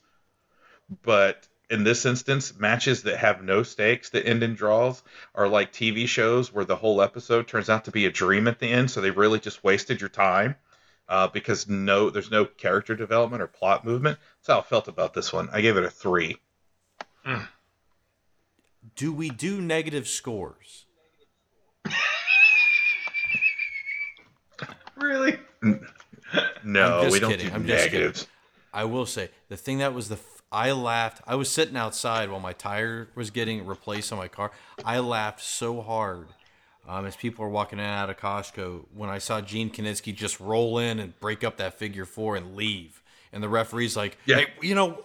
[1.03, 5.03] But in this instance, matches that have no stakes that end in draws
[5.35, 8.59] are like TV shows where the whole episode turns out to be a dream at
[8.59, 8.89] the end.
[8.89, 10.55] So they really just wasted your time
[11.07, 14.17] uh, because no, there's no character development or plot movement.
[14.39, 15.49] That's how I felt about this one.
[15.51, 16.37] I gave it a three.
[18.95, 20.85] Do we do negative scores?
[25.01, 25.39] Really?
[26.63, 27.47] No, we don't kidding.
[27.49, 28.27] do I'm just negatives.
[28.71, 31.23] I will say the thing that was the f- I laughed.
[31.25, 34.51] I was sitting outside while my tire was getting replaced on my car.
[34.85, 36.27] I laughed so hard
[36.87, 40.13] um, as people were walking in and out of Costco when I saw Gene Kiniski
[40.15, 43.01] just roll in and break up that figure four and leave,
[43.33, 44.37] and the referee's like, Yeah.
[44.37, 44.99] "Hey, you know,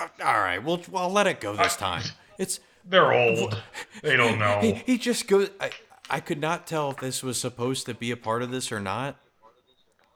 [0.00, 2.02] uh, all right, we'll well I'll let it go this time."
[2.38, 3.62] It's They're old.
[4.02, 4.32] They don't
[4.62, 4.80] he, know.
[4.84, 5.48] he just goes.
[5.60, 5.70] I,
[6.10, 8.78] I could not tell if this was supposed to be a part of this or
[8.80, 9.16] not,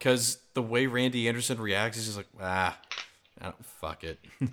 [0.01, 2.76] because the way Randy Anderson reacts is just like, ah,
[3.62, 4.18] fuck it.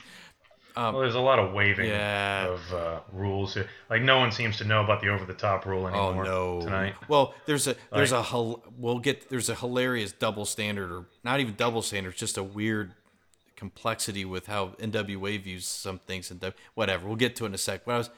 [0.76, 2.50] Well, there's a lot of waving Yeah.
[2.50, 3.68] of uh, rules here.
[3.90, 6.62] Like no one seems to know about the over-the-top rule Oh anymore no!
[6.62, 6.94] tonight.
[7.08, 11.40] Well, there's a there's a hil- we'll get there's a hilarious double standard or not
[11.40, 12.94] even double standard, just a weird
[13.56, 17.08] complexity with how NWA views some things and whatever.
[17.08, 17.84] We'll get to it in a sec.
[17.84, 18.10] But I was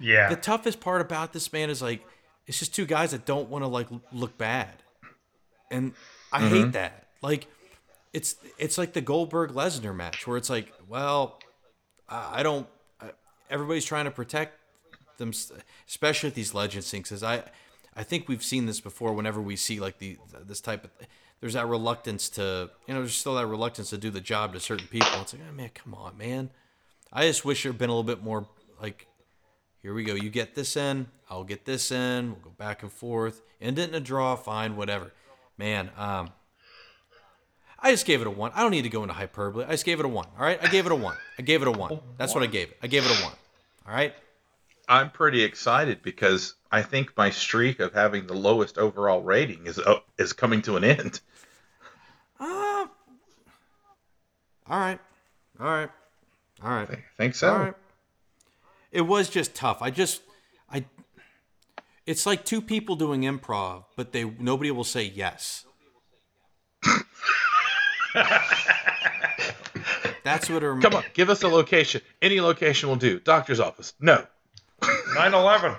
[0.00, 0.28] Yeah.
[0.28, 2.04] the toughest part about this man is like
[2.48, 4.82] it's just two guys that don't want to like look bad,
[5.70, 5.92] and
[6.32, 6.54] I Mm-hmm.
[6.54, 7.06] hate that.
[7.22, 7.46] Like
[8.12, 11.38] it's it's like the Goldberg Lesnar match where it's like, well,
[12.08, 12.66] I don't.
[13.00, 13.10] I-
[13.50, 14.58] Everybody's trying to protect
[15.18, 15.32] them,
[15.88, 17.10] especially at these legend sinks.
[17.10, 17.42] Because I,
[17.96, 19.12] I think we've seen this before.
[19.12, 20.16] Whenever we see like the
[20.46, 20.90] this type of,
[21.40, 24.60] there's that reluctance to, you know, there's still that reluctance to do the job to
[24.60, 25.08] certain people.
[25.20, 26.50] It's like, oh, man, come on, man.
[27.12, 28.46] I just wish there'd been a little bit more
[28.82, 29.06] like,
[29.80, 30.14] here we go.
[30.14, 32.32] You get this in, I'll get this in.
[32.32, 33.40] We'll go back and forth.
[33.60, 35.12] End it in a draw, fine, whatever.
[35.58, 36.30] Man, um,
[37.80, 38.52] I just gave it a one.
[38.54, 39.64] I don't need to go into hyperbole.
[39.66, 40.26] I just gave it a one.
[40.38, 41.16] All right, I gave it a one.
[41.38, 41.98] I gave it a one.
[42.16, 42.78] That's what I gave it.
[42.82, 43.32] I gave it a one.
[43.86, 44.14] All right.
[44.88, 49.78] I'm pretty excited because I think my streak of having the lowest overall rating is
[49.78, 51.20] uh, is coming to an end.
[54.70, 54.98] All right.
[55.58, 55.90] All right.
[56.62, 56.90] All right.
[56.90, 57.50] I think so.
[57.50, 57.74] All right.
[58.92, 59.80] It was just tough.
[59.80, 60.20] I just
[60.70, 60.84] I
[62.08, 65.66] it's like two people doing improv, but they nobody will say yes.
[70.24, 72.00] That's what it rem- Come on, give us a location.
[72.22, 73.20] Any location will do.
[73.20, 73.92] Doctor's office.
[74.00, 74.26] No.
[74.80, 75.76] 9/11.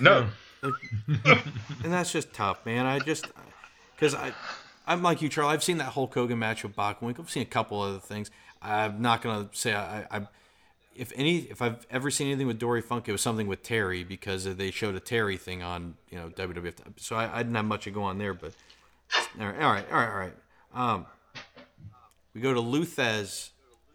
[0.00, 0.28] No.
[0.62, 2.86] and that's just tough, man.
[2.86, 3.26] I just
[3.94, 4.32] because I
[4.86, 5.52] I'm like you, Charlie.
[5.52, 7.20] I've seen that Hulk Hogan match with Bachwink.
[7.20, 8.30] I've seen a couple other things.
[8.62, 10.26] I'm not gonna say I, I
[11.00, 14.04] if any if I've ever seen anything with Dory Funk, it was something with Terry
[14.04, 16.74] because they showed a Terry thing on you know WWF.
[16.98, 18.52] So I, I didn't have much to go on there, but
[19.40, 20.32] all right, all right, all right, all right.
[20.74, 21.06] Um,
[22.34, 23.48] we go to Lou Thesz,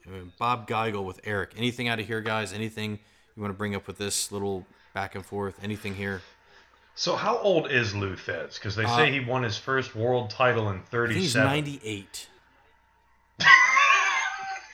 [0.07, 1.51] uh, Bob Geigel with Eric.
[1.55, 2.51] Anything out of here, guys?
[2.51, 2.99] Anything
[3.35, 5.59] you want to bring up with this little back and forth?
[5.61, 6.23] Anything here?
[6.95, 8.55] So how old is Lou Thesz?
[8.55, 12.29] Because they say he won his first world title in Uh, I think he's 98.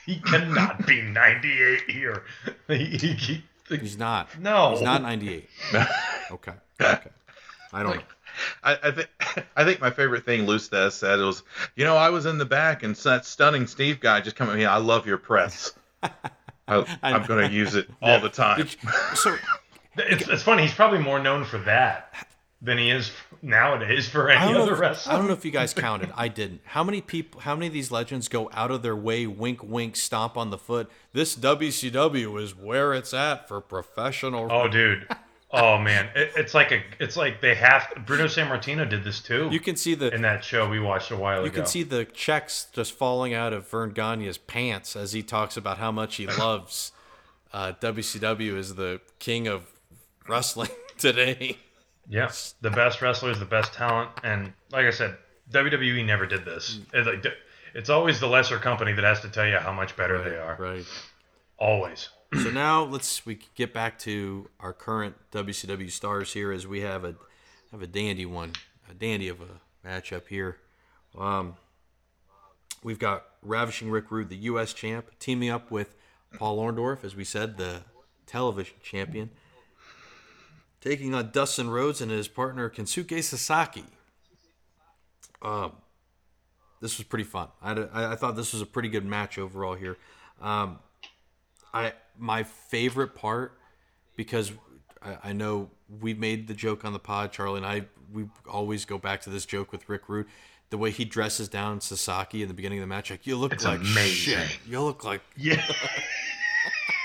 [0.06, 2.24] He cannot be 98 here.
[2.68, 4.28] He- he- he- He's not.
[4.38, 4.72] no.
[4.72, 5.48] He's not 98.
[6.30, 6.52] Okay.
[6.80, 7.10] Okay.
[7.72, 8.02] I don't know.
[8.62, 9.08] I, I think
[9.56, 11.42] I think my favorite thing Lou Thesz said was,
[11.76, 14.56] you know, I was in the back and that stunning Steve guy just come at
[14.56, 14.64] me.
[14.64, 15.72] I love your press.
[16.02, 18.60] I, I'm going to use it all the time.
[18.60, 19.36] You- so
[19.96, 20.62] It's, it's funny.
[20.62, 22.14] He's probably more known for that
[22.62, 23.10] than he is
[23.42, 25.12] nowadays for any other if, wrestler.
[25.12, 26.10] I don't know if you guys counted.
[26.16, 26.60] I didn't.
[26.64, 27.40] How many people?
[27.40, 30.58] How many of these legends go out of their way, wink, wink, stomp on the
[30.58, 30.90] foot?
[31.12, 34.48] This WCW is where it's at for professional.
[34.50, 35.06] Oh, dude.
[35.54, 36.82] Oh man, it, it's like a.
[36.98, 37.86] It's like they have.
[38.06, 39.50] Bruno Sammartino did this too.
[39.52, 41.44] You can see the in that show we watched a while You ago.
[41.44, 45.58] You can see the checks just falling out of Verne Gagne's pants as he talks
[45.58, 46.92] about how much he loves
[47.52, 49.66] uh, WCW as the king of
[50.26, 51.58] wrestling today.
[52.08, 55.16] Yes, the best wrestlers, the best talent, and like I said,
[55.50, 56.80] WWE never did this.
[56.92, 57.24] It's, like,
[57.74, 60.56] it's always the lesser company that has to tell you how much better they are.
[60.58, 60.84] Right.
[61.58, 62.08] Always.
[62.42, 67.04] So now let's we get back to our current WCW stars here as we have
[67.04, 67.14] a
[67.70, 68.54] have a dandy one,
[68.90, 70.56] a dandy of a matchup here.
[71.18, 71.56] Um,
[72.82, 74.72] we've got Ravishing Rick Rude, the U.S.
[74.72, 75.94] champ, teaming up with
[76.38, 77.82] Paul Orndorff, as we said, the
[78.24, 79.28] television champion,
[80.82, 83.84] taking on Dustin Rhodes and his partner Kensuke Sasaki.
[85.40, 85.72] Um,
[86.80, 87.48] this was pretty fun.
[87.62, 89.96] I, I, I thought this was a pretty good match overall here.
[90.40, 90.78] Um,
[91.72, 93.58] I my favorite part
[94.16, 94.52] because
[95.02, 97.86] I, I know we made the joke on the pod, Charlie and I.
[98.12, 100.26] We always go back to this joke with Rick Rude.
[100.68, 103.52] The way he dresses down Sasaki in the beginning of the match, like you look
[103.54, 104.14] It's like amazing.
[104.38, 104.58] shit.
[104.66, 105.64] You look like Yeah.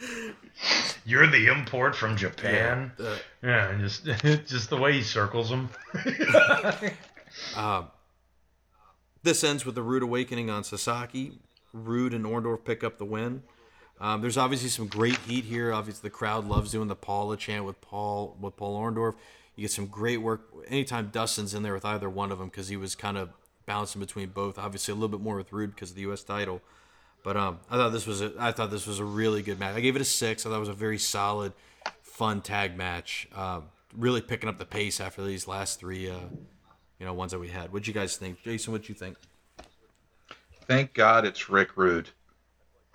[1.04, 2.92] You're the import from Japan.
[2.98, 4.04] Uh, Yeah, just
[4.46, 5.68] just the way he circles them.
[7.56, 7.86] Um,
[9.22, 11.38] this ends with the Rude Awakening on Sasaki.
[11.72, 13.44] Rude and Orndorff pick up the win.
[14.00, 15.72] Um, there's obviously some great heat here.
[15.72, 19.14] Obviously, the crowd loves doing the Paula chant with Paul with Paul Orndorff.
[19.54, 22.68] You get some great work anytime Dustin's in there with either one of them because
[22.68, 23.30] he was kind of
[23.66, 24.58] bouncing between both.
[24.58, 26.24] Obviously, a little bit more with Rude because of the U.S.
[26.24, 26.62] title.
[27.22, 29.76] But um, I thought this was a I thought this was a really good match.
[29.76, 30.44] I gave it a six.
[30.44, 31.52] I thought it was a very solid,
[32.02, 33.28] fun tag match.
[33.34, 33.64] Um,
[33.96, 36.18] really picking up the pace after these last three, uh,
[36.98, 37.72] you know, ones that we had.
[37.72, 38.72] What'd you guys think, Jason?
[38.72, 39.16] What'd you think?
[40.66, 42.08] Thank God it's Rick Rude.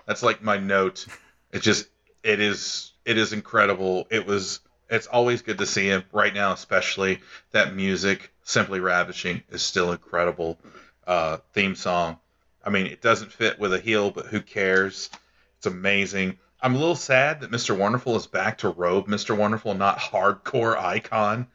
[0.06, 1.08] That's like my note.
[1.52, 1.88] It just
[2.24, 4.08] it is it is incredible.
[4.10, 7.20] It was it's always good to see him right now, especially
[7.52, 8.32] that music.
[8.44, 10.60] Simply ravishing is still incredible.
[11.08, 12.18] Uh, theme song.
[12.66, 15.10] I mean, it doesn't fit with a heel, but who cares?
[15.58, 16.40] It's amazing.
[16.62, 17.78] I'm a little sad that Mr.
[17.78, 19.38] Wonderful is back to robe Mr.
[19.38, 21.48] Wonderful, not hardcore icon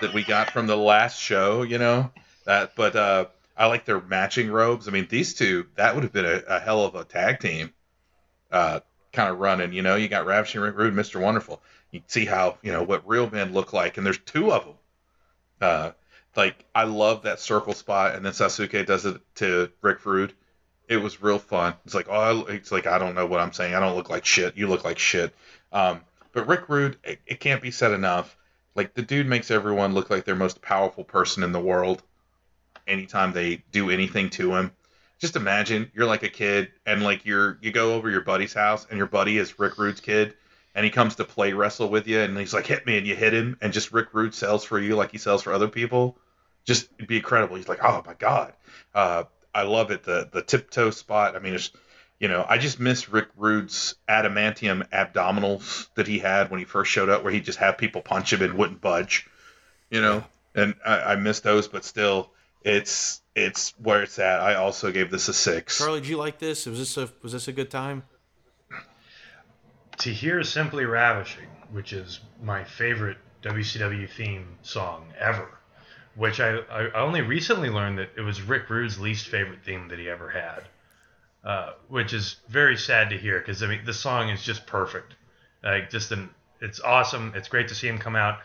[0.00, 1.62] that we got from the last show.
[1.62, 2.12] You know
[2.44, 3.26] that, but uh,
[3.56, 4.86] I like their matching robes.
[4.86, 7.72] I mean, these two that would have been a, a hell of a tag team,
[8.52, 8.80] uh,
[9.12, 9.72] kind of running.
[9.72, 11.20] You know, you got Ravishing Rude, Mr.
[11.20, 11.60] Wonderful.
[11.90, 14.74] You see how you know what real men look like, and there's two of them.
[15.60, 15.90] Uh,
[16.36, 20.34] like I love that circle spot, and then Sasaki does it to Rick Rude.
[20.92, 21.74] It was real fun.
[21.84, 23.74] It's like oh, it's like I don't know what I'm saying.
[23.74, 24.56] I don't look like shit.
[24.56, 25.34] You look like shit.
[25.72, 26.02] Um,
[26.32, 28.36] but Rick Rude, it, it can't be said enough.
[28.74, 32.02] Like the dude makes everyone look like their most powerful person in the world.
[32.86, 34.72] Anytime they do anything to him,
[35.18, 38.86] just imagine you're like a kid and like you're you go over your buddy's house
[38.88, 40.34] and your buddy is Rick Rude's kid
[40.74, 43.14] and he comes to play wrestle with you and he's like hit me and you
[43.14, 46.18] hit him and just Rick Rude sells for you like he sells for other people.
[46.64, 47.56] Just it'd be incredible.
[47.56, 48.52] He's like, oh my god,
[48.94, 49.24] uh,
[49.54, 50.04] I love it.
[50.04, 51.36] The the tiptoe spot.
[51.36, 51.70] I mean, it's
[52.18, 56.90] you know, I just miss Rick Rude's adamantium abdominals that he had when he first
[56.90, 59.28] showed up, where he just had people punch him and wouldn't budge.
[59.90, 60.24] You know,
[60.54, 62.30] and I, I miss those, but still,
[62.62, 64.40] it's it's where it's at.
[64.40, 65.78] I also gave this a six.
[65.78, 66.66] Charlie, did you like this?
[66.66, 68.04] Was this a was this a good time?
[69.98, 75.48] to hear Simply Ravishing, which is my favorite WCW theme song ever,
[76.14, 79.98] which I, I only recently learned that it was Rick Rude's least favorite theme that
[79.98, 80.62] he ever had,
[81.44, 85.14] uh, which is very sad to hear because I mean the song is just perfect,
[85.62, 86.30] like just an
[86.60, 87.32] it's awesome.
[87.34, 88.40] It's great to see him come out.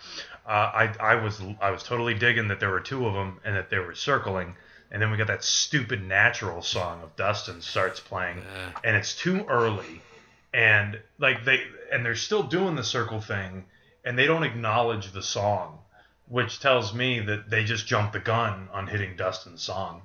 [0.48, 3.56] Uh, I I was I was totally digging that there were two of them and
[3.56, 4.56] that they were circling.
[4.90, 8.72] And then we got that stupid natural song of Dustin starts playing, Yeah.
[8.86, 10.02] and it's too early
[10.54, 11.62] and like they
[11.92, 13.66] and they're still doing the circle thing
[14.06, 15.80] and they don't acknowledge the song
[16.30, 20.02] which tells me that they just jumped the gun on hitting dustin's song.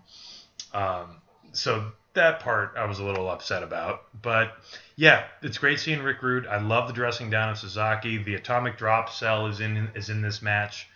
[0.73, 1.17] Um,
[1.53, 4.53] so that part i was a little upset about but
[4.97, 6.47] yeah it's great seeing rick rude.
[6.47, 8.19] I love the dressing down of suzuki.
[8.23, 10.89] The atomic drop cell is in is in this match.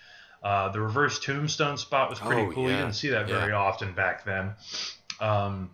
[0.42, 2.70] Uh, the reverse tombstone spot was pretty Oh, cool.
[2.70, 3.38] You didn't see that Yeah.
[3.38, 4.54] very often back then.
[5.18, 5.70] Um,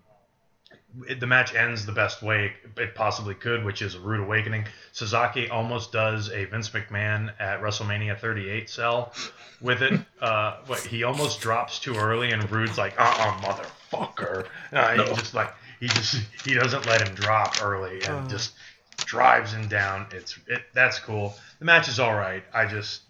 [1.09, 4.67] it, the match ends the best way it possibly could, which is a rude awakening.
[4.93, 9.13] Sasaki almost does a Vince McMahon at WrestleMania 38 cell
[9.61, 10.01] with it.
[10.21, 15.05] Uh, but he almost drops too early, and Rude's like, "Uh, uh motherfucker!" Uh, No.
[15.05, 18.53] He just like he just he doesn't let him drop early, and just
[18.99, 20.07] drives him down.
[20.13, 21.35] It's it that's cool.
[21.59, 22.45] The match is all right.
[22.53, 23.03] I just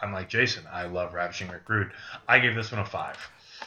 [0.00, 0.64] I'm like Jason.
[0.70, 1.92] I love Ravishing Rick Rude.
[2.28, 3.16] I gave this one a five.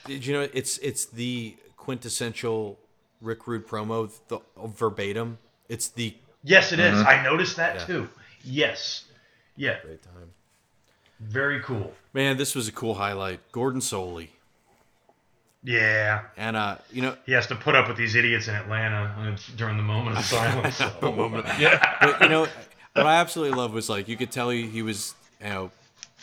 [0.05, 2.79] Did you know it's it's the quintessential
[3.21, 5.37] Rick Rude promo, the verbatim.
[5.69, 6.99] It's the Yes, it is.
[7.01, 7.85] I noticed that Yeah.
[7.85, 8.09] too.
[8.43, 9.05] Yes.
[9.55, 9.79] Yeah.
[9.83, 10.31] great time.
[11.19, 11.93] Very cool.
[12.13, 13.39] Man, this was a cool highlight.
[13.51, 14.29] Gordon Solie.
[15.63, 16.21] Yeah.
[16.37, 19.37] And uh, you know, He has to put up with these idiots in Atlanta uh,
[19.55, 20.75] during the moment of silence.
[20.77, 20.93] so-
[21.59, 21.97] Yeah.
[22.01, 22.41] but you know
[22.93, 25.71] what I absolutely love was like you could tell he, he was you know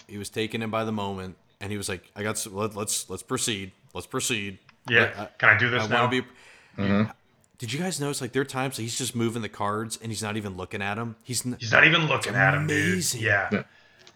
[0.06, 2.76] he was taken in by the moment and he was like I got s- let,
[2.76, 4.58] let's let's proceed let's proceed
[4.88, 5.26] Yeah.
[5.38, 6.00] Can I do this I now?
[6.02, 6.12] want
[6.76, 7.10] to be
[7.58, 10.10] did you guys notice like there are times that he's just moving the cards and
[10.10, 12.92] he's not even looking at them he's n- He's not even looking at him, dude.
[12.92, 13.20] amazing.
[13.22, 13.62] Yeah.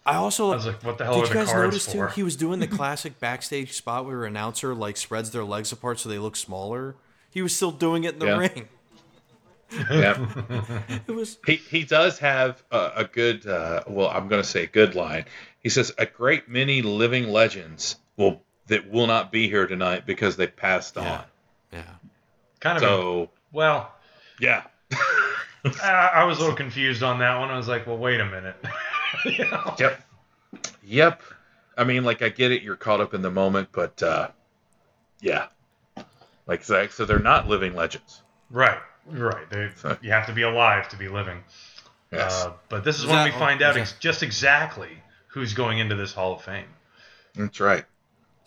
[0.05, 1.87] I also I was like, what the hell did are you the guys cards notice
[1.93, 2.07] for?
[2.09, 5.71] too he was doing the classic backstage spot where an announcer like spreads their legs
[5.73, 6.97] apart so they look smaller
[7.31, 8.37] he was still doing it in the Yeah.
[8.39, 8.69] ring
[9.91, 10.27] yeah.
[11.09, 14.63] it was He he does have a, a good uh, well I'm going to say
[14.63, 15.25] a good line.
[15.61, 20.37] He says a great many living legends will that will not be here tonight because
[20.37, 21.25] they passed yeah on.
[21.73, 21.83] yeah
[22.61, 22.83] kind of.
[22.83, 23.93] So well,
[24.41, 24.65] yeah,
[25.83, 27.51] I, I was a little confused on that one.
[27.51, 28.57] I was like, well, wait a minute.
[29.25, 29.75] You know?
[29.79, 30.03] yep,
[30.85, 31.23] yep.
[31.79, 34.29] I mean, like I get it, you're caught up in the moment, but uh,
[35.21, 35.47] yeah,
[36.47, 38.23] like Zach, so they're not living legends.
[38.51, 38.79] Right.
[39.07, 39.49] Right.
[39.49, 41.45] They, So- you have to be alive to be living.
[42.13, 42.45] Yes.
[42.47, 44.91] Uh, but this is, Is when that- we find out ex- just exactly
[45.29, 46.67] who's going into this Hall of Fame.
[47.37, 47.85] That's right.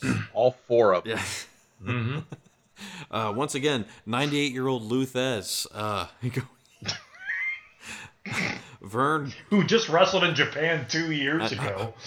[0.34, 1.18] All four of them.
[1.18, 1.92] Yeah.
[1.94, 2.20] hmm
[3.12, 5.68] Uh, once again, 98 year old Lou Thesz.
[5.74, 6.08] Uh,
[8.82, 9.34] Verne.
[9.50, 11.94] Who just wrestled in Japan two years ago.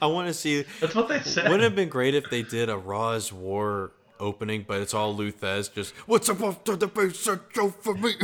[0.00, 0.64] I want to see.
[0.80, 1.44] That's what they said.
[1.44, 3.92] Wouldn't it have been great if they did a Raw's War
[4.22, 7.36] opening, but it's all Lou Thesz just, what's up to the base show
[7.68, 8.14] for me?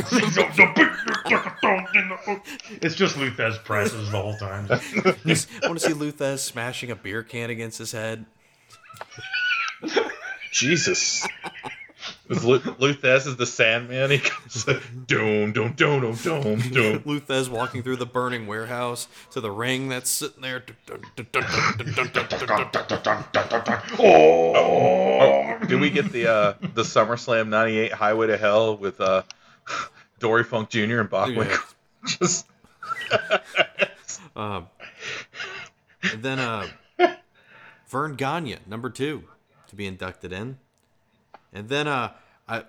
[2.81, 4.67] it's just Lou Thesz presses the whole time.
[5.25, 8.25] Just- I want to see Lou Thesz smashing a beer can against his head.
[10.51, 11.27] Jesus.
[12.29, 14.11] Is Lu- Lou Thesz is the Sandman.
[14.11, 14.63] He comes,
[15.07, 17.01] doom, doom, doom, doom, doom, doom.
[17.05, 20.63] Lou Thesz walking through the burning warehouse to the ring that's sitting there.
[23.97, 29.23] Oh, did we get the uh, the SummerSlam '98 Highway to Hell with uh,
[30.19, 30.99] Dory Funk Jr.
[30.99, 31.57] and Bachwick?
[32.05, 32.45] Just
[34.35, 34.67] Um,
[36.03, 36.67] and then uh,
[37.87, 39.23] Verne Gagne, number two,
[39.67, 40.57] to be inducted in.
[41.53, 42.11] And then uh,
[42.47, 42.63] I,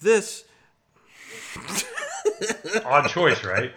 [0.00, 0.44] this
[2.84, 3.72] Odd choice, right?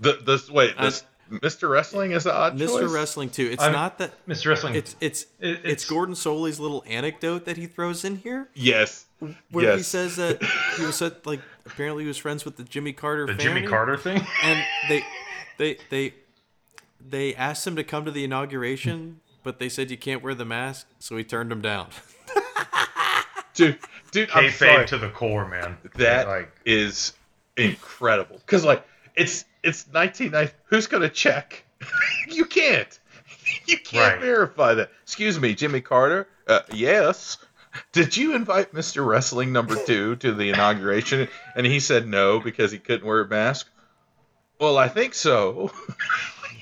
[0.00, 1.68] the this wait this Mr.
[1.68, 2.66] Wrestling is an odd Mr.
[2.66, 2.70] choice.
[2.84, 2.94] Mr.
[2.94, 3.48] Wrestling too.
[3.50, 4.46] It's I'm- not that Mr.
[4.50, 4.74] Wrestling.
[4.74, 9.06] it's it's it's, it's- Gordon Solie's little anecdote that he throws in here, Yes.
[9.50, 9.78] where yes.
[9.78, 10.42] he says that
[10.76, 13.66] he was at, like apparently he was friends with the Jimmy Carter the family, Jimmy
[13.66, 14.24] Carter thing.
[14.44, 15.02] and they
[15.58, 16.14] they they
[17.08, 20.44] they asked him to come to the inauguration, but they said you can't wear the
[20.44, 21.88] mask, so he turned him down.
[23.56, 23.78] dude,
[24.12, 24.84] dude, I'm sorry.
[24.84, 25.76] Kayfabe to the core, man.
[25.96, 27.12] That like is
[27.56, 28.36] incredible.
[28.36, 31.64] Because like it's it's 1990 who's gonna check?
[32.28, 32.98] You can't.
[33.66, 34.20] You can't Right.
[34.20, 34.90] verify that.
[35.02, 36.28] Excuse me jimmy carter?
[36.46, 37.38] Uh, yes.
[37.92, 41.28] Did you invite mr wrestling number two to the inauguration?
[41.54, 43.68] And he said no because he couldn't wear a mask?
[44.58, 45.70] Well i think so.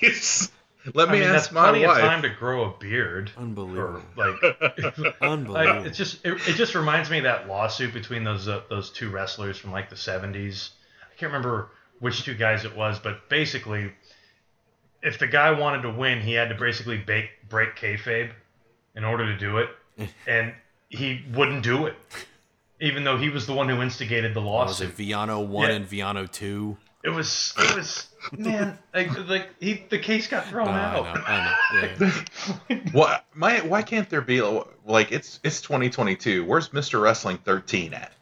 [0.00, 0.50] It's-
[0.92, 3.30] let I me mean, ask that's my plenty wife of time to grow a beard.
[3.38, 4.42] Unbelievable, like,
[4.98, 5.86] like unbelievable.
[5.86, 9.10] it's just it, it just reminds me of that lawsuit between those uh, those two
[9.10, 10.70] wrestlers from like the 70s.
[11.02, 11.70] I can't remember
[12.00, 13.92] which two guys it was, but basically,
[15.02, 18.30] if the guy wanted to win, he had to basically break break kayfabe
[18.96, 19.68] in order to do it,
[20.26, 20.52] and
[20.88, 21.96] he wouldn't do it,
[22.80, 24.90] even though he was the one who instigated the was lawsuit.
[24.90, 25.76] it Viano one Yeah.
[25.76, 26.76] and Viano two?
[27.04, 31.14] It was it was man like like he the case got thrown Oh, I out.
[31.14, 31.44] know, I
[32.00, 32.06] know.
[32.06, 32.12] Yeah,
[32.70, 32.78] yeah.
[32.92, 34.40] why my why can't there be
[34.86, 38.12] like it's it's 2022 where's mr wrestling 13 at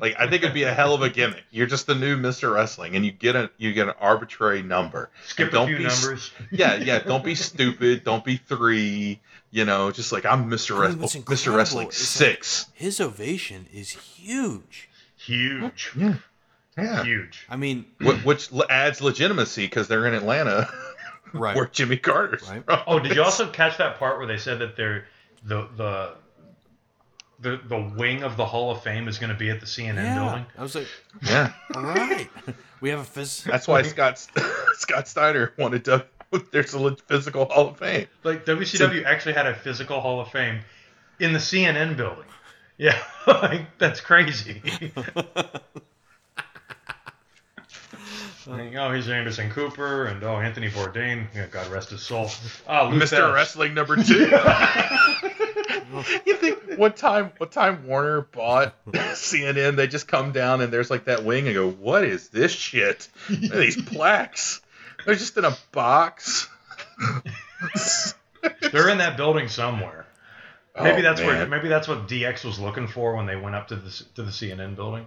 [0.00, 2.52] like i think it'd be a hell of a gimmick you're just the new mr
[2.54, 5.78] wrestling and you get a you get an arbitrary number Skip And a don't few
[5.78, 6.32] be numbers.
[6.50, 9.20] yeah yeah don't be stupid don't be three
[9.52, 12.66] you know just like i'm mr I mean, wrestling mr incredible wrestling is, like, six
[12.74, 14.88] His ovation is huge.
[15.16, 16.14] Huge, yeah
[16.82, 17.46] yeah huge.
[17.48, 17.84] I mean,
[18.24, 20.68] which adds legitimacy because they're in atlanta
[21.32, 21.54] right?
[21.56, 22.64] where jimmy carter's Right.
[22.64, 22.80] from.
[22.86, 25.04] Oh, did you also catch that part where they said that they're
[25.44, 26.14] the the
[27.40, 29.94] the the wing of the Hall of Fame is going to be at the CNN
[29.96, 30.14] yeah.
[30.24, 30.46] building?
[30.58, 30.88] I was like,
[31.22, 32.28] yeah all right,
[32.82, 33.52] we have a physical.
[33.52, 34.18] That's why Scott
[34.74, 36.04] Scott Steiner wanted to.
[36.52, 38.06] There's a physical Hall of Fame.
[38.22, 40.60] Like WCW actually had a physical Hall of Fame
[41.18, 42.24] in the CNN building.
[42.78, 42.96] Yeah,
[43.26, 44.62] like that's crazy.
[48.50, 51.26] Like, oh, he's Anderson Cooper, and oh, Anthony Bourdain.
[51.34, 52.28] Yeah, God rest his soul.
[52.66, 53.18] Ah, Lou Mr.
[53.18, 53.34] Thesz.
[53.34, 54.28] Wrestling number two.
[56.26, 57.30] you think what time?
[57.38, 59.76] What time Warner bought CNN?
[59.76, 63.08] They just come down and there's like that wing and go, "What is this shit?
[63.28, 64.60] What these plaques?
[65.06, 66.48] They're just in a box."
[68.72, 70.06] They're in that building somewhere.
[70.80, 73.68] Maybe Oh, that's where maybe that's what DX was looking for when they went up
[73.68, 75.06] to the to the CNN building.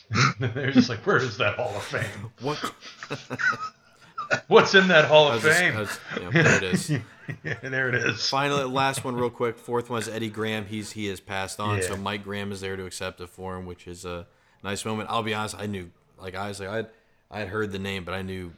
[0.40, 2.30] They're just like, "Where is that Hall of Fame?
[2.40, 2.58] what?
[4.48, 6.90] What's in that Hall of just- Fame?" I was- yeah, there it is.
[6.90, 8.28] Yeah, there it is.
[8.28, 9.56] Finally, last one, real quick.
[9.56, 10.66] Fourth one is Eddie Graham.
[10.66, 13.66] He's he has passed on, so Mike Graham is there to accept it for him,
[13.66, 14.26] which is a
[14.62, 15.08] nice moment.
[15.10, 16.84] I'll be honest, I knew, like I was like I
[17.30, 18.52] I had heard the name, but I knew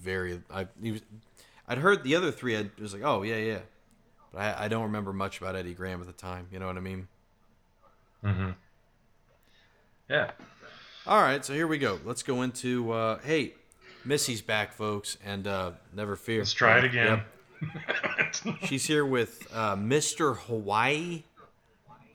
[0.00, 1.02] very I he was,
[1.66, 2.56] I'd heard the other three.
[2.56, 3.58] I was like, oh yeah, yeah,
[4.32, 6.46] but I, I don't remember much about Eddie Graham at the time.
[6.52, 7.08] You know what I mean?
[8.24, 8.50] Mm-hmm.
[10.08, 10.30] Yeah.
[11.06, 11.98] All right, so here we go.
[12.04, 13.54] Let's go into uh, hey,
[14.04, 16.38] Missy's back, folks, and uh, never fear.
[16.38, 17.22] Let's try it again.
[18.64, 20.36] She's here with uh, Mr.
[20.36, 21.24] Hawaii,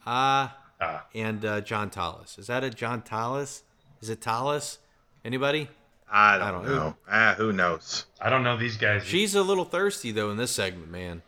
[0.06, 0.49] uh,
[0.81, 1.06] Ah.
[1.15, 2.38] and uh, John Tallis.
[2.38, 3.64] Is that a John Tallis?
[4.02, 4.80] Is it Tallis?
[5.23, 5.69] Anybody?
[6.11, 6.95] I don't, I don't know.
[7.10, 8.06] Ah, who knows?
[8.22, 9.03] I don't know these guys.
[9.03, 11.22] She's a little thirsty though in this segment, man.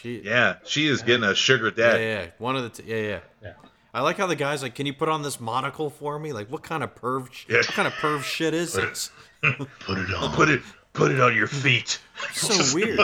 [0.00, 2.04] She, Yeah, she is getting a sugar yeah, daddy.
[2.04, 3.20] yeah, one of the, t- yeah, yeah.
[3.42, 3.52] Yeah.
[3.94, 6.32] I like how the guy's like, "Can you put on this monocle for me?
[6.32, 7.32] Like, what kind of perv?
[7.32, 7.56] sh- Yeah.
[7.58, 9.10] What kind of perv shit is this?
[9.42, 10.32] Put it on.
[10.34, 10.60] Put it,
[10.92, 12.00] put it on your feet.
[12.32, 13.00] So weird.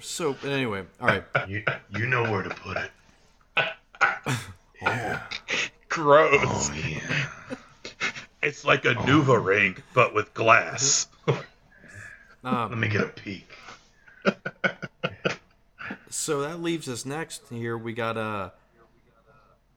[0.00, 1.24] So but anyway, all right.
[1.48, 2.90] You, you know where to put it.
[4.82, 5.20] Yeah.
[5.88, 6.30] Gross.
[6.42, 7.26] Oh yeah.
[8.42, 11.08] It's like a Nuva ring, but with glass.
[11.26, 11.44] Let
[12.44, 13.48] Um, me get a peek.
[16.14, 17.76] So that leaves us next here.
[17.76, 18.50] We got uh,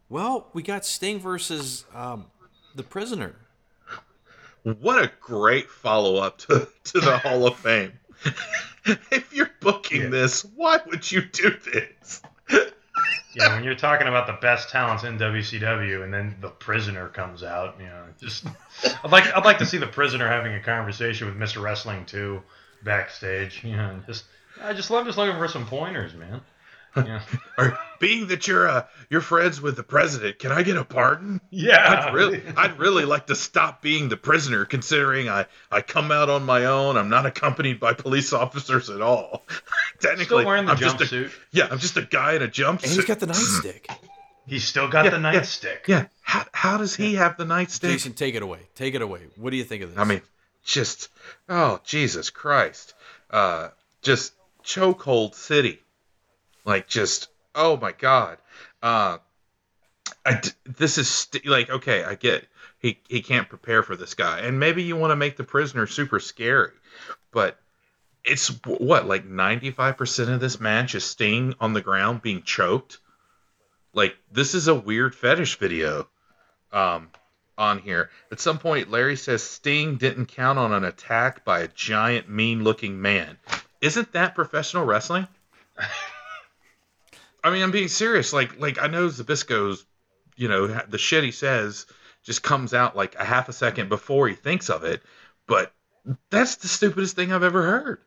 [0.10, 2.26] well, we got Sting versus um,
[2.76, 3.36] the Prisoner.
[4.64, 7.94] What a great follow up to, to the Hall of Fame.
[8.86, 10.10] if you're booking Yeah.
[10.10, 12.22] this, why would you do this?
[13.36, 17.44] Yeah, when you're talking about the best talents in WCW, and then the prisoner comes
[17.44, 18.46] out, you know, just
[19.04, 21.62] I'd like I'd like to see the prisoner having a conversation with Mr.
[21.62, 22.42] Wrestling too,
[22.84, 23.64] backstage.
[23.64, 24.26] You know, just
[24.64, 26.42] I just love just looking for some pointers, man.
[26.96, 27.22] Yeah,
[27.60, 31.40] Or being that you're uh, you're friends with the president, can I get a pardon?
[31.52, 32.06] yeah.
[32.08, 36.30] I'd really, I'd really like to stop being the prisoner, considering I, I come out
[36.32, 36.98] on my own.
[36.98, 39.46] I'm not accompanied by police officers at all.
[40.00, 42.84] Technically, Still wearing the I'm just a, yeah, I'm just a guy in a jumpsuit.
[42.84, 43.86] And he's got the nightstick.
[44.48, 45.88] He's still got Yeah, the nightstick.
[45.88, 46.06] yeah.
[46.22, 47.82] How, how does he have the nightstick?
[47.82, 48.60] Jason, take it away.
[48.76, 49.20] Take it away.
[49.36, 50.00] What do you think of this?
[50.00, 50.22] I mean,
[50.64, 51.10] just
[51.50, 52.94] oh Jesus Christ,
[53.30, 53.72] uh,
[54.02, 54.32] just
[54.68, 55.80] chokehold city,
[56.66, 58.38] like just oh my God,
[58.84, 59.18] uh,
[60.26, 62.46] I, this is st- like okay, I get
[62.80, 65.88] he he can't prepare for this guy, and maybe you want to make the prisoner
[65.88, 66.74] super scary,
[67.32, 67.58] but
[68.26, 72.44] it's what like ninety five percent of this match is Sting on the ground being
[72.44, 73.00] choked.
[73.94, 76.08] Like this is a weird fetish video.
[76.74, 77.10] Um,
[77.58, 78.12] on here.
[78.32, 82.64] At some point, Larry says Sting didn't count on an attack by a giant, mean
[82.64, 83.40] looking man.
[83.82, 85.28] Isn't that professional wrestling?
[87.44, 88.34] I mean, I'm being serious.
[88.34, 89.86] Like, like I know Zbyszko's,
[90.36, 91.86] you know, the shit he says
[92.24, 95.02] just comes out like a half a second before he thinks of it,
[95.48, 95.72] but
[96.30, 98.02] that's the stupidest thing I've ever heard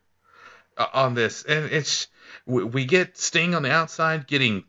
[0.77, 1.45] uh, on this.
[1.45, 2.09] And it's
[2.47, 4.65] we, we get Sting on the outside getting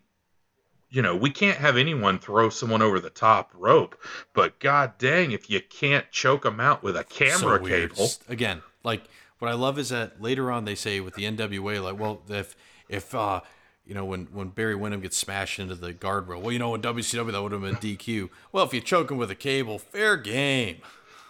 [0.92, 3.98] you know, we can't have anyone throw someone over the top rope,
[4.34, 8.10] but god dang, if you can't choke them out with a camera so cable.
[8.28, 9.02] Again, like
[9.42, 12.54] what I love is that later on they say with the NWA, like, well, if
[12.88, 13.40] if uh,
[13.84, 16.80] you know when when Barry Windham gets smashed into the guardrail, well, you know, in
[16.80, 18.30] WCW that would have been DQ.
[18.52, 20.76] Well, if you choke him with a cable, fair game.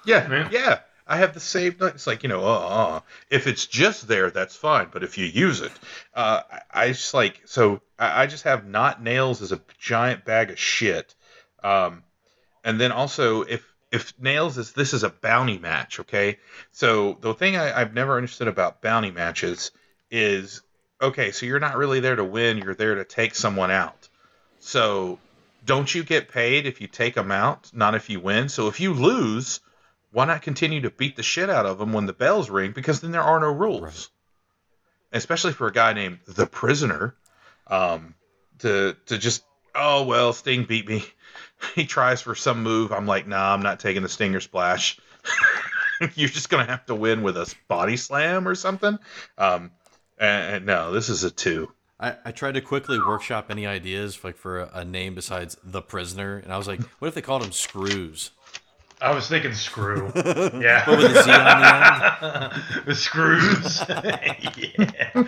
[0.05, 0.49] Yeah, Yeah.
[0.53, 0.79] yeah.
[1.07, 1.75] I have the same.
[1.81, 4.89] It's like you know, uh, uh, if it's just there, that's fine.
[4.93, 5.73] But if you use it,
[6.15, 7.81] uh, I, I just like so.
[7.99, 11.15] I, I just have not nails as a giant bag of shit.
[11.65, 12.03] Um,
[12.63, 16.39] and then also if if nails is this is a bounty match, okay?
[16.73, 19.71] So the thing I, I've never understood about bounty matches
[20.11, 20.63] is
[21.01, 21.31] okay.
[21.31, 22.57] So you're not really there to win.
[22.57, 24.09] You're there to take someone out.
[24.61, 25.19] So
[25.67, 28.49] don't you get paid if you take them out, not if you win?
[28.49, 29.61] So if you lose,
[30.11, 32.73] why not continue to beat the shit out of them when the bells ring?
[32.73, 33.83] Because then there are no rules.
[33.83, 34.09] Right.
[35.13, 37.15] Especially for a guy named the Prisoner,
[37.67, 38.15] um,
[38.61, 39.45] to to just
[39.75, 41.05] oh well, Sting beat me.
[41.75, 42.93] He tries for some move.
[42.93, 44.99] I'm like, nah, I'm not taking the Stinger Splash.
[46.15, 48.99] You're just gonna have to win with a body slam or something.
[49.39, 49.71] Um,
[50.19, 51.73] and, and no, this is a two.
[52.01, 55.81] I, I tried to quickly workshop any ideas like for a, a name besides the
[55.81, 58.33] prisoner, and I was like, what if they called him Screws?
[59.01, 60.13] I was thinking screw.
[60.15, 60.85] Yeah.
[60.87, 62.87] But with a Z on the end.
[62.87, 63.83] the screws.
[63.89, 65.25] yeah.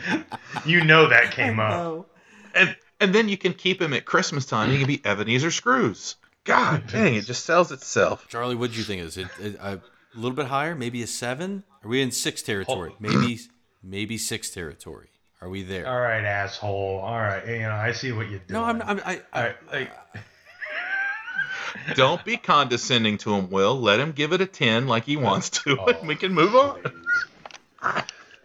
[0.65, 2.09] You know that came up.
[2.55, 4.71] And and then you can keep him at Christmas time.
[4.71, 6.15] He can be Ebenezer Screws.
[6.45, 8.27] God dang, it just sells itself.
[8.29, 9.03] Charlie, what do you think?
[9.03, 9.81] Is it, it a
[10.15, 10.75] little bit higher?
[10.75, 11.65] Maybe a seven?
[11.83, 12.95] Are we in six territory?
[13.01, 13.41] Maybe
[13.83, 15.09] maybe six territory.
[15.41, 15.87] Are we there?
[15.87, 17.01] All right, asshole.
[17.01, 18.61] All right, you know I see what you're doing.
[18.61, 18.83] no, I'm.
[18.83, 19.91] I'm I, All I, right, like,
[21.97, 23.79] Don't be condescending to him, Will.
[23.79, 26.55] Let him give it a 10 like he wants to, Oh, and we can move
[26.55, 26.81] on.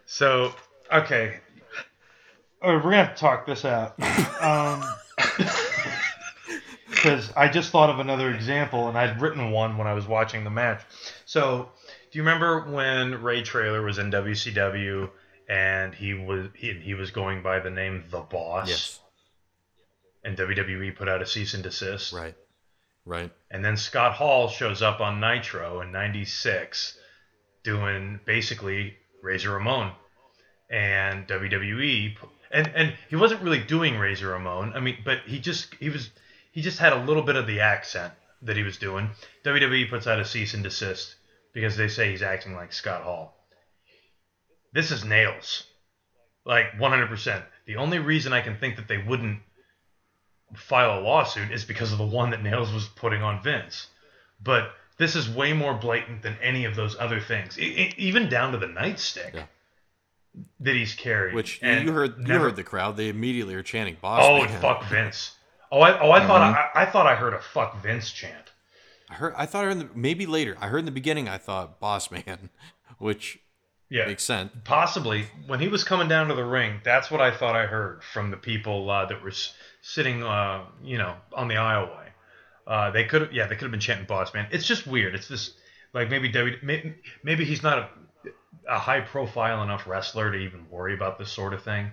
[0.04, 0.52] So,
[0.92, 1.38] okay.
[2.60, 3.94] Oh, we're gonna have to talk this out.
[4.42, 4.82] Um,
[7.02, 10.44] because I just thought of another example, and I'd written one when I was watching
[10.44, 10.82] the match.
[11.24, 11.68] So,
[12.10, 15.08] do you remember when Ray Traylor was in WCW
[15.48, 19.00] and he was he, he was going by the name The Boss, yes.
[20.24, 22.34] and WWE put out a cease and desist, Right.
[23.06, 23.32] Right.
[23.50, 26.98] and then Scott Hall shows up on Nitro in '96,
[27.64, 29.92] doing basically Razor Ramon,
[30.70, 32.16] and WWE,
[32.50, 34.72] and and he wasn't really doing Razor Ramon.
[34.74, 36.10] I mean, but he just he was
[36.52, 38.12] he just had a little bit of the accent
[38.42, 39.10] that he was doing.
[39.44, 41.14] WWE puts out a cease and desist
[41.52, 43.36] because they say he's acting like Scott Hall.
[44.72, 45.64] This is nails,
[46.44, 47.42] like 100%.
[47.66, 49.40] The only reason I can think that they wouldn't
[50.54, 53.86] file a lawsuit is because of the one that Nails was putting on Vince.
[54.42, 58.28] But this is way more blatant than any of those other things, I- I- even
[58.28, 59.46] down to the nightstick Yeah.
[60.60, 61.34] that he's carried.
[61.34, 62.26] Which you- And you heard.
[62.26, 62.96] You heard the crowd.
[62.96, 65.36] They immediately are chanting "Boss Oh, Man." fuck Vince.
[65.72, 66.54] Oh, I, oh, I thought Mhm.
[66.54, 68.52] I, I thought I heard a fuck Vince chant.
[69.08, 69.34] I heard.
[69.36, 70.56] I thought I heard in the, maybe later.
[70.60, 71.28] I heard in the beginning.
[71.28, 72.50] I thought "Boss Man,"
[72.98, 73.38] which
[73.88, 74.52] Yeah, makes sense.
[74.64, 76.80] possibly when he was coming down to the ring.
[76.84, 80.64] That's what I thought I heard from the people uh, that were s- sitting, uh,
[80.82, 82.08] you know, on the aisleway.
[82.66, 85.14] Uh, they could have, yeah, they could have been chanting "Boss Man." It's just weird.
[85.14, 85.54] It's this,
[85.92, 87.88] like maybe W, maybe, maybe he's not a,
[88.68, 91.90] a high profile enough wrestler to even worry about this sort of thing.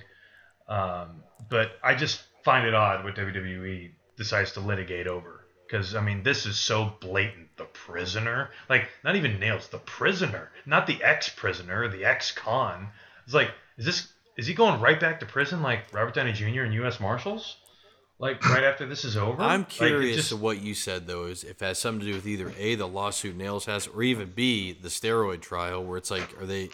[0.67, 5.43] Um, but I just find it odd what WWE decides to litigate over.
[5.65, 7.45] Because I mean, this is so blatant.
[7.57, 12.87] The prisoner, like not even nails, the prisoner, not the ex-prisoner, the ex-con.
[13.25, 14.07] It's like, is this
[14.37, 16.61] is he going right back to prison like Robert Downey Jr.
[16.61, 16.99] and U.S.
[16.99, 17.57] Marshals?
[18.19, 19.41] Like right after this is over?
[19.41, 22.05] I'm Like, curious just- of what you said though, is if it has something to
[22.05, 25.97] do with either a the lawsuit Nails has, or even b the steroid trial, where
[25.97, 26.69] it's like, are they?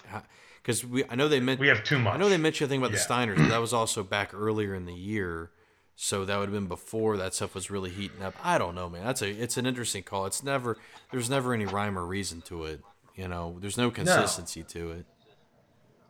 [0.62, 2.14] Because we, I know they meant we have too much.
[2.14, 3.04] I know they mentioned a thing about the Yeah.
[3.10, 5.52] Steiners, but that was also back earlier in the year,
[5.96, 8.34] so that would have been before that stuff was really heating up.
[8.44, 9.04] I don't know, man.
[9.04, 10.26] That's a it's an interesting call.
[10.26, 10.78] It's never
[11.12, 12.82] there's never any rhyme or reason to it.
[13.16, 15.06] You know, there's no consistency to it.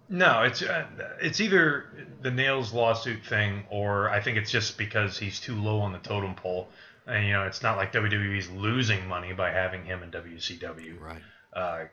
[0.10, 0.86] No, it's uh,
[1.22, 1.86] it's either
[2.22, 6.00] the nails lawsuit thing, or I think it's just because he's too low on the
[6.00, 6.70] totem pole,
[7.08, 11.22] and you know it's not like WWE's losing money by having him in WCW, Right.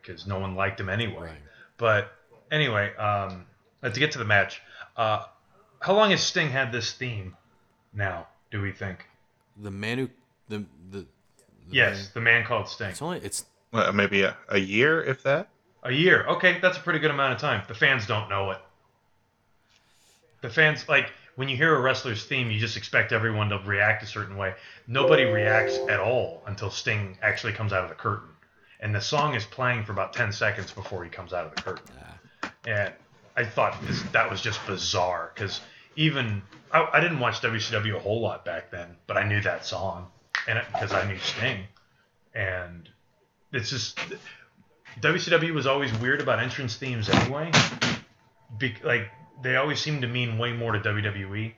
[0.02, 1.28] Because no one liked him anyway.
[1.28, 1.42] Right.
[1.76, 2.12] But
[2.50, 3.46] anyway, um,
[3.82, 4.60] uh, to get to the match,
[4.96, 5.24] uh,
[5.80, 7.36] how long has Sting had this theme?
[7.92, 9.06] Now, do we think?
[9.60, 10.08] The man who
[10.48, 10.58] the
[10.90, 11.06] the, the
[11.70, 12.90] Yes, man- the man called Sting.
[12.90, 15.48] it's only it's Uh, maybe a, a year, if that.
[15.84, 16.26] A year.
[16.26, 17.62] Okay, that's a pretty good amount of time.
[17.68, 18.58] The fans don't know it.
[20.42, 24.02] The fans like when you hear a wrestler's theme, you just expect everyone to react
[24.02, 24.54] a certain way.
[24.86, 28.28] Nobody reacts at all until Sting actually comes out of the curtain.
[28.80, 31.62] And the song is playing for about 10 seconds before he comes out of the
[31.62, 31.84] curtain.
[32.66, 32.92] And
[33.36, 35.60] I thought this, that was just bizarre because
[35.96, 36.42] even
[36.72, 40.08] I, I didn't watch WCW a whole lot back then, but I knew that song
[40.46, 41.64] and because I knew Sting.
[42.34, 42.88] And
[43.52, 43.98] it's just
[45.00, 47.50] WCW was always weird about entrance themes anyway.
[48.58, 49.10] Be, like
[49.42, 51.52] they always seem to mean way more to WWE,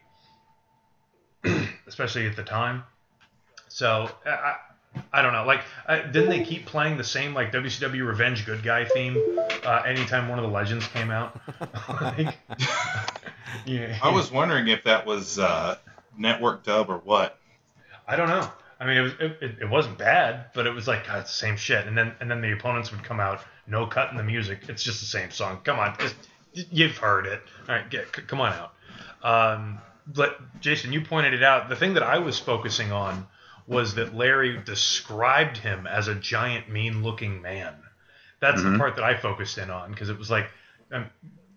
[1.86, 2.84] especially at the time.
[3.68, 4.56] So I, I,
[5.12, 5.44] I don't know.
[5.44, 9.16] Like, I, didn't they keep playing the same like WCW Revenge Good Guy theme
[9.64, 11.40] uh, anytime one of the legends came out?
[11.89, 12.36] like,
[13.66, 15.76] yeah, I was wondering if that was uh,
[16.16, 17.38] network dub or what.
[18.06, 18.50] I don't know.
[18.80, 21.30] I mean, it was it, it, it wasn't bad, but it was like God, it's
[21.30, 21.86] the same shit.
[21.86, 24.64] And then and then the opponents would come out, no cut in the music.
[24.68, 25.60] It's just the same song.
[25.62, 26.16] Come on, just,
[26.52, 27.40] you've heard it.
[27.68, 28.74] All right, get c- come on out.
[29.22, 31.68] Um, but Jason, you pointed it out.
[31.68, 33.26] The thing that I was focusing on
[33.68, 37.74] was that Larry described him as a giant, mean-looking man.
[38.40, 38.78] That's the Mhm.
[38.78, 40.50] part that I focused in on because it was like,
[40.90, 41.08] um,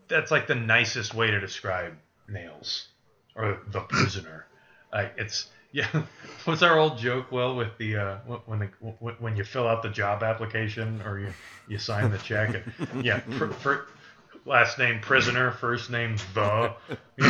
[0.07, 1.93] that's like the nicest way to describe
[2.27, 2.87] Nails
[3.35, 4.45] or the prisoner.
[4.93, 5.87] Like it's yeah.
[6.45, 7.31] What's our old joke?
[7.31, 8.15] Well, with the uh,
[8.45, 8.65] when the
[9.19, 11.33] when you fill out the job application or you
[11.67, 12.55] you sign the check,
[12.93, 13.21] and, yeah.
[14.47, 16.71] Last name prisoner, first name the.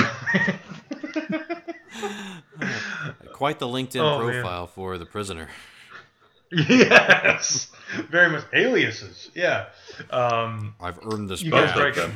[3.33, 4.41] quite the LinkedIn Oh, man.
[4.41, 5.47] profile for the prisoner.
[6.51, 7.71] yes,
[8.09, 9.29] very much aliases.
[9.33, 9.67] Yeah.
[10.09, 11.95] Um, I've earned this you badge.
[11.95, 12.09] guys.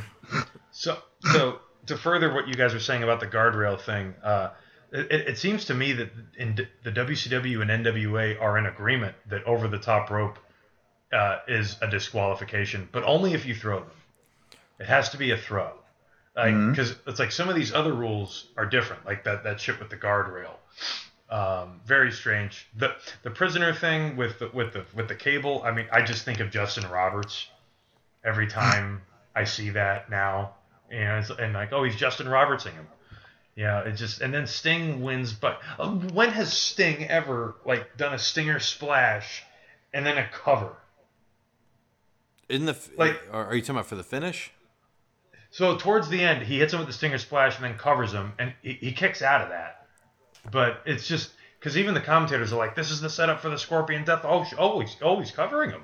[0.71, 0.97] So,
[1.33, 4.49] so to further what you guys are saying about the guardrail thing, uh,
[4.91, 9.15] it, it seems to me that in d- the WCW and NWA are in agreement
[9.27, 10.39] that over the top rope
[11.11, 13.89] uh, is a disqualification, but only if you throw them.
[14.79, 15.73] It has to be a throw,
[16.33, 19.89] because it's like some of these other rules are different, like that that shit with
[19.89, 20.55] the guardrail.
[21.29, 22.67] Um, very strange.
[22.77, 25.61] The the prisoner thing with the with the with the cable.
[25.63, 27.47] I mean, I just think of Justin Roberts
[28.23, 29.01] every time
[29.39, 30.55] I see that now.
[30.91, 32.87] And it's, and like, oh, he's Justin Robertsing him.
[33.55, 35.33] Yeah, it just and then Sting wins.
[35.33, 39.43] But uh, when has Sting ever like done a Stinger splash
[39.93, 40.75] and then a cover?
[42.47, 44.51] In the Like- are, are you talking about for the finish?
[45.51, 48.33] So towards the end, he hits him with the Stinger splash and then covers him,
[48.37, 49.87] and he, he kicks out of that.
[50.51, 53.57] But it's just because even the commentators are like, "This is the setup for the
[53.57, 55.81] Scorpion Death." Oh, sh- oh, he's, oh, he's covering him.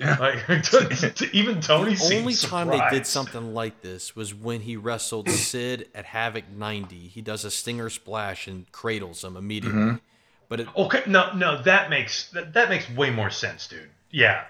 [0.00, 0.16] Yeah.
[0.18, 4.62] Like to- to- even Tony The only time they did something like this was when
[4.62, 6.96] he wrestled Sid at Havoc 90.
[6.96, 9.78] He does a stinger splash and cradles him immediately.
[9.78, 9.96] Mm-hmm.
[10.48, 13.88] But it, Okay, no, no, that makes that, that makes way more sense, dude.
[14.10, 14.44] Yeah,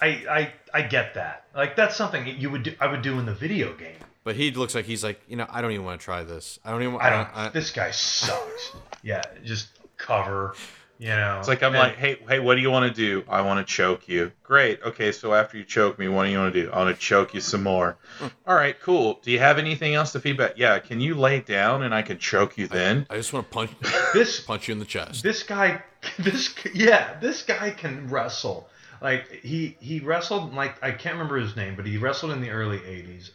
[0.00, 1.44] I I I get that.
[1.54, 2.74] Like that's something you would do.
[2.80, 3.96] I would do in the video game.
[4.24, 6.58] But he looks like he's like, you know, I don't even want to try this.
[6.64, 6.96] I don't even.
[7.00, 7.28] I don't.
[7.36, 8.72] I, this guy sucks.
[9.02, 9.68] yeah, just
[9.98, 10.54] cover.
[11.02, 13.24] You know, It's like I'm and- like, hey, hey, what do you want to do?
[13.28, 14.30] I want to choke you.
[14.44, 14.80] Great.
[14.84, 16.70] Okay, so after you choke me, what do you want to do?
[16.70, 17.96] I want to choke you some more.
[18.46, 19.18] All right, cool.
[19.20, 20.52] Do you have anything else to feedback?
[20.58, 20.78] Yeah.
[20.78, 23.04] Can you lay down and I can choke you then?
[23.10, 23.72] I just want to punch
[24.14, 25.24] this punch you in the chest.
[25.24, 25.82] this guy
[26.20, 28.68] this yeah this guy can wrestle
[29.00, 32.50] like he he wrestled like i can't remember his name but he wrestled in the
[32.50, 33.30] early 80s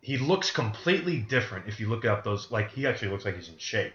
[0.00, 3.48] he looks completely different if you look up those like he actually looks like he's
[3.48, 3.94] in shape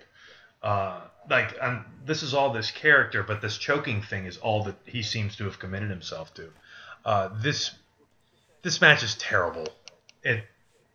[0.68, 4.76] uh like um, this is all this character but this choking thing is all that
[4.86, 6.50] he seems to have committed himself to
[7.06, 7.72] uh this
[8.64, 9.68] this match is terrible
[10.24, 10.44] it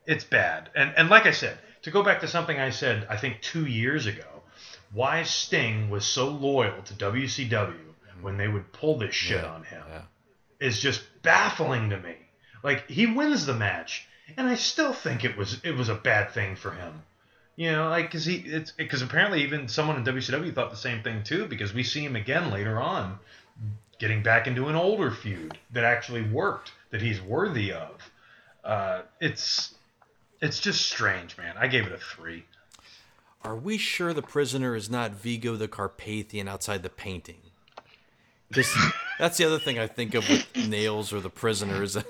[0.06, 3.16] it's bad and and like i said to go back to something i said i
[3.16, 4.24] think two years ago
[4.92, 7.74] why Sting was so loyal to WCW
[8.20, 10.02] when they would pull this shit Yeah, on him yeah.
[10.60, 12.14] is just baffling to me.
[12.62, 16.32] Like he wins the match, and I still think it was it was a bad
[16.32, 17.02] thing for him.
[17.56, 21.02] You know, like because he it's because apparently even someone in WCW thought the same
[21.02, 21.46] thing too.
[21.46, 23.18] Because we see him again later on,
[23.98, 28.10] getting back into an older feud that actually worked that he's worthy of.
[28.64, 29.74] Uh, it's
[30.40, 31.54] it's just strange, man.
[31.58, 32.44] I gave it a three.
[33.44, 37.40] Are we sure the prisoner is not Vigo the Carpathian outside the painting?
[38.48, 38.74] Because
[39.18, 41.98] that's the other thing I think of with nails or the prisoner is.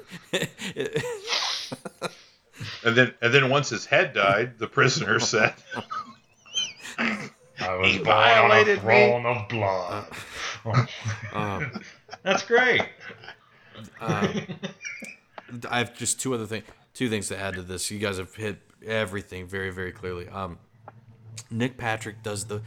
[2.84, 5.54] And then, and then once his head died, the prisoner said,
[6.98, 9.04] I was He violated on me.
[9.04, 10.06] a throne of blood.
[11.32, 11.72] um,
[12.22, 12.82] That's great.
[14.00, 14.28] um,
[15.70, 16.64] I have just two other things,
[16.94, 17.90] two things to add to this.
[17.90, 20.28] You guys have hit everything very, very clearly.
[20.28, 20.58] Um,
[21.50, 22.62] Nick Patrick does the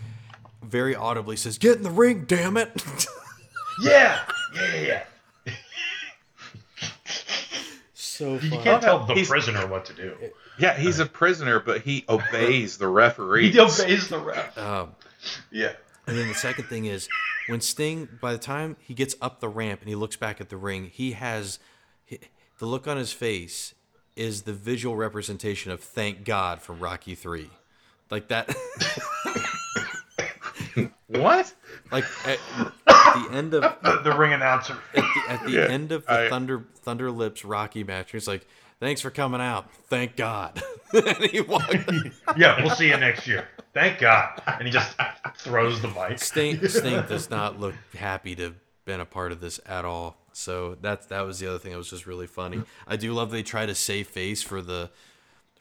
[0.64, 2.72] very audibly says, "Get in the ring, damn it!"
[3.82, 4.22] Yeah,
[4.56, 4.76] yeah,
[5.46, 5.54] yeah.
[8.20, 8.40] Yeah.
[8.40, 10.16] so You can't tell the He's- prisoner what to do.
[10.58, 14.58] "Yeah, he's a prisoner, but he obeys the referee." He obeys the ref.
[14.58, 14.96] Um,
[15.52, 15.74] Yeah.
[16.08, 17.10] And then the second thing is
[17.48, 20.50] when Sting, by the time he gets up the ramp and he looks back at
[20.50, 21.58] the ring, he has
[22.06, 22.20] he,
[22.60, 23.74] the look on his face
[24.16, 27.50] is the visual representation of "Thank God" from Rocky Three,
[28.12, 28.56] like that.
[31.08, 31.54] What?
[31.92, 32.40] like at,
[32.88, 34.78] at the end of The, the ring announcer.
[34.94, 38.46] the, at the Yeah, end of the I- Thunder Thunder Lips Rocky match, he's like,
[38.80, 39.70] "Thanks for coming out.
[39.88, 40.62] Thank God."
[40.94, 41.76] and he walked.
[42.38, 43.48] Yeah, we'll see you next year.
[43.74, 44.42] Thank God.
[44.48, 44.96] And he just
[45.38, 46.20] throws the mic.
[46.20, 50.18] Sting, Sting does not look happy to have been a part of this at all.
[50.32, 52.62] So that's that was the other thing that was just really funny.
[52.88, 54.90] I do love they try to save face for the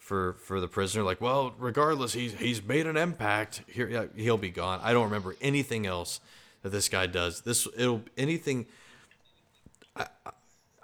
[0.05, 1.03] for for the prisoner.
[1.03, 3.63] Like, well, regardless, he's he's made an impact.
[3.67, 4.81] Here, yeah, he'll be gone.
[4.83, 6.21] I don't remember anything else
[6.63, 7.41] that this guy does.
[7.41, 8.67] This it'll anything.
[9.97, 10.07] I,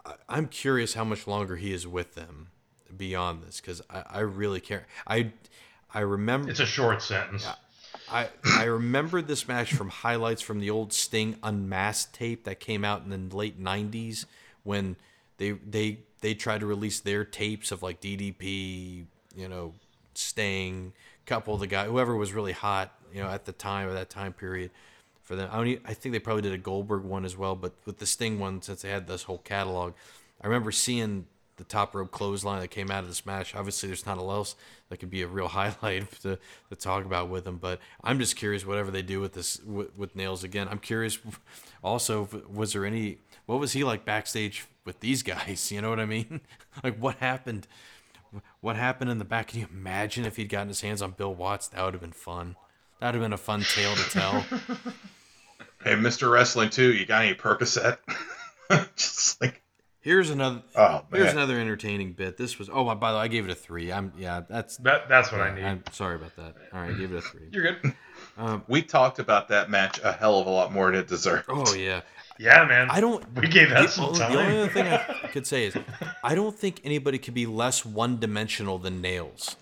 [0.07, 2.49] I, I'm curious how much longer he is with them
[2.97, 4.87] beyond this because I, I really care.
[5.07, 5.33] I
[5.93, 7.47] I remember It's a short sentence.
[8.11, 12.87] I I remember this match from highlights from the old Sting Unmasked tape that came
[12.87, 14.25] out in the late '90s
[14.63, 14.97] when
[15.37, 19.75] they they they tried to release their tapes of like DDP, you know,
[20.15, 20.93] Sting,
[21.27, 24.11] couple of the guy, whoever was really hot, you know, at the time of that
[24.11, 24.71] time period
[25.23, 25.49] for them.
[25.53, 28.07] I e- I think they probably did a Goldberg one as well, but with the
[28.07, 29.95] Sting one, since they had this whole catalog,
[30.41, 31.27] I remember seeing
[31.57, 33.55] the top rope clothesline that came out of this match.
[33.55, 34.57] Obviously, there's not a lot else
[34.89, 36.39] that could be a real highlight to,
[36.71, 37.59] to talk about with them.
[37.59, 40.67] But I'm just curious, whatever they do with this with, with Nails again.
[40.69, 41.19] I'm curious.
[41.85, 43.19] Also, was there any?
[43.47, 45.71] What was he like backstage with these guys?
[45.73, 46.41] You know what I mean?
[46.85, 47.69] like what happened?
[48.61, 49.49] What happened in the back?
[49.49, 51.69] Can you imagine if he'd gotten his hands on Bill Watts?
[51.69, 52.57] That would have been fun.
[53.01, 54.45] That would have been a fun tale to tell.
[55.83, 56.31] Hey, Mr.
[56.31, 57.97] Wrestling 2, you got any Percocet?
[58.97, 59.63] Just like,
[60.03, 60.63] Here's another.
[60.77, 62.37] oh, Here's another entertaining bit.
[62.37, 62.69] This was.
[62.71, 63.91] Oh, by the way, I gave it a three.
[63.91, 64.13] I'm.
[64.19, 64.77] Yeah, that's.
[64.79, 65.65] That, that's what I need.
[65.65, 66.55] I'm sorry about that.
[66.75, 67.49] All right, I gave it a three.
[67.51, 67.95] You're good.
[68.37, 71.47] Um, we talked about that match a hell of a lot more than it deserved.
[71.49, 72.03] Oh yeah.
[72.41, 72.89] Yeah, man.
[72.91, 73.23] I don't.
[73.35, 74.33] We gave that some time.
[74.33, 75.77] the only other thing I could say is,
[76.25, 79.57] I don't think anybody could be less one-dimensional than Nails.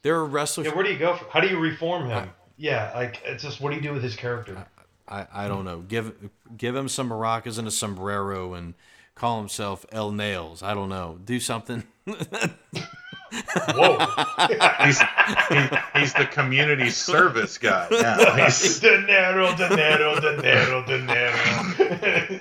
[0.00, 0.66] There are wrestlers.
[0.66, 1.16] Yeah, where do you go?
[1.16, 2.30] For, how do you reform him?
[2.56, 4.66] yeah, like it's just what do you do with his character?
[5.06, 5.80] I, I don't know.
[5.80, 8.72] Give give him some maracas and a sombrero and
[9.20, 10.62] call himself El Nails.
[10.62, 11.18] I don't know.
[11.24, 11.82] Do something.
[12.06, 13.98] Whoa,
[14.84, 18.34] He's, he, he's the community service guy now.
[18.44, 22.40] He's, dinero, dinero, dinero, dinero.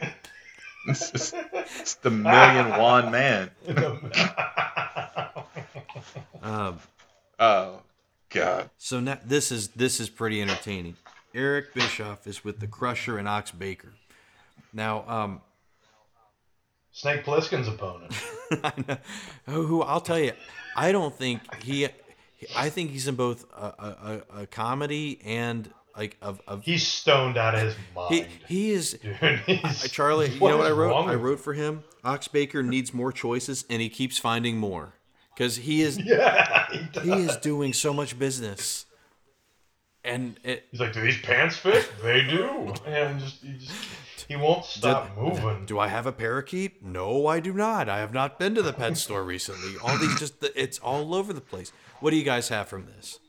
[0.87, 1.35] it's, just-
[1.79, 3.51] it's the million wand man.
[6.41, 6.79] um,
[7.41, 7.81] Oh,
[8.29, 8.69] God.
[8.77, 10.95] so now this is this is pretty entertaining.
[11.33, 13.93] Eric Bischoff is with the Crusher and Ox Baker.
[14.73, 15.41] Now, um,
[16.99, 18.13] Snake Plissken's opponent.
[18.61, 18.97] I know.
[19.45, 20.33] Who, who I'll tell you,
[20.75, 21.87] I don't think he.
[22.57, 27.37] I think he's in both a, a, a- comedy and like of of He's stoned
[27.37, 28.13] out of his mind.
[28.13, 28.93] he he is.
[29.21, 29.61] Dude,
[29.91, 30.93] Charlie, you know what I wrote?
[31.07, 31.85] I wrote for him.
[32.03, 34.93] Ox Baker needs more choices, and he keeps finding more
[35.33, 38.85] because he is Yeah, he, he is doing so much business,
[40.03, 41.89] and it, He's like, do these pants fit?
[42.03, 42.73] They do.
[42.85, 43.71] And just he just
[44.29, 45.65] he won't stop moving.
[45.65, 46.85] Do I have a parakeet?
[46.85, 47.89] No, I do not.
[47.89, 49.73] I have not been to the pet store recently.
[49.83, 51.71] All these just it's all over the place.
[51.99, 53.19] What do you guys have from this?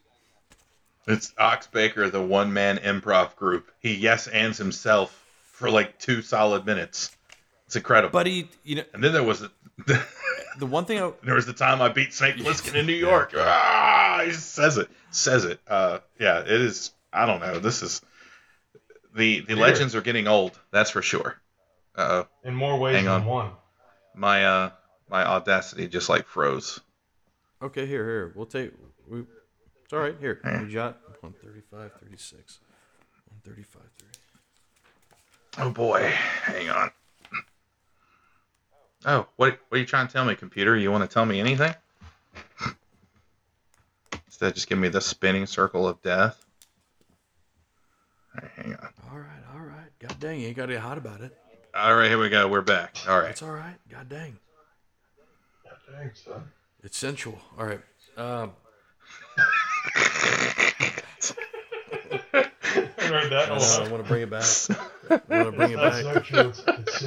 [1.06, 3.72] It's Ox Baker, the one man improv group.
[3.81, 7.16] He yes ands himself for like two solid minutes.
[7.64, 8.12] It's incredible.
[8.12, 9.51] But he, you know, and then there was a,
[10.59, 13.32] the one thing I, there was the time I beat Snake Plissken in New York.
[13.35, 15.60] Ah, he says it, says it.
[15.66, 16.93] Uh, yeah, it is.
[17.10, 17.59] I don't know.
[17.59, 18.02] This is
[19.15, 19.57] the the Here.
[19.62, 20.59] legends are getting old.
[20.70, 21.37] That's for sure.
[21.97, 22.28] Uh, oh.
[22.49, 23.24] In more ways Hang than on.
[23.27, 23.51] one.
[24.15, 24.70] my uh
[25.09, 26.81] my audacity just like froze.
[27.62, 28.73] okay, here, here, we'll take.
[29.09, 29.24] We,
[29.85, 30.16] it's all right.
[30.20, 30.62] Here, Yeah.
[30.62, 32.61] we got 135, 36,
[33.45, 33.82] 135,
[35.57, 35.66] 30.
[35.66, 36.01] Oh boy,
[36.45, 36.91] hang on.
[39.05, 40.77] Oh, what what are you trying to tell me, computer?
[40.77, 41.74] You want to tell me anything?
[44.27, 46.43] Instead, just give me the spinning circle of death.
[48.35, 48.89] All right, hang on.
[49.12, 49.90] All right, all right.
[49.98, 51.36] God dang, you ain't got to get hot about it.
[51.74, 52.48] All right, here we go.
[52.48, 52.97] We're back.
[53.09, 53.31] All right.
[53.31, 53.77] It's all right.
[53.90, 54.36] God dang,
[55.97, 56.43] Thanks, son.
[56.82, 57.39] it's sensual.
[57.59, 57.81] All right.
[58.16, 58.52] Um,
[59.36, 59.43] I
[62.98, 63.90] heard that a I lot.
[63.90, 64.44] want to bring it back.
[65.11, 66.15] I want to bring it That's back.
[66.15, 66.48] so true.
[66.48, 67.02] It's, it's.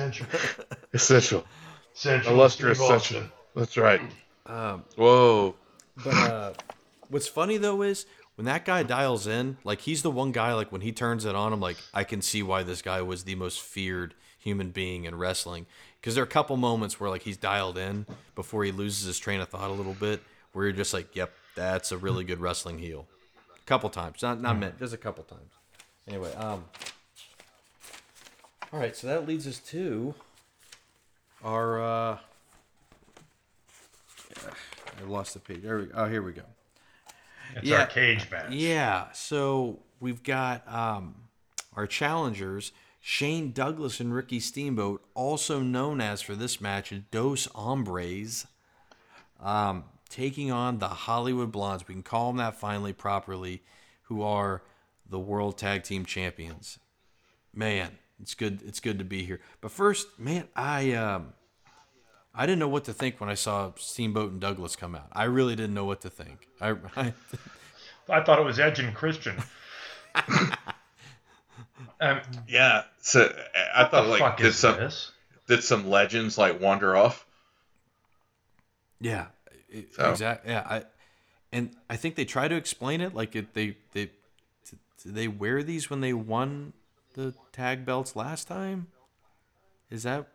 [0.94, 1.45] Essential.
[1.94, 2.34] Central.
[2.36, 3.24] Illustrious Steve central.
[3.24, 3.32] Austin.
[3.56, 4.02] That's right.
[4.45, 5.56] Um, Whoa.
[6.04, 6.54] But uh,
[7.10, 10.53] what's funny though is when that guy dials in, like he's the one guy.
[10.53, 13.23] Like when he turns it on, I'm like, I can see why this guy was
[13.23, 15.65] the most feared human being in wrestling.
[15.99, 18.05] Because there are a couple moments where like he's dialed in
[18.35, 21.31] before he loses his train of thought a little bit, where you're just like, yep,
[21.55, 23.07] that's a really good wrestling heel.
[23.55, 25.51] A couple times, not not many, just a couple times.
[26.07, 26.65] Anyway, um,
[28.73, 30.14] all right, so that leads us to
[31.43, 31.81] our.
[31.81, 32.18] uh
[34.99, 35.61] I lost the page.
[35.61, 36.43] There we, oh, here we go.
[37.56, 37.82] It's Yeah.
[37.82, 38.52] our cage match.
[38.52, 41.16] Yeah, so we've got um,
[41.76, 48.48] our challengers, Shane Douglas and Ricky Steamboat, also known as for this match Dos Hombres,
[49.40, 51.88] um, taking on the Hollywood Blondes.
[51.88, 53.62] We can call them that finally properly,
[54.04, 54.62] who are
[55.10, 56.80] the World Tag Team Champions.
[57.54, 58.62] Man, it's good.
[58.66, 59.40] It's good to be here.
[59.62, 61.34] But first, man, I um,
[62.35, 65.07] I didn't know what to think when I saw Steamboat and Douglas come out.
[65.11, 66.47] I really didn't know what to think.
[66.60, 67.14] I, I
[68.10, 69.35] I thought it was Edge and Christian.
[72.01, 72.84] um, Yeah.
[73.01, 73.34] So
[73.76, 75.11] I thought like did some this?
[75.47, 77.26] did some legends like wander off.
[78.99, 79.27] Yeah,
[79.69, 80.51] it, So- exactly.
[80.51, 80.84] Yeah, I
[81.51, 84.10] and I think they try to explain it like it, they they
[84.65, 86.73] did they wear these when they won
[87.14, 88.88] the tag belts last time.
[89.91, 90.27] Is that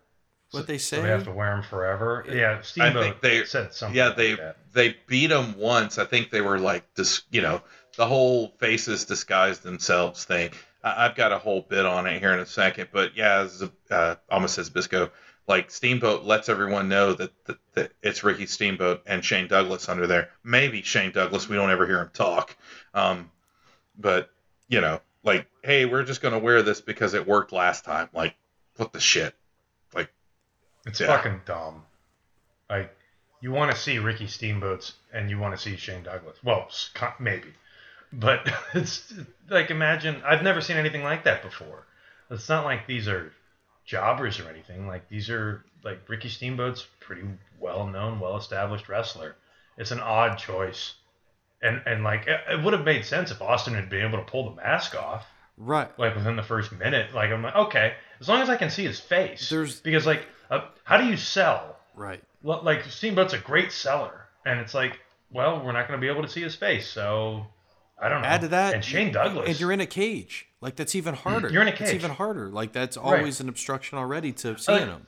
[0.52, 0.96] what they say?
[0.96, 2.24] So they have to wear them forever.
[2.28, 3.96] Yeah, Steamboat think they- said something.
[3.96, 4.56] Yeah, they that.
[4.72, 5.98] they beat them once.
[5.98, 7.60] I think they were like this, you know,
[7.96, 10.50] the whole faces disguise themselves thing.
[10.82, 13.70] I, I've got a whole bit on it here in a second, but yeah, Z-
[13.90, 15.10] uh, almost says Bisco.
[15.46, 20.06] Like Steamboat lets everyone know that, that that it's Ricky Steamboat and Shane Douglas under
[20.06, 20.28] there.
[20.44, 21.48] Maybe Shane Douglas.
[21.48, 22.54] We don't ever hear him talk.
[22.92, 23.30] Um,
[23.98, 24.30] but
[24.68, 28.10] you know, like, hey, we're just gonna wear this because it worked last time.
[28.12, 28.36] Like,
[28.76, 29.34] what the shit?
[30.86, 31.06] It's Yeah.
[31.09, 31.82] fucking dumb.
[32.70, 32.94] Like,
[33.40, 36.36] you want to see Ricky Steamboats and you want to see Shane Douglas.
[36.42, 36.68] Well,
[37.18, 37.55] maybe.
[38.12, 39.12] But it's
[39.48, 41.86] like, imagine, I've never seen anything like that before.
[42.30, 43.32] It's not like these are
[43.84, 44.86] jobbers or anything.
[44.86, 47.22] Like, these are, like, Ricky Steamboat's pretty
[47.59, 49.36] well known, well established wrestler.
[49.76, 50.94] It's an odd choice.
[51.62, 54.30] And, and like, it, it would have made sense if Austin had been able to
[54.30, 55.26] pull the mask off
[55.56, 55.88] right.
[55.98, 57.14] like within the first minute.
[57.14, 59.48] Like I'm like, okay, as long as I can see his face.
[59.50, 60.24] There's- because like,
[60.89, 61.77] how do you sell?
[61.94, 62.23] Right.
[62.43, 64.98] Well, like Steamboat's a great seller, and it's like,
[65.31, 67.47] well, we're not going to be able to see his face, so
[68.01, 68.28] I don't know.
[68.28, 69.48] Add to that, and Shane Douglas.
[69.48, 70.47] and you're in a cage.
[70.62, 71.51] Like that's even mm, harder.
[71.51, 71.89] You're in a cage.
[71.89, 72.48] It's even harder.
[72.48, 75.06] Like that's always an obstruction already to uh, seeing Like, them.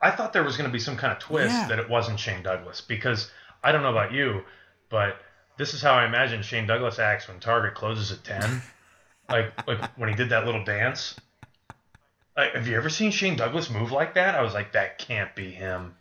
[0.00, 1.68] I thought there was going to be some kind of twist Yeah.
[1.68, 3.30] that it wasn't Shane Douglas because
[3.62, 4.42] I don't know about you,
[4.90, 5.18] but
[5.58, 8.62] this is how I imagine Shane Douglas acts when Target closes at ten,
[9.30, 11.14] like like when he did that little dance.
[12.36, 14.34] Like, have you ever seen Shane Douglas move like that?
[14.34, 15.94] I was like, that can't be him,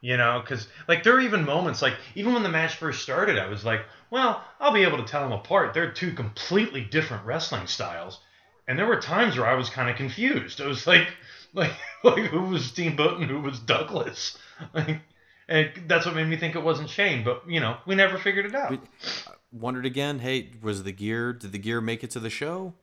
[0.00, 0.40] you know?
[0.40, 3.64] Because like there are even moments like even when the match first started, I was
[3.64, 5.74] like, well, I'll be able to tell them apart.
[5.74, 8.18] They're two completely different wrestling styles,
[8.66, 10.60] and there were times where I was kind of confused.
[10.60, 11.08] I was like,
[11.54, 11.72] Like,
[12.04, 14.36] like who was Steamboat and who was Douglas?
[14.74, 15.00] Like,
[15.48, 17.24] and that's what made me think it wasn't Shane.
[17.24, 18.70] But you know, we never figured it out.
[18.72, 18.76] We-
[19.26, 20.18] uh, Wondered again.
[20.18, 21.32] Hey, was the gear?
[21.32, 22.74] Did the gear make it to the show?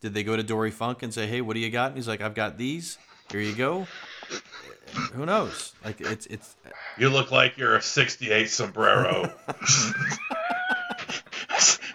[0.00, 2.08] Did they go to Dory Funk and say, "Hey, what do you got?" And he's
[2.08, 2.98] like, "I've got these.
[3.30, 3.86] Here you go."
[5.12, 5.72] Who knows?
[5.84, 6.56] Like it's it's
[6.98, 9.32] You look like you're a 68 sombrero.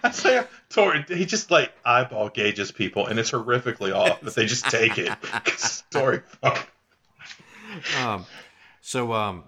[0.02, 4.46] I say, Tori, he just like eyeball gauges people, and it's horrifically off, but they
[4.46, 5.12] just take it.
[5.90, 6.68] Fuck.
[7.98, 8.26] um,
[8.80, 9.44] so um,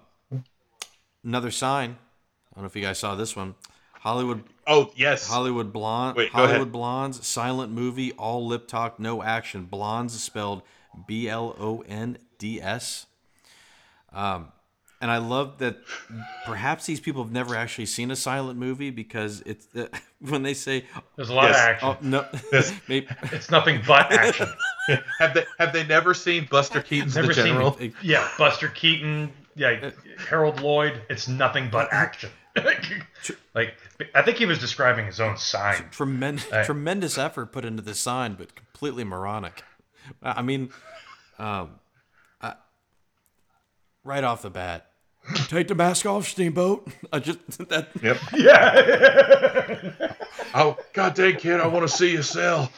[1.23, 1.91] another sign.
[1.91, 3.55] I don't know if you guys saw this one.
[3.93, 6.71] Hollywood Oh yes, Hollywood Blonde Wait, go Hollywood ahead.
[6.71, 9.65] Blondes silent movie all lip talk no action.
[9.65, 10.61] Blondes is spelled
[11.07, 13.07] B L O N D S.
[14.13, 14.51] Um,
[15.01, 15.77] and I love that
[16.45, 19.67] perhaps these people have never actually seen a silent movie because it's
[20.19, 20.85] when they say
[21.15, 21.55] There's a lot Yes.
[21.55, 21.89] of action.
[21.89, 22.73] oh no Yes.
[22.87, 24.49] maybe, It's nothing but action.
[25.19, 27.77] have they have they never seen Buster Keaton's Never The seen General?
[27.79, 27.93] it.
[28.03, 29.31] Yeah, Buster Keaton.
[29.55, 29.91] Yeah,
[30.29, 31.01] Harold Lloyd.
[31.09, 32.29] It's nothing but action.
[33.53, 33.75] like
[34.15, 35.89] I think he was describing his own sign.
[35.91, 36.65] tremendous Right.
[36.65, 39.63] tremendous effort put into the sign, but completely moronic.
[40.23, 40.69] I mean,
[41.37, 41.79] um,
[42.41, 42.53] I,
[44.03, 44.87] right off the bat,
[45.47, 46.87] take the mask off, Steamboat.
[47.13, 47.39] I just
[47.69, 48.17] that Yep.
[48.33, 50.13] Yeah.
[50.53, 52.71] Oh god dang kid, I want to see you sell.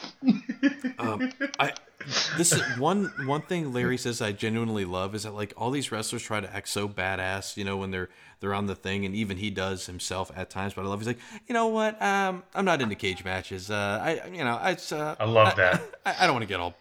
[0.98, 1.72] um, I
[2.36, 5.92] this is one one thing Larry says I genuinely love is that like all these
[5.92, 8.08] wrestlers try to act so badass, you know, when they're
[8.40, 10.74] they're on the thing, and even he does himself at times.
[10.74, 12.00] But I love he's like, you know what?
[12.02, 13.70] Um, I'm not into cage matches.
[13.70, 15.82] Uh, I you know I uh, I love that.
[16.06, 16.74] I, I don't want to get all.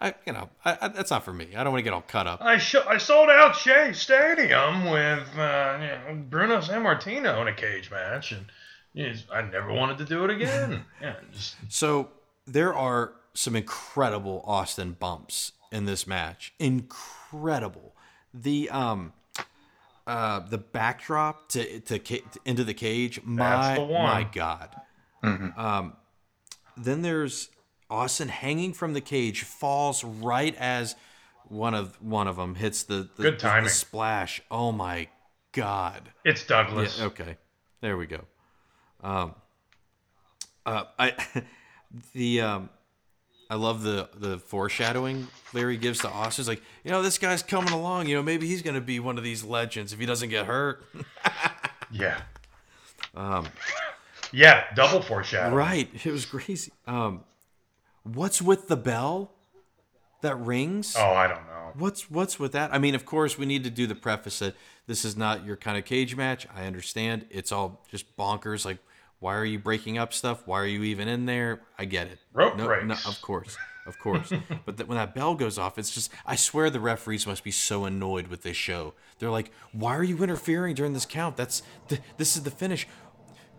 [0.00, 1.54] I, you know, I, I, that's not for me.
[1.56, 2.42] I don't want to get all cut up.
[2.42, 7.54] I sh- I sold out Shea Stadium with uh, you know, Bruno Sammartino in a
[7.54, 8.46] cage match, and
[8.94, 10.84] you know, I never wanted to do it again.
[11.02, 12.10] yeah, just So
[12.46, 16.54] there are some incredible Austin bumps in this match.
[16.58, 17.94] Incredible.
[18.32, 19.12] The um
[20.06, 23.20] uh the backdrop to to ca- into the cage.
[23.24, 24.02] My the one.
[24.04, 24.74] my god.
[25.22, 25.96] Um
[26.76, 27.50] then there's
[27.90, 30.96] Austin hanging from the cage falls right as
[31.48, 33.68] one of one of them hits the the, Good the- the timing.
[33.70, 34.40] splash.
[34.50, 35.08] Oh my
[35.52, 36.10] god.
[36.24, 36.98] it's Douglas.
[36.98, 37.36] Yeah, okay.
[37.80, 38.20] There we go.
[39.04, 39.34] Um,
[40.66, 41.12] uh, I
[42.14, 42.70] the um,
[43.50, 46.42] I love the the foreshadowing Larry gives to Austin.
[46.42, 48.08] It's like, you know, this guy's coming along.
[48.08, 50.46] You know, maybe he's going to be one of these legends if he doesn't get
[50.46, 50.84] hurt.
[51.92, 52.20] Yeah.
[53.14, 53.46] Um,
[54.32, 55.54] Yeah, double foreshadow.
[55.54, 55.88] right.
[56.04, 56.72] It was crazy.
[56.88, 57.20] Um,
[58.02, 59.30] what's with the bell
[60.22, 60.96] that rings?
[60.98, 61.72] Oh, I don't know.
[61.76, 62.74] What's what's with that?
[62.74, 64.56] I mean, of course, we need to do the preface that
[64.88, 66.48] this is not your kind of cage match.
[66.52, 67.26] I understand.
[67.30, 68.64] It's all just bonkers.
[68.64, 68.78] Like,
[69.24, 70.42] why are you breaking up stuff?
[70.44, 71.62] Why are you even in there?
[71.78, 72.18] I get it.
[72.34, 72.84] Rope no, breaks.
[72.84, 73.56] no, of course,
[73.86, 74.30] of course.
[74.66, 76.12] but when that bell goes off, it's just.
[76.26, 78.92] I swear the referees must be so annoyed with this show.
[79.18, 81.38] They're like, why are you interfering during this count?
[81.38, 82.86] That's th- this is the finish.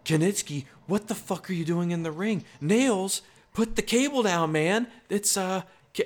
[0.03, 2.43] Kiniski, what the fuck are you doing in the ring?
[2.61, 3.23] Nails,
[3.55, 4.85] put the cable down, man.
[5.09, 5.63] It's uh.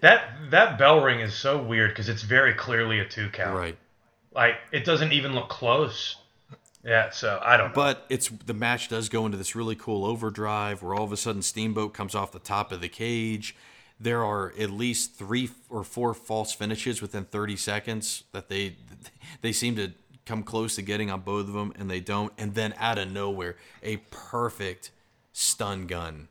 [0.00, 3.56] That that bell ring is so weird because it's very clearly a two count.
[3.56, 3.76] right.
[4.32, 6.14] Like it doesn't even look close.
[6.86, 7.74] Yeah, so I don't know.
[7.74, 11.16] But it's the match does go into this really cool overdrive where all of a
[11.16, 13.56] sudden Steamboat comes off the top of the cage.
[13.98, 18.76] There are at least three or four false finishes within 30 seconds that they
[19.40, 19.92] they seem to
[20.26, 22.32] come close to getting on both of them and they don't.
[22.38, 24.92] And then out of nowhere, a perfect
[25.32, 26.28] stun gun,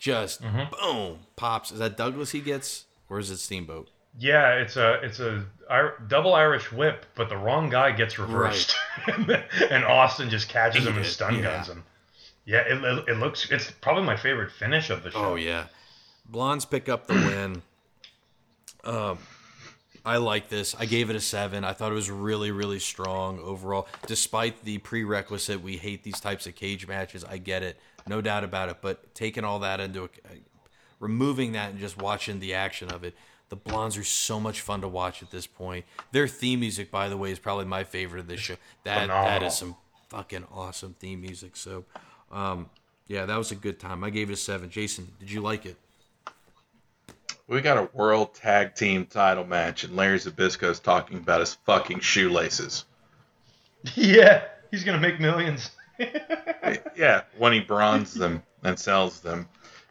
[0.00, 0.64] just mm-hmm.
[0.80, 1.70] boom pops.
[1.70, 3.88] Is that Douglas he gets or is it Steamboat?
[4.18, 8.76] Yeah, it's a it's a Ir- double Irish whip, but the wrong guy gets reversed,
[9.06, 11.42] and Austin just catches him and stun yeah.
[11.42, 11.84] guns him.
[12.44, 15.32] Yeah, it, it, it looks it's probably my favorite finish of the show.
[15.32, 15.66] Oh yeah,
[16.28, 17.62] blondes pick up the win.
[18.84, 19.18] Um,
[20.04, 20.74] I like this.
[20.76, 21.62] I gave it a seven.
[21.64, 23.86] I thought it was really, really strong overall.
[24.06, 27.24] Despite the prerequisite, we hate these types of cage matches.
[27.24, 27.78] I get it,
[28.08, 28.78] no doubt about it.
[28.80, 30.42] But taking all that into, ac-
[30.98, 33.14] removing that and just watching the action of it,
[33.52, 35.84] the blondes are so much fun to watch at this point.
[36.10, 38.54] Their theme music, by the way, is probably my favorite of this show.
[38.84, 39.48] That that Phenomenal.
[39.48, 39.76] is some
[40.08, 41.54] fucking awesome theme music.
[41.56, 41.84] So,
[42.30, 42.70] um,
[43.08, 44.04] yeah, that was a good time.
[44.04, 44.70] I gave it a seven.
[44.70, 45.76] Jason, did you like it?
[47.46, 52.00] We got a world tag team title match, and Larry Zbyszko's talking about his fucking
[52.00, 52.86] shoelaces.
[53.96, 55.72] yeah, he's gonna make millions.
[56.96, 59.46] yeah, when he bronzes them and sells them.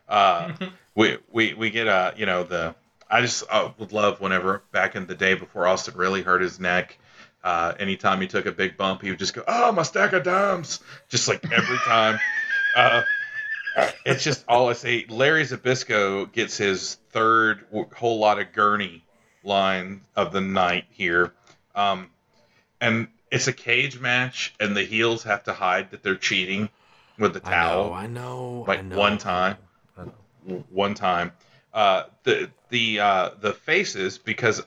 [0.10, 0.52] Uh,
[0.96, 2.74] we we we get a you know the
[3.12, 6.60] I just uh, would love whenever back in the day before Austin really hurt his
[6.60, 6.98] neck.
[7.44, 10.24] Uh, anytime he took a big bump, he would just go, "Oh, my stack of
[10.24, 10.80] dimes!"
[11.10, 12.20] Just like every time.
[12.74, 13.02] Uh,
[14.06, 15.06] it's just all I say.
[15.10, 19.04] Larry Zbyszko gets his third whole lot of gurney
[19.44, 21.34] line of the night here,
[21.76, 22.10] um,
[22.80, 26.70] and it's a cage match, and the heels have to hide that they're cheating
[27.20, 27.94] with the towel.
[27.94, 28.66] I know, I know.
[28.66, 28.98] like I know.
[28.98, 29.58] one time.
[29.98, 30.64] I know.
[30.70, 31.34] one time.
[31.74, 34.62] Uh, the the uh, the faces because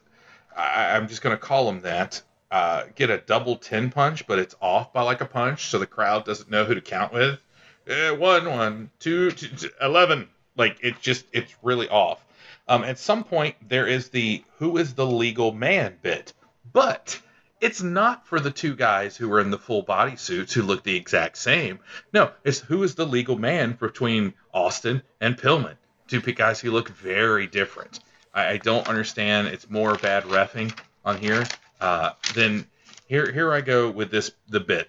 [0.56, 2.22] I, I'm just gonna call them that.
[2.50, 5.86] Uh, get a double ten punch, but it's off by like a punch, so the
[5.86, 7.40] crowd doesn't know who to count with.
[7.86, 10.28] One, one, two, two, two, eleven.
[10.56, 12.24] Like it's just it's really off.
[12.68, 16.32] Um, at some point there is the who is the legal man bit,
[16.72, 17.20] but
[17.60, 20.82] it's not for the two guys who are in the full body suits who look
[20.82, 21.80] the exact same.
[22.12, 25.76] No, it's who is the legal man between Austin and Pillman.
[26.08, 28.00] Two p- guys who look very different.
[28.32, 29.48] I, I don't understand.
[29.48, 31.46] It's more bad refing on here.
[31.80, 32.66] Uh, then
[33.06, 34.88] here here I go with this the bit.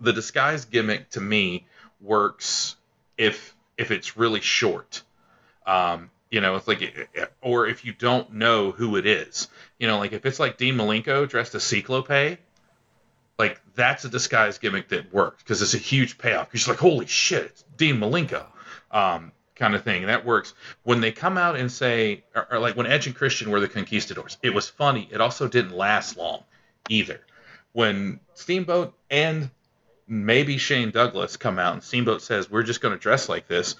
[0.00, 1.66] The disguise gimmick to me
[2.00, 2.76] works
[3.16, 5.02] if if it's really short.
[5.66, 7.08] Um, you know, it's like,
[7.40, 9.48] or if you don't know who it is,
[9.78, 12.38] you know, like if it's like Dean Malenko dressed as Cyclops,
[13.38, 16.50] like that's a disguise gimmick that works because it's a huge payoff.
[16.50, 18.44] Because you're like, holy shit, it's Dean Malenko,
[18.90, 20.06] um, kind of thing.
[20.06, 20.54] That works.
[20.84, 23.68] When they come out and say, or, or like when Edge and Christian were the
[23.68, 25.08] conquistadors, it was funny.
[25.10, 26.44] It also didn't last long
[26.88, 27.20] either.
[27.72, 29.50] When Steamboat and
[30.06, 33.76] maybe Shane Douglas come out and Steamboat says, we're just going to dress like this,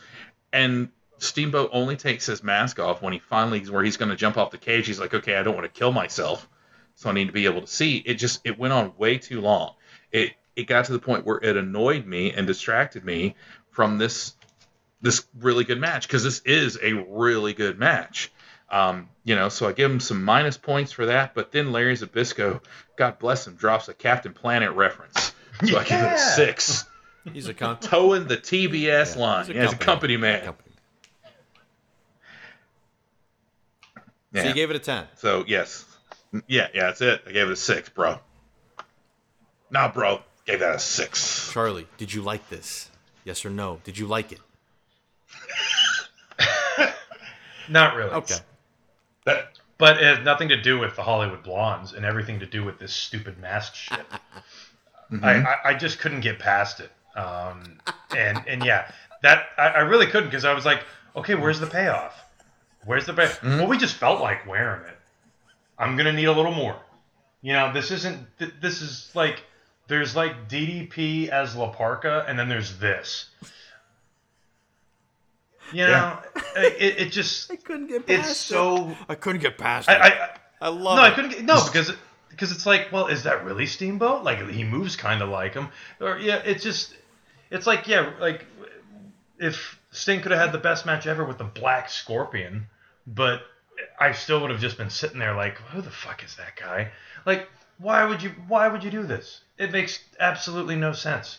[0.53, 4.37] and Steamboat only takes his mask off when he finally where he's going to jump
[4.37, 4.87] off the cage.
[4.87, 6.49] He's like, okay, I don't want to kill myself,
[6.95, 7.97] so I need to be able to see.
[7.97, 9.75] It just it went on way too long.
[10.13, 13.35] It it got to the point where it annoyed me and distracted me
[13.71, 14.35] from this
[15.01, 18.31] this really good match because this is a really good match.
[18.71, 21.35] Um, you know, so I give him some minus points for that.
[21.35, 22.61] But then Larry Zbyszko,
[22.97, 25.33] God bless him, drops a Captain Planet reference,
[25.65, 26.17] so I give him a Yeah.
[26.17, 26.85] six.
[27.33, 30.45] He's a con- Towing the TBS Yeah, line he's as a company man.
[30.45, 30.65] company.
[34.33, 34.43] Yeah.
[34.43, 35.07] So you gave it a ten.
[35.17, 35.85] So yes,
[36.47, 37.23] yeah, yeah, that's it.
[37.27, 38.19] I gave it a six, bro.
[39.71, 41.51] Nah, bro, gave that a six.
[41.53, 42.91] Charlie, did you like this?
[43.25, 43.81] Yes or no?
[43.85, 44.41] Did you like it?
[47.71, 48.11] Not really.
[48.11, 48.37] Okay.
[49.25, 52.65] That But it has nothing to do with the Hollywood Blondes and everything to do
[52.65, 54.01] with this stupid mask shit.
[55.23, 56.91] I, I, I just couldn't get past it.
[57.17, 57.79] Um,
[58.17, 58.91] and and yeah,
[59.23, 60.85] that I, I really couldn't because I was like,
[61.17, 62.15] okay, where's the payoff?
[62.85, 63.31] Where's the pay?
[63.43, 64.97] Well, we just felt like wearing it.
[65.79, 66.77] I'm gonna need a little more.
[67.43, 68.27] You know, this isn't.
[68.39, 69.43] th- This is like
[69.89, 73.31] there's like DDP as La Parka, and then there's this.
[75.73, 76.19] You know,
[76.57, 76.63] Yeah.
[76.63, 80.01] it, it just I couldn't get it's so I couldn't get past I, it.
[80.01, 81.09] I, I love no, it.
[81.09, 81.93] I couldn't get no because
[82.31, 84.25] because it's like, well, is that really Steamboat?
[84.25, 85.69] Like he moves kind of like him,
[86.01, 86.95] or yeah, it's just
[87.51, 88.47] it's like yeah, like
[89.39, 92.67] if Sting could have had the best match ever with the Black Scorpion,
[93.07, 93.43] but
[93.99, 96.91] I still would have just been sitting there like, who the fuck is that guy?
[97.27, 99.43] Like, why would you why would you do this?
[99.57, 101.39] It makes absolutely no sense.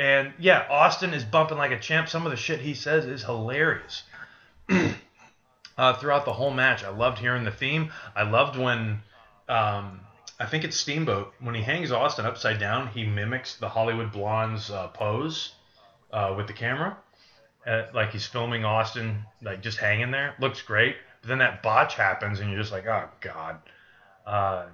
[0.00, 2.08] And yeah, Austin is bumping like a champ.
[2.08, 4.02] Some of the shit he says is hilarious.
[5.76, 7.92] uh, throughout the whole match, I loved hearing the theme.
[8.16, 9.02] I loved when,
[9.46, 10.00] um,
[10.38, 14.70] I think it's Steamboat, when he hangs Austin upside down, he mimics the Hollywood Blondes
[14.70, 15.52] uh, pose
[16.14, 16.96] uh, with the camera.
[17.66, 20.34] Uh, like he's filming Austin, like just hanging there.
[20.40, 20.96] Looks great.
[21.20, 23.58] But then that botch happens, and you're just like, oh, God.
[24.24, 24.64] Uh,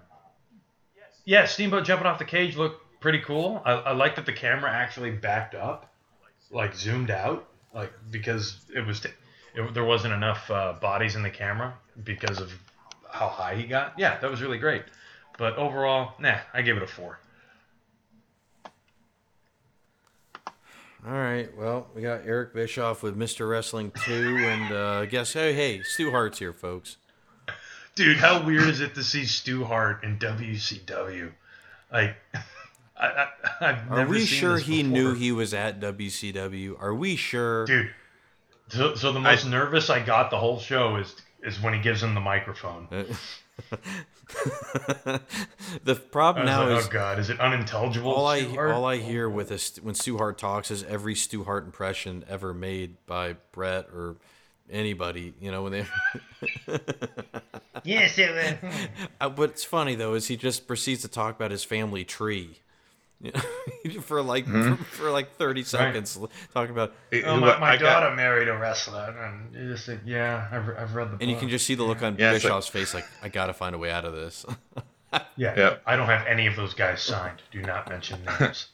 [1.25, 3.63] yeah, Steamboat jumping off the cage looked pretty cool.
[3.65, 5.95] I, I like that the camera actually backed up,
[6.51, 9.11] like zoomed out, like because it was t-
[9.55, 11.73] it, there wasn't enough uh, bodies in the camera
[12.03, 12.53] because of
[13.09, 13.97] how high he got.
[13.97, 14.83] Yeah, that was really great.
[15.39, 17.21] But overall, nah, I give it a four.
[21.07, 21.49] All right.
[21.57, 23.49] Well, we got Eric Bischoff with Mr.
[23.49, 26.97] Wrestling 2, and uh, guess, hey, hey, Stu Hart's here, folks.
[27.95, 31.31] Dude, how weird is it to see Stu Hart in WCW?
[31.93, 32.17] Like,
[32.99, 33.29] I, I,
[33.61, 34.93] I've Are never we seen sure this he before.
[34.93, 36.81] knew he was at WCW?
[36.81, 37.67] Are we sure?
[37.67, 37.91] Dude,
[38.69, 42.03] so, so the most nervous I got the whole show is is when he gives
[42.03, 42.89] him the microphone.
[45.85, 48.13] the problem now like, is oh god, is it unintelligible?
[48.13, 48.71] all I Hart?
[48.73, 52.53] all I hear with a, when Stu Hart talks is every Stu Hart impression ever
[52.53, 54.17] made by Bret or
[54.71, 55.35] anybody.
[55.41, 55.87] You know when they.
[57.85, 58.73] yes, it was.
[59.21, 62.59] Uh, What's funny though is he just proceeds to talk about his family tree.
[63.85, 64.75] You know, for like for, hmm?
[64.91, 66.19] for like thirty seconds,
[66.53, 66.93] talking about,
[67.25, 71.07] Oh, my, my daughter married a wrestler, and you just think, yeah, I've, I've read
[71.09, 71.23] the book.
[71.23, 73.29] and you can just see the look on Yeah, it's like- Bischoff's face, like I
[73.29, 74.45] gotta find a way out of this.
[75.37, 75.77] yeah, Yeah.
[75.87, 77.41] I don't have any of those guys signed.
[77.53, 78.67] Do not mention names.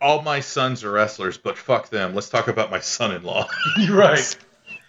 [0.00, 2.14] all my sons are wrestlers, but fuck them.
[2.14, 3.48] Let's talk about my son-in-law.
[3.90, 4.36] right.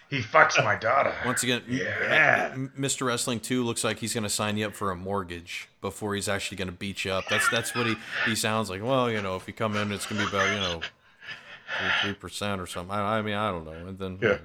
[0.09, 1.13] He fucks my daughter.
[1.25, 2.53] Once again, Yeah.
[2.77, 3.05] Mr.
[3.05, 6.27] Wrestling 2 looks like he's going to sign you up for a mortgage before he's
[6.27, 7.25] actually going to beat you up.
[7.29, 7.95] That's that's what he,
[8.25, 8.83] he sounds like.
[8.83, 10.81] Well, you know, if you come in, it's going to be about, you know,
[12.01, 12.93] 3 percent or something.
[12.95, 13.71] I, I mean, I don't know.
[13.87, 14.37] And then, Yeah.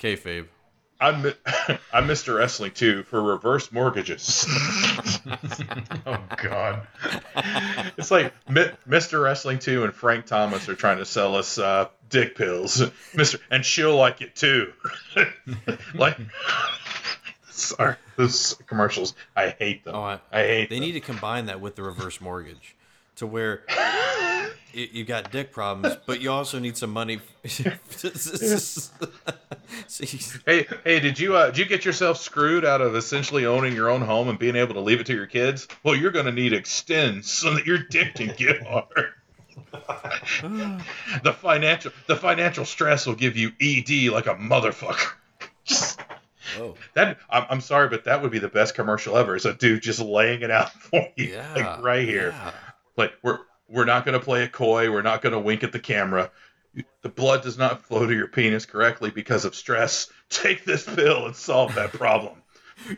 [0.00, 0.46] kayfabe.
[0.98, 1.26] I'm
[1.92, 2.36] I'm Mr.
[2.38, 4.46] Wrestling too for reverse mortgages.
[6.06, 6.86] Oh God.
[7.98, 9.22] it's like Mr.
[9.22, 12.76] Wrestling 2 and Frank Thomas are trying to sell us uh, dick pills.
[13.14, 13.38] Mr.
[13.50, 14.72] and she'll like it too.
[15.94, 16.18] like
[17.50, 19.94] sorry, those commercials, I hate them.
[19.94, 20.84] Oh, I- I hate They them.
[20.84, 22.74] need to combine that with the reverse mortgage
[23.16, 23.62] to where
[24.74, 27.20] you, you got dick problems, but you also need some money.
[30.46, 33.88] Hey, hey, did you uh, did you get yourself screwed out of essentially owning your
[33.88, 35.66] own home and being able to leave it to your kids?
[35.82, 39.12] Well, you're going to need Extenze so that your dick can get hard.
[41.22, 45.12] the financial the financial stress will give you ED like a motherfucker.
[46.58, 49.36] oh, That I'm, I'm sorry, but that would be the best commercial ever.
[49.36, 52.30] Is a dude just laying it out for you, yeah, like right here.
[52.30, 52.52] yeah.
[52.96, 53.38] Like we're
[53.68, 54.90] we're not going to play it coy.
[54.90, 56.30] We're not going to wink at the camera.
[57.02, 60.10] The blood does not flow to your penis correctly because of stress.
[60.28, 62.34] Take this pill and solve that problem.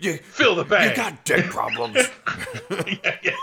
[0.01, 0.91] You, Fill the bag.
[0.91, 1.97] you got dick problems.
[2.71, 3.37] yeah, yeah.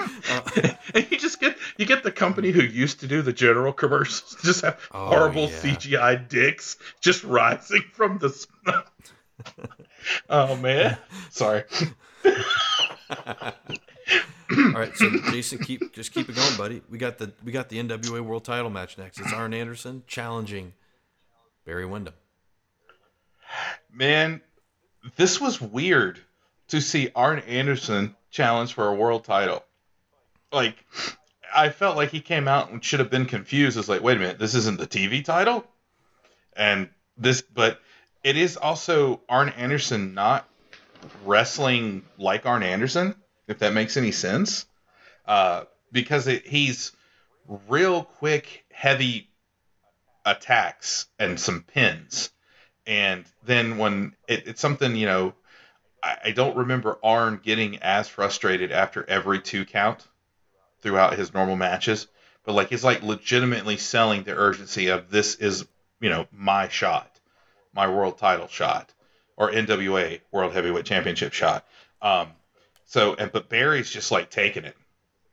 [0.30, 3.72] Uh, and you just get you get the company who used to do the general
[3.72, 5.56] commercials just have Oh, horrible yeah.
[5.58, 8.90] CGI dicks just rising from the smoke.
[10.30, 10.96] oh man,
[11.30, 11.64] sorry.
[14.52, 16.82] All right, so Jason, keep just keep it going, buddy.
[16.90, 19.20] We got the we got the NWA World Title match next.
[19.20, 20.72] It's Arn Anderson challenging
[21.64, 22.14] Barry Windham.
[23.92, 24.40] Man,
[25.16, 26.20] this was weird
[26.68, 29.64] to see Arn Anderson challenge for a world title.
[30.52, 30.84] Like,
[31.54, 33.78] I felt like he came out and should have been confused.
[33.78, 35.64] It's like, wait a minute, this isn't the TV title,
[36.56, 37.80] and this, but
[38.24, 40.48] it is also Arn Anderson not
[41.24, 43.14] wrestling like Arn Anderson,
[43.48, 44.66] if that makes any sense,
[45.26, 46.92] uh, because it, he's
[47.68, 49.28] real quick, heavy
[50.24, 52.30] attacks and some pins.
[52.86, 55.34] And then when it, it's something you know
[56.02, 60.06] I, I don't remember arn getting as frustrated after every two count
[60.82, 62.06] throughout his normal matches
[62.44, 65.66] but like he's like legitimately selling the urgency of this is
[66.00, 67.20] you know my shot
[67.74, 68.92] my world title shot
[69.36, 71.66] or nwa world heavyweight championship shot
[72.02, 72.28] um
[72.86, 74.76] so and but barry's just like taking it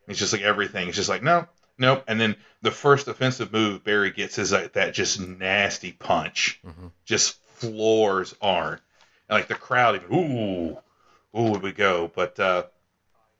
[0.07, 1.47] he's just like everything he's just like no
[1.77, 6.59] nope and then the first offensive move barry gets is like that just nasty punch
[6.65, 6.91] Mhm.
[7.05, 8.79] just floors Arn.
[9.29, 10.77] And like the crowd even ooh,
[11.37, 12.11] ooh would we go.
[12.13, 12.63] But uh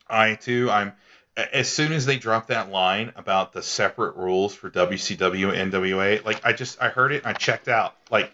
[0.10, 0.94] I too I'm
[1.38, 6.26] as soon as they dropped that line about the separate rules for WCW and NWA,
[6.26, 7.96] like I just I heard it and I checked out.
[8.10, 8.32] Like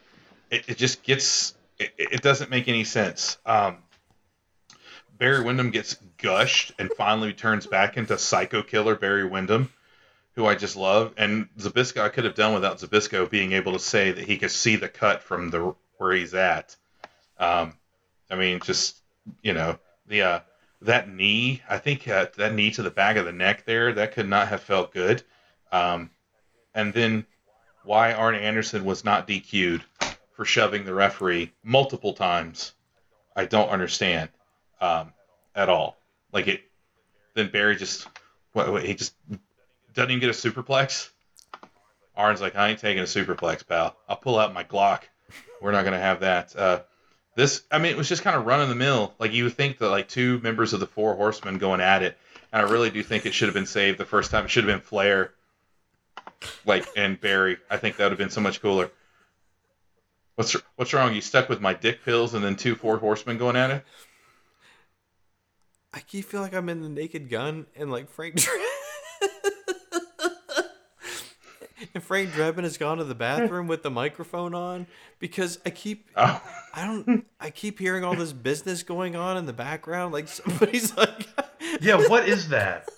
[0.49, 3.37] it, it just gets it, it doesn't make any sense.
[3.45, 3.77] Um
[5.17, 9.71] Barry Windham gets gushed and finally turns back into Psycho Killer Barry Windham,
[10.35, 11.13] who I just love.
[11.17, 14.51] And Zbyszko, I could have done without Zbyszko being able to say that he could
[14.51, 16.75] see the cut from the where he's at.
[17.37, 17.73] Um,
[18.31, 18.97] I mean, just
[19.41, 19.77] you know
[20.07, 20.39] the uh,
[20.83, 21.61] that knee.
[21.69, 24.49] I think uh, that knee to the back of the neck there that could not
[24.49, 25.23] have felt good.
[25.71, 26.09] Um,
[26.75, 27.25] and then
[27.83, 29.83] why Arn Anderson was not DQ'd
[30.33, 32.73] for shoving the referee multiple times,
[33.35, 34.29] I don't understand
[34.81, 35.13] um,
[35.55, 35.97] at all.
[36.31, 36.61] Like it,
[37.35, 38.07] then Barry just
[38.53, 39.13] what, what, he just
[39.93, 41.09] doesn't even get a superplex.
[42.15, 43.95] Arn's like, I ain't taking a superplex, pal.
[44.07, 45.01] I'll pull out my Glock.
[45.61, 46.55] We're not gonna have that.
[46.55, 46.81] Uh,
[47.35, 49.13] this, I mean, it was just kind of run of the mill.
[49.19, 52.17] Like you would think that like two members of the Four Horsemen going at it,
[52.51, 54.45] and I really do think it should have been saved the first time.
[54.45, 55.31] It should have been Flair,
[56.65, 57.57] like and Barry.
[57.69, 58.91] I think that would have been so much cooler.
[60.35, 61.13] What's what's wrong?
[61.13, 63.85] You stuck with my dick pills and then two Four Horsemen going at it?
[65.93, 68.43] I keep feel like I'm in the Naked Gun and like Frank.
[71.83, 74.87] Dre- and Frank Drebin has gone to the bathroom with the microphone on
[75.19, 76.41] because I keep Oh.
[76.73, 80.13] I don't I keep hearing all this business going on in the background.
[80.13, 81.27] Like somebody's like,
[81.81, 82.89] Yeah, what is that?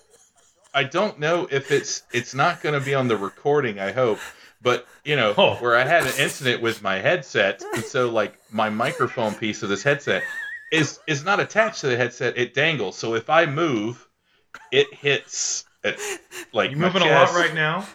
[0.74, 3.78] I don't know if it's it's not going to be on the recording.
[3.80, 4.18] I hope,
[4.62, 5.54] but you know, Oh.
[5.56, 9.68] where I had an incident with my headset, and so like my microphone piece of
[9.70, 10.22] this headset
[10.72, 12.36] is is not attached to the headset.
[12.36, 12.98] It dangles.
[12.98, 14.06] So if I move,
[14.70, 15.64] it hits.
[15.84, 15.98] It,
[16.52, 17.86] like You my moving a lot right now?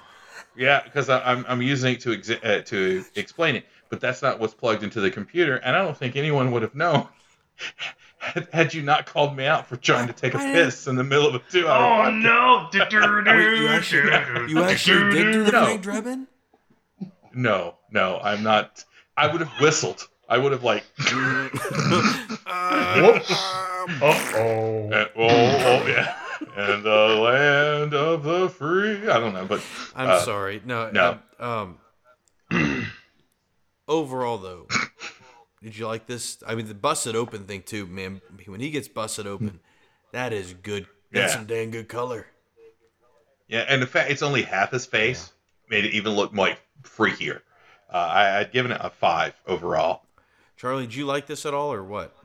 [0.55, 4.39] Yeah, because I'm I'm using it to exi- uh, to explain it, but that's not
[4.39, 7.07] what's plugged into the computer, and I don't think anyone would have known
[8.17, 10.87] had, had you not called me out for trying to take a I didn't- piss
[10.87, 12.21] in the middle of a two-hour Oh podcast.
[12.21, 12.69] no!
[12.73, 15.63] Wait, you actually, you actually did do the No.
[15.65, 16.27] Frank Drebin?
[17.33, 18.83] No, no, I'm not.
[19.15, 20.07] I would have whistled.
[20.27, 20.83] I would have like.
[20.97, 21.11] Whoops.
[22.45, 24.89] Um, Uh oh.
[24.91, 26.15] Uh, oh, oh, yeah.
[26.55, 26.89] And the
[27.21, 29.07] land of the free.
[29.07, 29.61] I don't know, but
[29.95, 30.61] I'm Uh, sorry.
[30.65, 30.89] No.
[30.91, 31.19] no.
[31.39, 31.77] Um,
[33.87, 34.67] overall, though,
[35.61, 36.37] did you like this?
[36.45, 38.21] I mean, the busted open thing too, man.
[38.45, 39.59] When he gets busted open,
[40.11, 40.87] that is good.
[41.11, 41.37] That's Yeah.
[41.39, 42.27] some dang good color.
[43.47, 45.31] yeah, and the fact it's only half his face
[45.69, 47.41] made it even look like freakier.
[47.91, 50.03] Uh, I, I'd given it a five overall.
[50.57, 52.15] Charlie, did you like this at all, or what?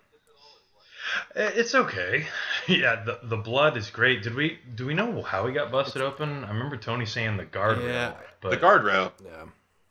[1.34, 2.26] It's okay.
[2.68, 4.24] Yeah, the the blood is great.
[4.24, 6.42] Did we do we know how he got busted open?
[6.42, 8.12] I remember Tony saying the guardrail, Yeah.
[8.40, 9.12] but the guardrail.
[9.24, 9.44] Yeah.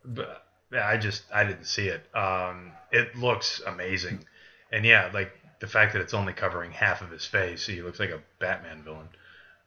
[0.04, 0.44] but
[0.74, 2.06] yeah, I just I didn't see it.
[2.14, 4.26] Um, it looks amazing,
[4.74, 5.32] and yeah, like
[5.62, 8.22] the fact that it's only covering half of his face, so he looks like a
[8.40, 9.08] Batman villain.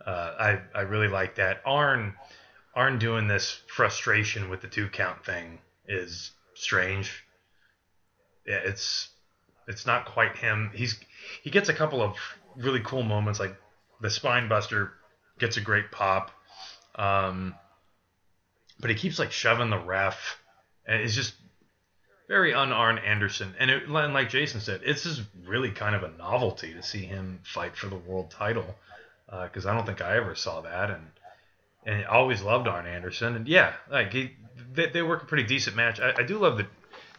[0.04, 1.62] Uh, I I really like that.
[1.64, 2.14] Arn
[2.74, 7.24] Arn doing this frustration with the two count thing is strange.
[8.46, 9.08] Yeah, it's
[9.68, 10.70] it's not quite him.
[10.74, 10.98] He's
[11.42, 12.16] he gets a couple of
[12.56, 13.54] really cool moments, like
[14.00, 14.92] the spine buster
[15.38, 16.30] gets a great pop.
[16.96, 17.54] Um,
[18.80, 20.38] but he keeps like shoving the ref,
[20.86, 21.34] and it's just
[22.28, 23.54] very un-Arn Anderson.
[23.58, 27.04] And, it, and like Jason said, it's just really kind of a novelty to see
[27.04, 28.74] him fight for the world title,
[29.44, 30.90] because I don't think I ever saw that.
[30.90, 31.06] And
[31.86, 33.36] and always loved Arn Anderson.
[33.36, 34.32] And yeah, like he,
[34.72, 36.00] they, they work a pretty decent match.
[36.00, 36.66] I, I do love that.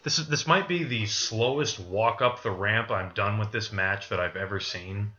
[0.04, 2.90] This is this might be the slowest walk up the ramp.
[2.92, 5.12] I'm done with this match that I've ever seen.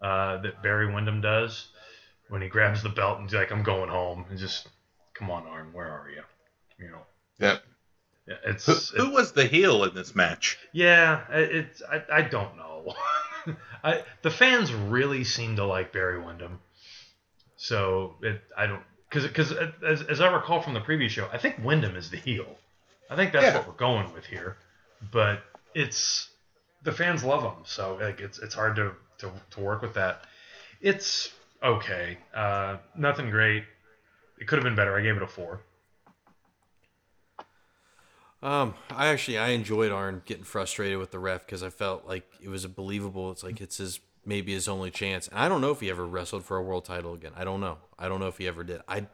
[0.00, 1.68] Uh, that Barry Windham does
[2.28, 4.68] when he grabs the belt and he's like, "I'm going home," and just,
[5.14, 6.22] "Come on, Arn, where are you?"
[6.84, 7.02] You know.
[7.38, 7.58] Yeah.
[8.26, 10.56] Yeah, it's Who, who it- was the heel in this match?
[10.72, 12.94] yeah, it's I, I don't know.
[13.84, 16.60] I the fans really seem to like Barry Windham,
[17.56, 19.52] so it I don't because because
[19.84, 22.56] as, as I recall from the previous show, I think Windham is the heel.
[23.12, 23.58] I think that's Yeah.
[23.58, 24.56] what we're going with here,
[25.12, 25.42] but
[25.74, 26.30] it's
[26.82, 30.24] the fans love him, so like it's it's hard to to, to work with that.
[30.80, 31.30] It's
[31.62, 33.64] okay, uh, nothing great.
[34.38, 34.96] It could have been better.
[34.96, 35.60] I gave it a four.
[38.42, 42.24] Um, I actually I enjoyed Arn getting frustrated with the ref because I felt like
[42.40, 43.30] it was a believable.
[43.30, 45.28] It's like it's his maybe his only chance.
[45.28, 47.32] And I don't know if he ever wrestled for a world title again.
[47.36, 47.78] I don't know.
[47.98, 48.80] I don't know if he ever did.
[48.88, 49.06] I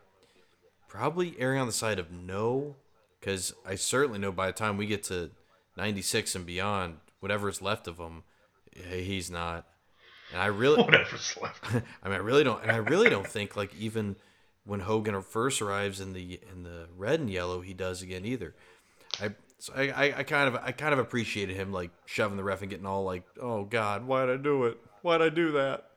[0.89, 2.77] probably erring on the side of no,
[3.21, 5.31] because I certainly know by the time we get to
[5.77, 8.23] '96 and beyond, whatever's left of him,
[8.77, 9.67] eh, he's not.
[10.33, 11.65] And I really, Whatever's left.
[12.03, 14.17] I mean, I really don't, and I really don't think like even
[14.65, 18.55] when Hogan first arrives in the in the red and yellow, he does again either.
[19.21, 22.45] I, so I, I, I kind of I kind of appreciated him like shoving the
[22.45, 24.79] ref and getting all like, oh God, why'd I do it?
[25.03, 25.91] Why'd I do that?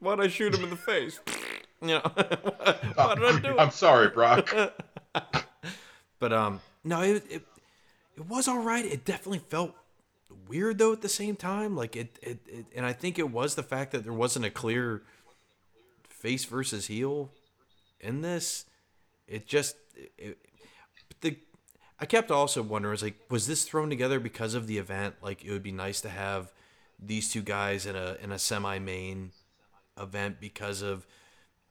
[0.00, 1.20] Why'd I shoot him in the face?
[1.82, 2.00] You know,
[2.94, 3.60] why did I do it?
[3.60, 4.50] I'm sorry, Brock.
[6.18, 7.46] But um, no, it, it
[8.16, 8.84] it was all right.
[8.84, 9.74] It definitely felt
[10.48, 11.76] weird though at the same time.
[11.76, 14.50] Like it, it, it and I think it was the fact that there wasn't a
[14.50, 15.02] clear
[16.08, 17.30] face versus heel
[18.00, 18.64] in this.
[19.28, 19.76] It just
[20.16, 20.38] it,
[21.20, 21.36] the
[21.98, 25.16] I kept also wondering was like was this thrown together because of the event?
[25.22, 26.52] Like it would be nice to have
[26.98, 29.32] these two guys in a in a semi main
[29.98, 31.06] event because of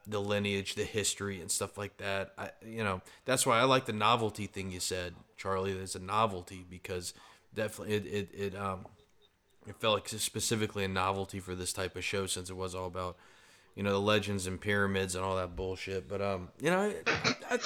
[0.07, 2.33] the lineage, the history, and stuff like that.
[2.37, 5.73] I, you know, that's why I like the novelty thing you said, Charlie.
[5.73, 7.13] There's a novelty because
[7.53, 8.85] definitely it it, it um
[9.67, 12.85] it felt like specifically a novelty for this type of show since it was all
[12.87, 13.17] about
[13.75, 16.07] you know the legends and pyramids and all that bullshit.
[16.07, 17.59] But um, you know, I I,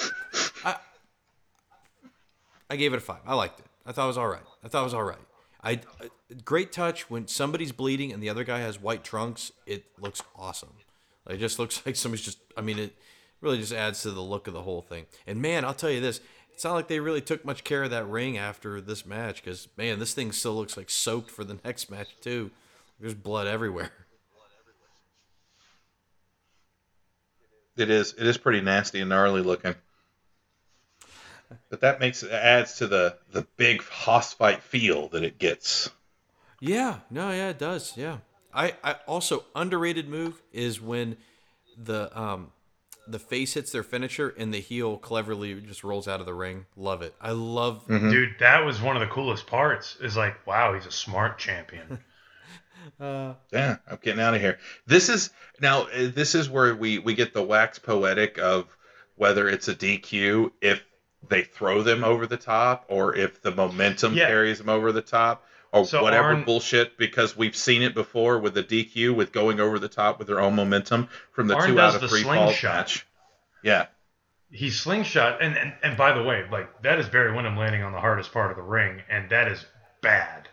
[0.64, 0.76] I,
[2.70, 3.20] I gave it a five.
[3.26, 3.66] I liked it.
[3.86, 4.42] I thought it was all right.
[4.64, 5.18] I thought it was all right.
[5.62, 5.80] I,
[6.44, 9.52] great touch when somebody's bleeding and the other guy has white trunks.
[9.66, 10.70] It looks awesome.
[11.26, 12.38] Like, it just looks like somebody's just.
[12.56, 12.94] I mean, it
[13.40, 15.06] really just adds to the look of the whole thing.
[15.26, 16.20] And man, I'll tell you this:
[16.52, 19.68] it's not like they really took much care of that ring after this match because
[19.76, 22.50] man, this thing still looks like soaked for the next match too.
[23.00, 23.90] There's blood everywhere.
[27.76, 28.12] It is.
[28.12, 29.74] It is pretty nasty and gnarly looking.
[31.70, 35.88] But that makes it adds to the the big hoss fight feel that it gets.
[36.60, 37.96] Yeah, no, yeah, it does.
[37.96, 38.18] Yeah,
[38.52, 41.16] I, I also underrated move is when
[41.76, 42.52] the um
[43.06, 46.66] the face hits their finisher and the heel cleverly just rolls out of the ring.
[46.76, 47.14] Love it.
[47.20, 47.86] I love.
[47.88, 49.96] Dude, that was one of the coolest parts.
[50.00, 51.98] Is like, wow, he's a smart champion.
[52.98, 54.58] Uh, Yeah, I'm getting out of here.
[54.86, 55.82] This is now.
[55.82, 58.66] uh, This is where we we get the wax poetic of
[59.16, 60.82] whether it's a DQ if
[61.28, 64.28] they throw them over the top or if the momentum Yeah.
[64.28, 65.44] carries them over the top.
[65.72, 69.60] Or So whatever Arn- bullshit because we've seen it before with the DQ with going
[69.60, 72.48] over the top with their own momentum from the Arn two out of three fall
[72.48, 72.74] slingshot.
[72.74, 73.06] match.
[73.62, 73.86] Yeah,
[74.50, 77.92] he slingshot and, and and by the way like that is barry windham landing on
[77.92, 79.64] the hardest part of the ring and that is
[80.02, 80.48] bad.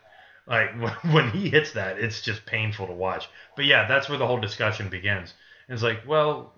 [0.46, 0.70] Like
[1.12, 3.28] when he hits that it's just painful to watch.
[3.56, 5.34] But yeah that's where the whole discussion begins.
[5.68, 6.54] It's like well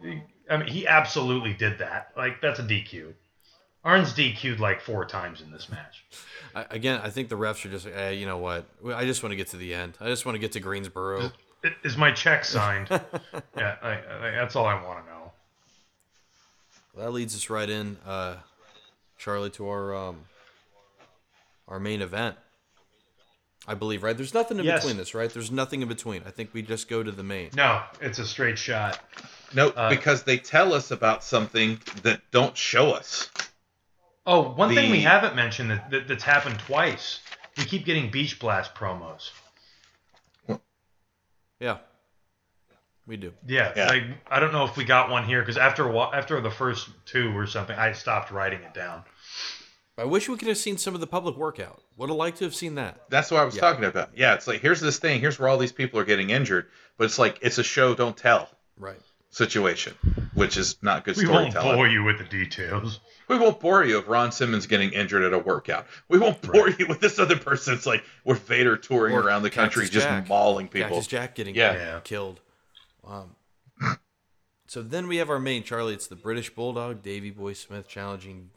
[0.51, 2.13] i mean he absolutely did that.
[2.17, 3.15] Like that's a dq
[3.85, 6.05] arn's dq'd like four times in this match
[6.55, 8.65] I, again, I think the refs are just, eh, you know what?
[8.93, 9.97] I just want to get to the end.
[10.01, 11.31] I just want to get to Greensboro.
[11.65, 12.89] I- is my check signed
[13.57, 15.33] yeah I, I, that's all i want to know
[16.97, 18.37] that leads us right in, uh,
[19.17, 20.17] Charlie, to our um,
[21.69, 22.37] our main event.
[23.69, 24.17] I believe, right?
[24.17, 24.81] There's nothing in Yes.
[24.83, 25.31] between this, right?
[25.33, 26.23] There's nothing in between.
[26.27, 27.51] I think we just go to the main.
[27.55, 28.99] no it's a straight shot
[29.55, 33.31] no, Uh, because they tell us about something that don't show us.
[34.33, 37.19] Oh, one thing we haven't mentioned that, that that's happened twice.
[37.59, 39.31] We keep getting Beach Blast promos.
[41.59, 41.79] Yeah,
[43.07, 43.33] we do.
[43.47, 43.89] Yeah, Yeah.
[43.89, 46.51] like I don't know if we got one here because after a whi- after the
[46.51, 49.03] first two or something, I stopped writing it down.
[49.99, 51.83] I wish we could have seen some of the public workout.
[51.99, 53.03] Would have liked to have seen that.
[53.11, 53.61] That's what I was Yeah.
[53.61, 54.11] talking about.
[54.17, 57.05] Yeah, it's like here's this thing, here's where all these people are getting injured, but
[57.05, 58.49] it's like it's a show don't tell
[58.79, 59.01] Right.
[59.31, 59.95] Situation,
[60.35, 63.01] which is not good We won't bore you with the details.
[63.29, 65.87] We won't bore you with Ron Simmons getting injured at a workout.
[66.09, 67.75] We won't bore you with this other person.
[67.75, 70.29] It's like we're Vader touring Or around the country Cactus just Jack.
[70.29, 70.89] mauling people.
[70.91, 71.75] Cactus Jack getting Yeah.
[71.75, 72.01] Yeah.
[72.03, 72.41] killed.
[73.07, 73.37] Um,
[74.67, 75.95] so then we have our main Charlie.
[75.95, 78.51] It's the British Bulldog, Davy Boy Smith, challenging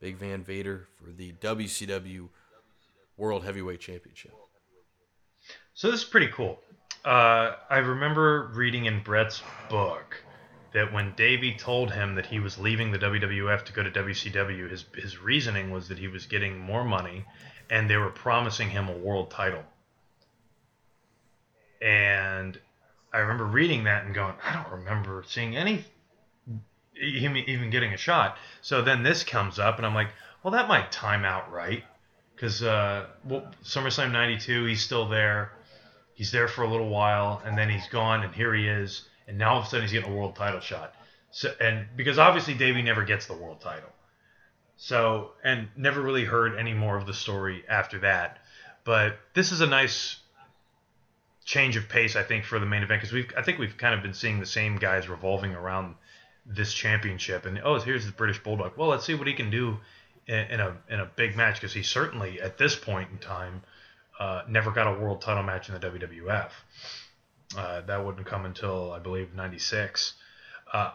[0.00, 2.28] Big Van Vader for the WCW
[3.16, 4.32] World Heavyweight Championship.
[5.74, 6.58] So this is pretty cool.
[7.06, 10.24] Uh, I remember reading in Bret's book
[10.72, 14.68] that when Davey told him that he was leaving the WWF to go to WCW,
[14.68, 17.24] his his reasoning was that he was getting more money,
[17.70, 19.62] and they were promising him a world title.
[21.80, 22.58] And
[23.12, 25.84] I remember reading that and going, I don't remember seeing any
[26.92, 28.36] him even getting a shot.
[28.62, 30.08] So then this comes up, and I'm like,
[30.42, 31.84] well, that might time out right,
[32.34, 35.52] because uh, well, SummerSlam '92, he's still there.
[36.16, 39.36] He's there for a little while, and then he's gone, and here he is, and
[39.36, 40.94] now all of a sudden he's getting a world title shot.
[41.30, 43.90] So, and because obviously Davey never gets the world title,
[44.78, 48.38] so and never really heard any more of the story after that.
[48.84, 50.16] But this is a nice
[51.44, 53.94] change of pace, I think, for the main event because we've I think we've kind
[53.94, 55.96] of been seeing the same guys revolving around
[56.46, 58.72] this championship, and oh, here's the British Bulldog.
[58.78, 59.76] Well, let's see what he can do
[60.26, 63.62] in, in a in a big match because he certainly at this point in time
[64.18, 66.50] uh, never got a world title match in the WWF.
[67.56, 70.14] Uh, that wouldn't come until I believe '96.
[70.72, 70.92] Uh,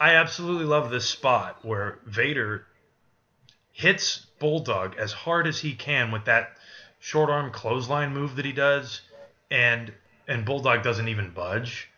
[0.00, 2.66] I absolutely love this spot where Vader
[3.72, 6.56] hits Bulldog as hard as he can with that
[6.98, 9.00] short arm clothesline move that he does,
[9.50, 9.92] and
[10.26, 11.88] and Bulldog doesn't even budge.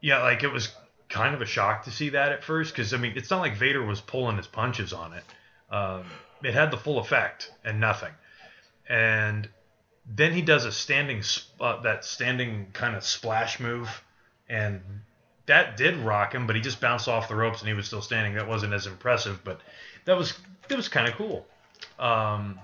[0.00, 0.74] Yeah, like it was
[1.08, 3.56] kind of a shock to see that at first because I mean it's not like
[3.56, 5.24] Vader was pulling his punches on it.
[5.70, 6.04] Um,
[6.42, 8.12] it had the full effect and nothing.
[8.90, 9.48] And
[10.04, 11.22] then he does a standing
[11.60, 14.02] uh, that standing kind of splash move,
[14.48, 14.80] and
[15.46, 18.02] that did rock him, but he just bounced off the ropes and he was still
[18.02, 18.34] standing.
[18.34, 19.60] That wasn't as impressive, but
[20.06, 20.34] that was
[20.68, 21.46] that was kind of cool.
[22.00, 22.58] Um,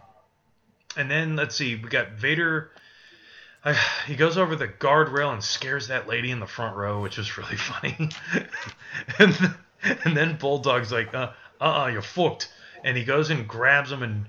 [0.97, 2.73] and then let's see, we got Vader.
[3.63, 3.75] Uh,
[4.09, 7.39] he goes over the guardrail and scares that lady in the front row, which was
[7.39, 8.11] really funny.
[9.21, 9.55] and
[10.05, 11.31] and then Bulldog's like, uh,
[11.61, 12.53] uh, you're fucked.
[12.83, 14.27] And he goes and grabs him and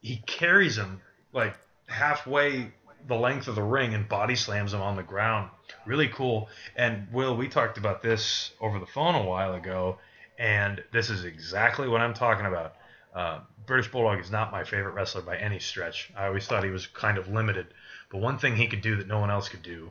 [0.00, 1.00] he carries him
[1.38, 1.56] like
[1.86, 2.72] halfway
[3.06, 5.50] the length of the ring and body slams him on the ground.
[5.86, 6.48] Really cool.
[6.76, 9.98] And Will, we talked about this over the phone a while ago,
[10.38, 12.74] and this is exactly what I'm talking about.
[13.14, 16.10] Uh, British Bulldog is not my favorite wrestler by any stretch.
[16.16, 17.68] I always thought he was kind of limited.
[18.10, 19.90] But one thing he could do that no one else could do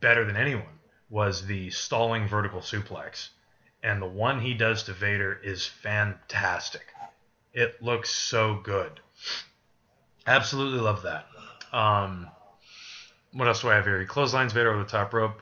[0.00, 0.78] better than anyone
[1.08, 3.30] was the stalling vertical suplex.
[3.82, 6.86] And the one he does to Vader is fantastic.
[7.52, 9.00] It looks so good.
[10.26, 11.26] Absolutely love that.
[11.72, 12.28] Um,
[13.32, 13.98] what else do I have here?
[14.00, 15.40] He clotheslines Vader over the top rope.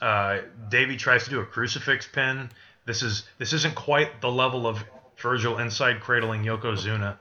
[0.00, 0.38] Uh,
[0.68, 2.50] Davey tries to do a crucifix pin.
[2.86, 4.82] This is this isn't quite the level of
[5.18, 7.16] Virgil inside cradling Yokozuna.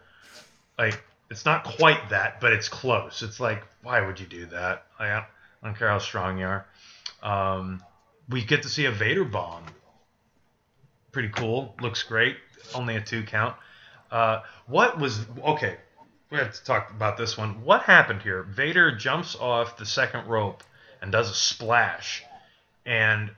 [0.77, 3.21] Like it's not quite that, but it's close.
[3.21, 4.85] It's like why would you do that?
[4.97, 5.25] I don't,
[5.61, 6.65] I don't care how strong you are.
[7.21, 7.83] Um,
[8.29, 9.65] we get to see a Vader bomb.
[11.11, 11.75] Pretty cool.
[11.81, 12.37] Looks great.
[12.73, 13.55] Only a two count.
[14.11, 15.77] Uh, what was okay?
[16.31, 17.63] We have to talk about this one.
[17.63, 18.43] What happened here?
[18.43, 20.63] Vader jumps off the second rope
[21.01, 22.23] and does a splash,
[22.85, 23.31] and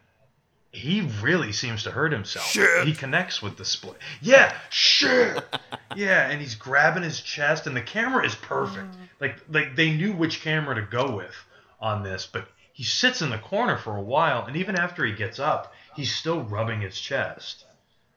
[0.72, 2.48] he really seems to hurt himself.
[2.48, 2.88] Shit.
[2.88, 3.98] He connects with the split.
[4.22, 5.44] Yeah, shit.
[5.96, 8.94] yeah, and he's grabbing his chest, and the camera is perfect.
[9.20, 11.36] Like like they knew which camera to go with
[11.80, 15.14] on this, but he sits in the corner for a while, and even after he
[15.14, 17.66] gets up, he's still rubbing his chest.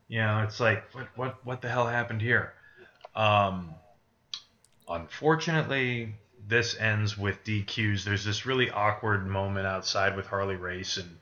[0.09, 2.55] You know, it's like what what what the hell happened here?
[3.17, 3.75] Um,
[4.89, 6.15] unfortunately,
[6.47, 8.05] this ends with DQs.
[8.05, 11.19] There's this really awkward moment outside with Harley Race and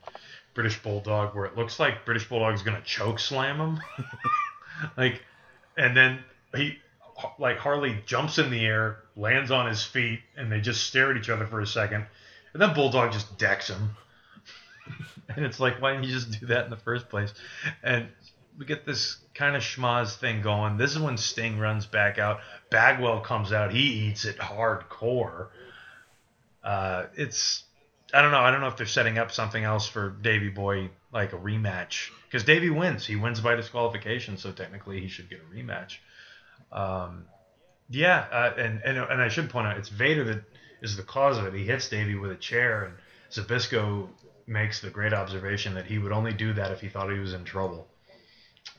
[0.53, 3.79] British Bulldog where it looks like British Bulldog's gonna choke slam him,
[4.97, 5.21] like,
[5.77, 6.19] and then
[6.55, 6.77] he
[7.39, 11.17] like Harley jumps in the air, lands on his feet, and they just stare at
[11.17, 12.05] each other for a second,
[12.53, 13.91] and then Bulldog just decks him.
[15.35, 17.33] and it's like, why didn't you just do that in the first place?
[17.81, 18.07] And
[18.57, 20.77] we get this kind of schmozz thing going.
[20.77, 22.41] This is when Sting runs back out.
[22.69, 23.71] Bagwell comes out.
[23.71, 25.47] He eats it hardcore.
[26.63, 27.63] Uh, it's
[28.13, 28.39] I don't know.
[28.39, 32.11] I don't know if they're setting up something else for Davy Boy, like a rematch,
[32.25, 33.05] because Davy wins.
[33.05, 35.97] He wins by disqualification, so technically he should get a rematch.
[36.71, 37.25] Um,
[37.89, 40.43] yeah, uh, and, and and I should point out it's Vader that
[40.81, 41.53] is the cause of it.
[41.53, 42.93] He hits Davy with a chair, and
[43.31, 44.09] Zbyszko
[44.45, 47.33] makes the great observation that he would only do that if he thought he was
[47.33, 47.87] in trouble,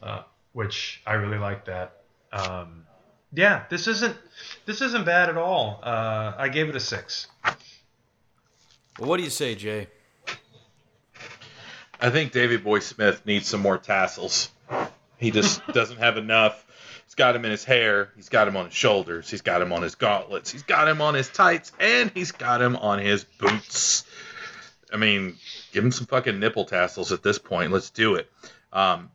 [0.05, 0.23] uh,
[0.53, 2.03] which I really like that.
[2.33, 2.87] Um,
[3.33, 4.17] yeah, this isn't
[4.67, 5.81] this isn't bad at all.
[5.83, 7.27] Uh, I gave it a six.
[8.99, 9.89] Well, what do you say, Jay?
[12.01, 14.51] I think Davy Boy Smith needs some more tassels.
[15.17, 16.65] He just doesn't have enough.
[17.07, 18.11] He's got him in his hair.
[18.15, 19.31] He's got him on his shoulders.
[19.31, 20.51] He's got him on his gauntlets.
[20.51, 24.05] He's got him on his tights, and he's got him on his boots.
[24.93, 25.37] I mean,
[25.73, 27.73] give him some fucking nipple tassels at this point.
[27.73, 28.31] Let's do it.
[28.73, 29.11] Um,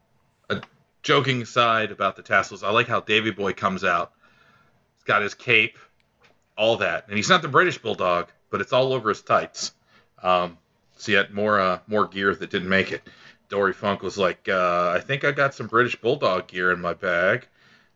[1.01, 4.11] joking aside about the tassels, I like how Davy Boy comes out.
[4.95, 5.77] He's got his cape,
[6.57, 9.73] all that, and he's not the British Bulldog, but it's all over his tights.
[10.21, 10.57] Um,
[10.97, 13.01] so yet more uh, more gear that didn't make it.
[13.47, 16.93] Dory Funk was like, uh, I think I got some British Bulldog gear in my
[16.93, 17.47] bag.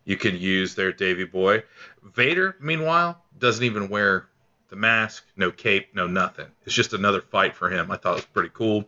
[0.05, 1.63] You can use there, Davy Boy.
[2.01, 4.27] Vader, meanwhile, doesn't even wear
[4.69, 6.47] the mask, no cape, no nothing.
[6.65, 7.91] It's just another fight for him.
[7.91, 8.85] I thought it was pretty cool.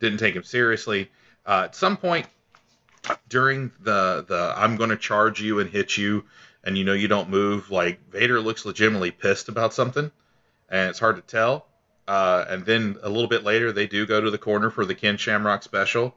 [0.00, 1.10] Didn't take him seriously.
[1.46, 2.26] Uh, at some point
[3.28, 6.24] during the the I'm going to charge you and hit you,
[6.64, 10.10] and you know you don't move, like Vader looks legitimately pissed about something,
[10.68, 11.66] and it's hard to tell.
[12.06, 14.94] Uh, and then a little bit later, they do go to the corner for the
[14.94, 16.14] Ken Shamrock special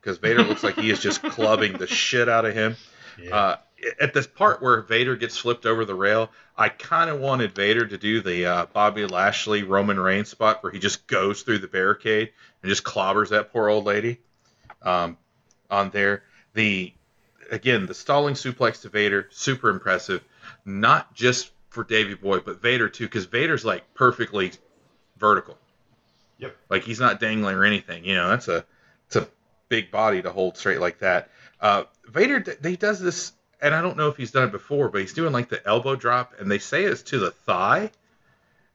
[0.00, 2.76] because Vader looks like he is just clubbing the shit out of him.
[3.22, 3.36] Yeah.
[3.36, 3.56] Uh,
[4.00, 7.86] at this part where Vader gets flipped over the rail, I kind of wanted Vader
[7.86, 11.68] to do the uh, Bobby Lashley Roman Reigns spot where he just goes through the
[11.68, 12.32] barricade
[12.62, 14.18] and just clobbers that poor old lady
[14.82, 15.16] um,
[15.70, 16.22] on there.
[16.54, 16.92] The
[17.50, 20.22] again the stalling suplex to Vader, super impressive.
[20.64, 24.52] Not just for Davy Boy, but Vader too, because Vader's like perfectly
[25.18, 25.58] vertical.
[26.38, 26.56] Yep.
[26.70, 28.04] Like he's not dangling or anything.
[28.04, 28.64] You know, that's a
[29.06, 29.28] it's a
[29.68, 31.30] big body to hold straight like that.
[31.60, 35.00] Uh, Vader, he does this, and I don't know if he's done it before, but
[35.00, 37.90] he's doing like the elbow drop, and they say it's to the thigh.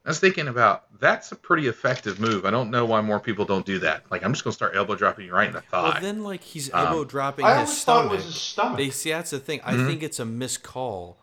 [0.05, 2.45] I was thinking about that's a pretty effective move.
[2.45, 4.03] I don't know why more people don't do that.
[4.11, 5.81] Like I'm just gonna start elbow dropping you right in the thigh.
[5.93, 8.11] Well, then like he's Um, elbow dropping I his always thought it stomach.
[8.11, 8.77] was his stomach.
[8.77, 9.61] They see that's the thing.
[9.63, 9.87] I Mhm.
[9.87, 11.17] think it's a miscall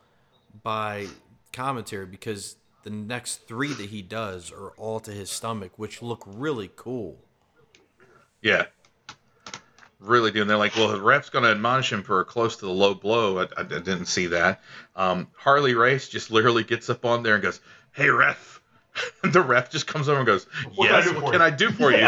[0.62, 1.09] by
[1.52, 6.23] commentary because the next three that he does are all to his stomach, which look
[6.27, 7.19] really cool.
[8.40, 8.66] Yeah.
[9.98, 10.40] Really do.
[10.40, 12.94] And they're like, well, the ref's going to admonish him for close to the low
[12.94, 13.40] blow.
[13.40, 14.62] I, I didn't see that.
[14.97, 17.61] Um, Harley Race just literally gets up on there and goes,
[17.93, 18.60] hey, ref.
[19.23, 20.45] And the ref just comes over and goes,
[20.75, 21.43] What yes, do what can?
[21.43, 21.99] I do for you?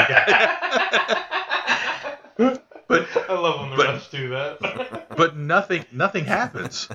[2.37, 5.17] but I love when the but- refs do that.
[5.17, 6.89] but nothing nothing happens.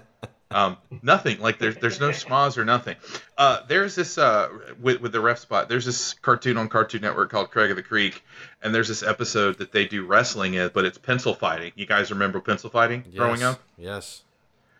[0.49, 2.95] Um, nothing like there's there's no smas or nothing.
[3.37, 4.47] Uh, there's this uh,
[4.79, 5.67] with with the ref spot.
[5.67, 8.23] There's this cartoon on Cartoon Network called Craig of the Creek,
[8.61, 11.73] and there's this episode that they do wrestling in, but it's pencil fighting.
[11.75, 13.61] You guys remember pencil fighting growing up?
[13.77, 14.23] Yes.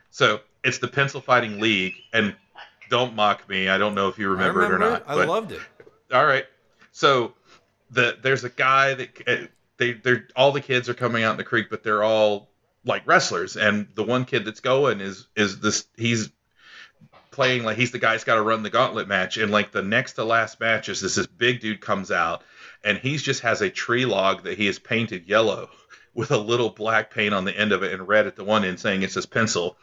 [0.09, 2.33] So it's the pencil fighting league, and
[2.89, 3.69] don't mock me.
[3.69, 5.03] I don't know if you remember, remember it or not.
[5.07, 5.61] I but- loved it.
[6.11, 6.45] all right.
[6.91, 7.33] So
[7.91, 9.47] the there's a guy that uh,
[9.77, 12.49] they they're all the kids are coming out in the creek, but they're all
[12.85, 16.31] like wrestlers, and the one kid that's going is is this he's
[17.31, 19.83] playing like he's the guy that's got to run the gauntlet match, and like the
[19.83, 22.43] next to last match is this this big dude comes out,
[22.83, 25.69] and he's just has a tree log that he has painted yellow
[26.17, 28.65] with a little black paint on the end of it and red at the one
[28.65, 29.77] end saying it's his pencil.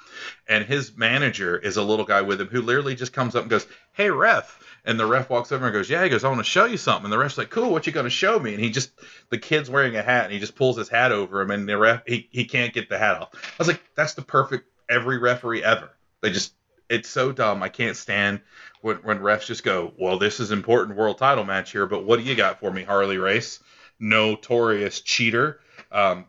[0.48, 3.50] And his manager is a little guy with him who literally just comes up and
[3.50, 4.58] goes, Hey ref.
[4.84, 6.76] And the ref walks over and goes, Yeah, he goes, I want to show you
[6.76, 7.04] something.
[7.04, 8.52] And the ref's like, Cool, what you gonna show me?
[8.52, 8.90] And he just
[9.30, 11.78] the kid's wearing a hat and he just pulls his hat over him and the
[11.78, 13.30] ref he, he can't get the hat off.
[13.32, 15.90] I was like, That's the perfect every referee ever.
[16.20, 16.52] They just
[16.88, 17.62] it's so dumb.
[17.62, 18.40] I can't stand
[18.80, 22.18] when, when refs just go, Well, this is important world title match here, but what
[22.18, 23.60] do you got for me, Harley Race?
[24.00, 25.60] Notorious cheater.
[25.94, 26.26] Um,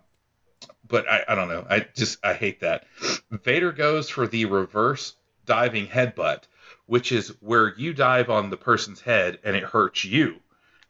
[0.87, 1.65] but I, I don't know.
[1.69, 2.85] I just I hate that.
[3.31, 5.15] Vader goes for the reverse
[5.45, 6.43] diving headbutt,
[6.85, 10.35] which is where you dive on the person's head and it hurts you.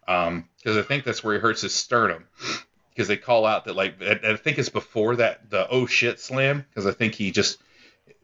[0.05, 2.25] Because I think that's where he hurts his sternum.
[2.89, 6.19] Because they call out that like I, I think it's before that the oh shit
[6.19, 6.65] slam.
[6.69, 7.57] Because I think he just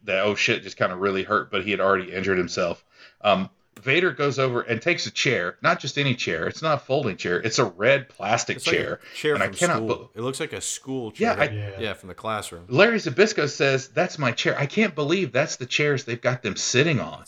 [0.04, 2.84] that oh shit just kind of really hurt, but he had already injured himself.
[3.22, 3.48] Um,
[3.80, 6.46] Vader goes over and takes a chair, not just any chair.
[6.46, 7.40] It's not a folding chair.
[7.40, 9.00] It's a red plastic It's like chair.
[9.12, 9.88] a chair and I from cannot school.
[9.88, 11.42] bel- it looks like a school Yeah, chair.
[11.42, 11.80] I- Yeah.
[11.80, 12.64] yeah, from the classroom.
[12.68, 14.56] Larry Zbyszko says that's my chair.
[14.58, 17.24] I can't believe that's the chairs they've got them sitting on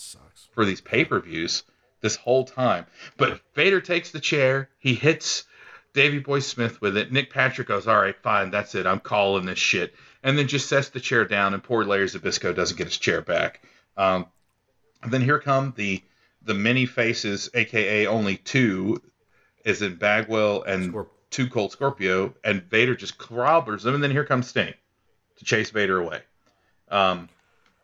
[0.52, 1.64] for these pay per views
[2.02, 2.86] this whole time.
[3.16, 4.68] But Vader takes the chair.
[4.78, 5.44] He hits
[5.94, 7.10] Davy Boy Smith with it.
[7.10, 8.86] Nick Patrick goes, "All right, fine, that's it.
[8.86, 11.54] I'm calling this shit," and then just sets the chair down.
[11.54, 13.62] And poor Larry Zbyszko doesn't get his chair back.
[13.96, 14.26] Um,
[15.02, 16.02] and then here come the
[16.44, 19.02] the many faces, aka only two,
[19.64, 24.12] is in Bagwell and Scorp- Two Cold Scorpio, and Vader just clobbers them, and then
[24.12, 24.72] here comes Sting
[25.36, 26.20] to chase Vader away.
[26.88, 27.28] Um,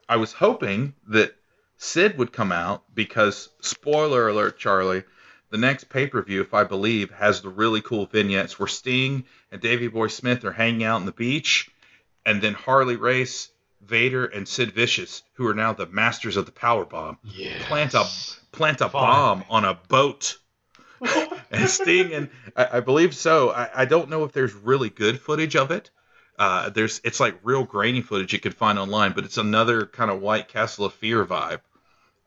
[0.09, 1.35] I was hoping that
[1.77, 5.03] Sid would come out because, spoiler alert, Charlie,
[5.51, 9.25] the next pay per view, if I believe, has the really cool vignettes where Sting
[9.51, 11.71] and Davey Boy Smith are hanging out on the beach,
[12.25, 13.50] and then Harley Race,
[13.81, 17.57] Vader, and Sid Vicious, who are now the masters of the power bomb, Yeah.
[17.67, 18.05] plant a
[18.53, 19.03] plant a Fun.
[19.03, 20.37] bomb on a boat.
[21.51, 23.51] and Sting and I, I believe so.
[23.51, 25.91] I, I don't know if there's really good footage of it.
[26.39, 30.11] Uh, there's it's like real grainy footage you could find online, but it's another kind
[30.11, 31.61] of White Castle of Fear vibe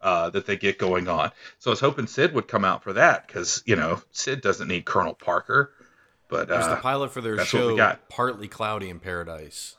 [0.02, 1.32] uh, that they get going on.
[1.60, 4.68] So I was hoping Sid would come out for that because you know Sid doesn't
[4.68, 5.72] need Colonel Parker,
[6.28, 7.96] but It was the uh, pilot for their that's what we show.
[8.10, 9.78] Partly Cloudy in Paradise.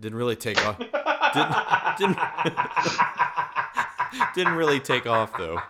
[0.00, 0.78] Didn't really take off.
[0.78, 1.56] Didn't
[1.98, 2.18] didn't,
[4.34, 5.60] didn't really take off though.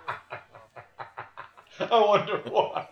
[1.80, 2.86] I wonder why.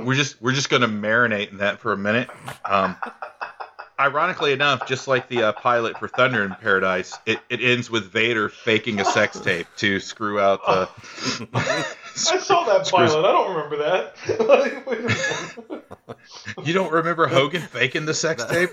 [0.00, 2.28] We're just we're just gonna marinate in that for a minute.
[2.64, 2.96] Um,
[3.98, 8.12] ironically enough, just like the uh, pilot for Thunder in Paradise, it, it ends with
[8.12, 11.86] Vader faking a sex tape to screw out the.
[12.16, 13.24] I saw that pilot.
[13.24, 14.16] I don't remember that.
[14.46, 15.84] Like, wait a minute.
[16.64, 18.70] you don't remember Hogan faking the sex tape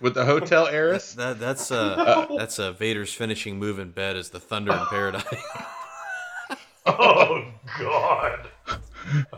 [0.00, 1.14] with the hotel heiress?
[1.14, 5.24] That that's uh that's uh, Vader's finishing move in bed is the Thunder in Paradise.
[6.86, 7.44] oh
[7.78, 8.48] God.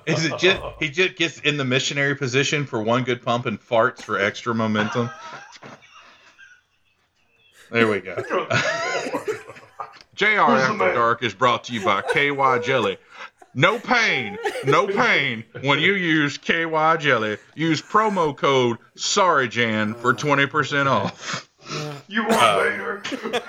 [0.07, 3.61] Is it just he just gets in the missionary position for one good pump and
[3.61, 5.11] farts for extra momentum?
[7.71, 8.15] There we go.
[10.15, 10.95] JR After man?
[10.95, 12.99] Dark is brought to you by KY Jelly.
[13.55, 17.39] No pain, no pain when you use KY Jelly.
[17.55, 21.49] Use promo code SorryJan for 20% off.
[22.09, 23.03] You want uh, Vader?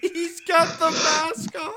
[0.00, 1.72] He's got the mask on.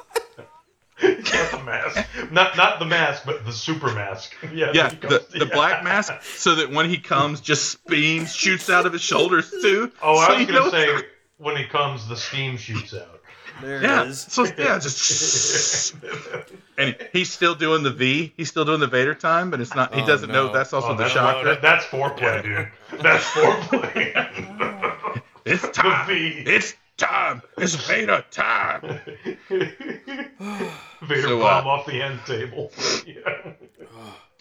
[1.03, 2.07] Not the mask.
[2.31, 4.35] Not not the mask, but the super mask.
[4.53, 4.71] Yeah.
[4.73, 5.53] Yeah, the, the yeah.
[5.53, 9.91] black mask, so that when he comes, just beams shoots out of his shoulders too.
[10.01, 11.05] Oh, so I was you gonna say
[11.43, 13.19] when he comes, the steam shoots out.
[13.61, 14.21] There Yeah, it is.
[14.21, 15.93] so yeah, just
[16.77, 18.33] and he's still doing the V.
[18.35, 19.93] He's still doing the Vader time, but it's not.
[19.93, 21.45] He Oh, doesn't know that's also Oh, the that's, shocker.
[21.45, 23.01] that- that's foreplay, dude.
[23.01, 25.21] That's foreplay.
[25.45, 26.07] It's the time.
[26.07, 26.43] V.
[26.47, 27.41] It's time.
[27.57, 29.01] It's Vader time.
[29.49, 32.71] Vader So, bomb uh, off the end table.
[33.05, 33.51] yeah.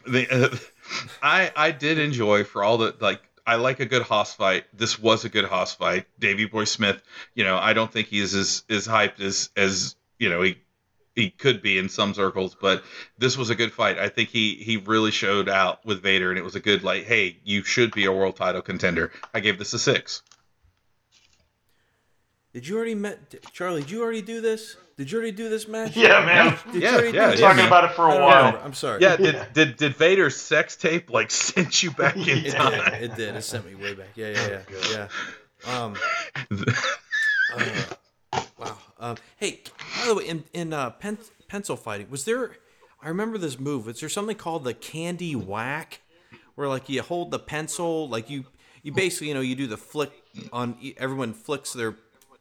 [0.06, 0.56] The, uh,
[1.22, 3.20] I I did enjoy for all the like.
[3.46, 4.64] I like a good hoss fight.
[4.72, 6.06] This was a good hoss fight.
[6.18, 7.02] Davy Boy Smith.
[7.34, 10.58] You know, I don't think he is as as hyped as as you know he
[11.14, 12.82] he could be in some circles, but
[13.18, 13.98] this was a good fight.
[13.98, 17.04] I think he he really showed out with Vader, and it was a good like,
[17.04, 19.12] hey, you should be a world title contender.
[19.34, 20.22] I gave this a six.
[22.52, 23.80] Did you already met Charlie?
[23.80, 24.76] Did you already do this?
[25.02, 25.96] Did you already do this match?
[25.96, 26.56] Yeah, man.
[26.72, 27.66] Did Yeah, you already yeah, do Been yeah, talking man.
[27.66, 28.36] about it for a while.
[28.46, 28.60] remember.
[28.64, 29.02] I'm sorry.
[29.02, 32.92] Yeah, did did did Vader's sex tape like sent you back in It time?
[32.92, 33.02] did.
[33.02, 33.34] It did.
[33.34, 34.10] It sent me way back.
[34.14, 35.08] Yeah, yeah, yeah,
[35.66, 35.76] yeah.
[35.82, 35.96] Um,
[38.32, 38.78] uh, wow.
[39.00, 39.58] Um, hey,
[40.00, 41.18] by the way, in in uh, pen,
[41.48, 42.52] pencil fighting, was there?
[43.02, 43.86] I remember this move.
[43.86, 46.00] Was there something called the candy whack,
[46.54, 48.44] where like you hold the pencil, like you
[48.84, 50.12] you basically you know you do the flick
[50.52, 51.96] on everyone flicks their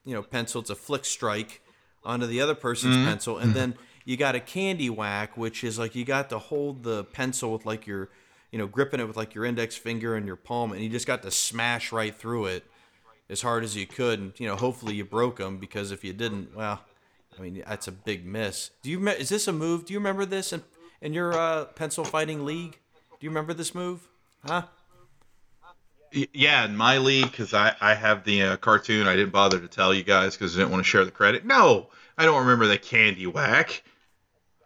[0.05, 0.61] you know pencil.
[0.61, 1.61] It's a flick strike
[2.03, 3.75] onto the other person's pencil, and then
[4.05, 7.65] you got a candy whack, which is like you got to hold the pencil with
[7.65, 8.09] like your
[8.51, 11.07] you know gripping it with like your index finger and your palm, and you just
[11.07, 12.65] got to smash right through it
[13.29, 16.13] as hard as you could, and you know hopefully you broke them because if you
[16.13, 16.81] didn't, well,
[17.37, 18.71] I mean that's a big miss.
[18.81, 19.85] Do you is this a move?
[19.85, 20.63] Do you remember this in
[21.01, 22.79] in your uh, pencil fighting league?
[23.19, 24.07] Do you remember this move?
[24.45, 24.63] Huh?
[26.11, 29.07] Yeah, in my league, because I, I have the uh, cartoon.
[29.07, 31.45] I didn't bother to tell you guys because I didn't want to share the credit.
[31.45, 33.83] No, I don't remember the candy whack.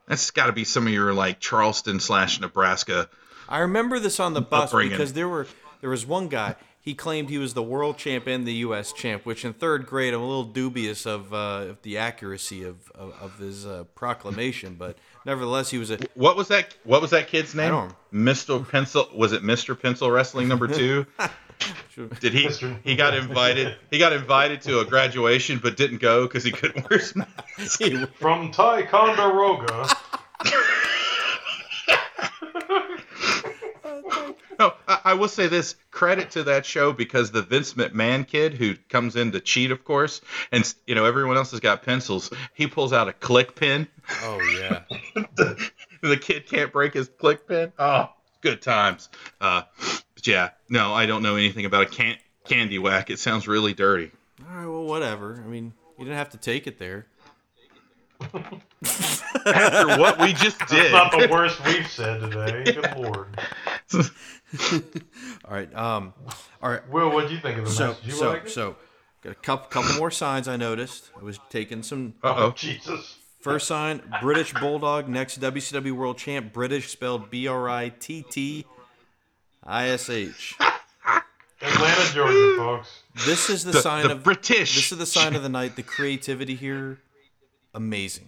[0.07, 3.09] That's got to be some of your like Charleston slash Nebraska.
[3.47, 4.91] I remember this on the bus Upbringing.
[4.91, 5.47] because there were
[5.81, 6.55] there was one guy.
[6.85, 8.93] He claimed he was the world champ and the U.S.
[8.93, 12.75] champ, which in third grade I'm a little dubious of, uh, of the accuracy of
[12.93, 14.95] of, of his uh, proclamation, but
[15.25, 16.75] nevertheless he was a What was that?
[16.83, 17.71] What was that kid's name?
[17.71, 18.65] don't- Mr.
[18.69, 19.09] Pencil.
[19.15, 19.77] Was it Mr.
[19.79, 21.07] Pencil Wrestling number two?
[22.19, 22.49] Did he?
[22.83, 23.77] He got invited.
[23.89, 27.81] He got invited to a graduation, but didn't go because he couldn't wear his mask.
[28.19, 29.87] From Ticonderoga.
[34.59, 38.53] No, I, I will say this credit to that show because the Vince McMahon kid
[38.53, 42.31] who comes in to cheat, of course, and you know everyone else has got pencils.
[42.53, 43.87] He pulls out a click pen.
[44.21, 44.83] oh yeah.
[46.01, 47.73] the kid can't break his click pen.
[47.77, 49.09] Oh, good times.
[49.41, 49.63] Uh,
[50.13, 53.09] but yeah, no, I don't know anything about a can- candy whack.
[53.09, 54.11] It sounds really dirty.
[54.49, 55.43] All right, well whatever.
[55.45, 57.07] I mean, you didn't have to take it there.
[59.45, 62.63] After what we just did, That's did, not the worst we've said today.
[62.63, 63.37] Good lord.
[63.93, 64.01] All
[65.49, 65.73] right.
[65.75, 66.13] Um.
[66.61, 66.87] All right.
[66.89, 67.97] Will, what do you think of the So match?
[68.01, 68.49] Did you so like it?
[68.49, 68.75] so
[69.21, 71.11] got a couple couple more signs I noticed.
[71.19, 72.51] I was taking some uh oh.
[72.51, 73.17] Jesus.
[73.41, 78.65] First sign, British Bulldog, next WCW World Champ, British spelled B R I T T
[79.63, 80.55] I S H.
[81.61, 83.03] Atlanta, Georgia, folks.
[83.25, 84.75] This is the, The, sign the of British.
[84.75, 85.75] this is the sign of the night.
[85.75, 86.99] The creativity here,
[87.73, 88.27] amazing.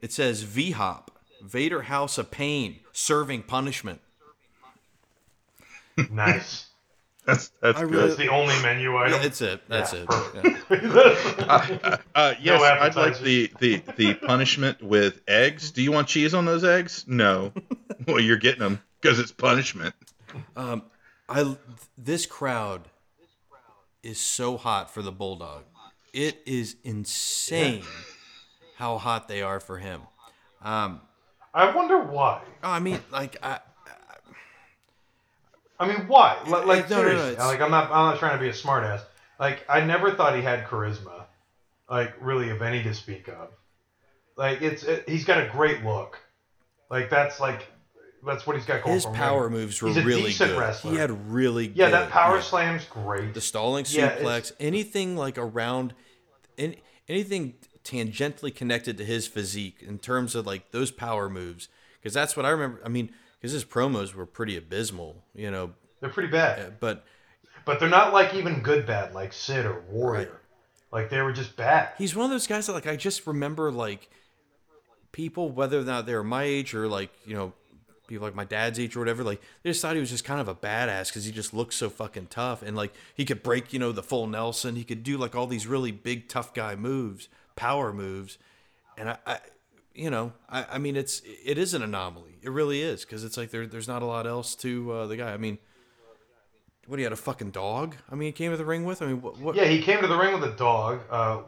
[0.00, 4.00] It says V Hop, Vader House of Pain, serving punishment.
[6.10, 6.66] Nice.
[7.24, 7.90] That's that's I good.
[7.92, 9.22] really- That's the only menu item.
[9.22, 9.60] That's it.
[9.68, 10.04] That's Yeah,
[10.70, 10.78] it.
[10.82, 11.96] Yeah.
[12.16, 15.70] Uh, yes, I'd like the, the the punishment with eggs.
[15.70, 17.04] Do you want cheese on those eggs?
[17.06, 17.52] No.
[18.08, 19.94] well, you're getting them because it's punishment.
[20.56, 21.56] I
[21.96, 22.88] this crowd
[24.02, 25.62] is so hot for the Bulldog.
[26.12, 27.84] It is insane
[28.76, 30.02] how hot they are for him.
[30.60, 31.00] Um,
[31.54, 32.42] I wonder why.
[32.64, 33.60] I mean, like I,
[35.82, 36.38] I mean, why?
[36.46, 37.86] Like, like No, no, no, seriously, like I'm not.
[37.86, 39.02] I'm not trying to be a smartass.
[39.40, 41.24] Like I never thought he had charisma,
[41.90, 43.48] like really of any to speak of.
[44.36, 46.20] Like it's it, he's got a great look.
[46.88, 47.66] Like that's like
[48.24, 49.16] that's what he's got going his for him.
[49.16, 50.56] power moves were really good.
[50.56, 50.92] wrestler.
[50.92, 51.76] He had really good.
[51.76, 52.42] Yeah, good, that power yeah.
[52.42, 53.34] slam's great.
[53.34, 55.94] the stalling Yeah, suplex, anything like around,
[56.56, 56.78] any,
[57.08, 61.68] anything tangentially connected to his physique in terms of like those power moves,
[62.00, 62.80] because that's what I remember.
[62.84, 63.10] I mean,
[63.42, 67.04] because his promos were pretty abysmal, you know, They're pretty bad, uh, but
[67.64, 70.20] but they're not like even good bad like Sid or Warrior.
[70.20, 70.30] Right.
[70.92, 71.90] Like they were just bad.
[71.98, 74.08] he's one of those guys that like I just remember like
[75.10, 77.52] people, whether or not they were my age or like you know
[78.06, 80.40] people like my dad's age or whatever, like they just thought he was just kind
[80.40, 83.72] of a badass because he just looked so fucking tough and like he could break
[83.72, 86.76] you know the full Nelson, he could do like all these really big tough guy
[86.76, 88.38] moves, power moves,
[88.96, 89.18] and I.
[89.26, 89.40] I
[89.94, 92.31] you know, I, I mean, it's it is an anomaly.
[92.42, 95.16] It really is because it's like there, there's not a lot else to uh, the
[95.16, 95.32] guy.
[95.32, 95.58] I mean,
[96.86, 97.96] what he had a fucking dog.
[98.10, 99.02] I mean, he came to the ring with.
[99.02, 99.38] I mean, what?
[99.38, 101.00] what Yeah, he came to the ring with a dog.
[101.10, 101.42] Uh,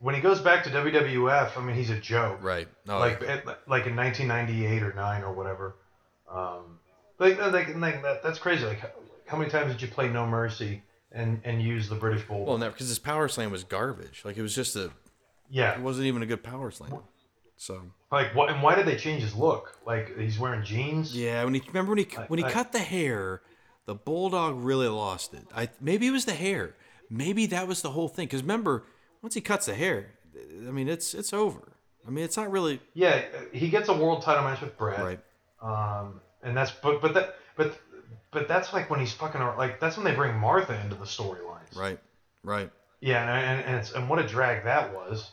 [0.00, 2.42] when he goes back to WWF, I mean, he's a joke.
[2.42, 2.68] Right.
[2.86, 5.76] No, like at- like in 1998 or nine or whatever.
[6.30, 6.78] Um,
[7.18, 8.64] like, like, like that, that's crazy.
[8.64, 8.80] Like,
[9.26, 12.46] how, many times did you play No Mercy and and use the British Bulldog?
[12.46, 14.22] Well, never because his power slam was garbage.
[14.24, 14.90] Like it was just a,
[15.50, 15.74] yeah.
[15.74, 16.92] it wasn't even a good power slam.
[17.58, 18.50] So Like, what?
[18.50, 19.78] And why did they change his look?
[19.84, 21.14] Like, he's wearing jeans.
[21.14, 23.42] yeah, when he remember when he when he I- cut the hair,
[23.84, 25.46] the bulldog really lost it.
[25.54, 26.74] I maybe it was the hair.
[27.10, 28.26] Maybe that was the whole thing.
[28.26, 28.84] Because remember,
[29.22, 31.72] once he cuts the hair, I mean it's it's over.
[32.06, 33.22] I mean it's not really Yeah,
[33.52, 35.00] he gets a world title match with Bret.
[35.00, 35.20] right.
[35.60, 37.76] Um, and that's but but that but
[38.30, 41.74] but that's like when he's fucking like that's when they bring Martha into the storylines.
[41.76, 41.98] Right.
[42.44, 42.70] Right.
[43.00, 45.30] Yeah, and and and, it's, and what a drag that was.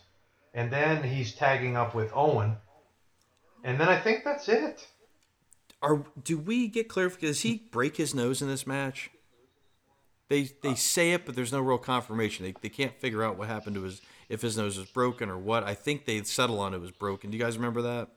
[0.55, 2.55] And then he's tagging up with Owen.
[3.63, 4.87] And then I think that's it.
[5.81, 7.27] Are do we get clarification?
[7.27, 9.11] Does he break his nose in this match?
[10.29, 12.45] They they say it, but there's no real confirmation.
[12.45, 15.37] They, they can't figure out what happened to his if his nose was broken or
[15.37, 15.63] what.
[15.63, 17.29] I think they settle on it was broken.
[17.29, 18.09] Do you guys remember that?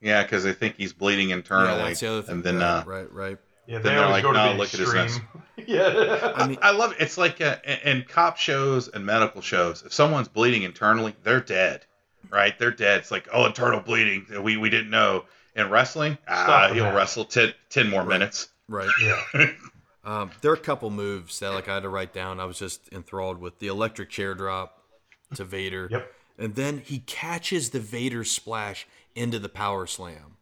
[0.00, 1.76] Yeah, because they think he's bleeding internally.
[1.76, 2.36] Yeah, that's the other thing.
[2.36, 3.38] And then right, uh, right, right.
[3.68, 5.28] Yeah, Then they they're always like, go to "No, the look at his extreme.
[5.66, 6.32] yeah.
[6.34, 6.98] I mean, I love it.
[7.00, 9.82] It's like uh, in cop shows and medical shows.
[9.84, 11.84] If someone's bleeding internally, they're dead,
[12.30, 12.58] right?
[12.58, 13.00] They're dead.
[13.00, 14.26] It's like, oh, internal bleeding.
[14.42, 15.26] We we didn't know.
[15.54, 16.94] In wrestling, ah, he'll match.
[16.94, 18.48] wrestle 10, 10 more minutes.
[18.68, 18.90] right.
[19.02, 19.46] yeah.
[20.04, 22.40] Um, there are a couple moves that like I had to write down.
[22.40, 24.82] I was just enthralled with the electric chair drop
[25.34, 25.86] to Vader.
[25.90, 26.12] Yep.
[26.38, 30.37] And then he catches the Vader splash into the power slam,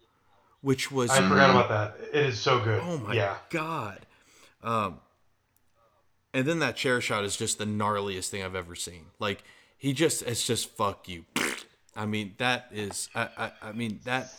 [0.60, 1.96] which was I forgot about that.
[2.12, 2.80] It is so good.
[2.84, 3.36] Oh my Yeah.
[3.50, 4.00] god.
[4.62, 5.00] Um
[6.34, 9.06] and then that chair shot is just the gnarliest thing I've ever seen.
[9.18, 9.42] Like
[9.76, 11.24] he just it's just fuck you.
[11.94, 14.30] I mean, that is, I, I, I mean that.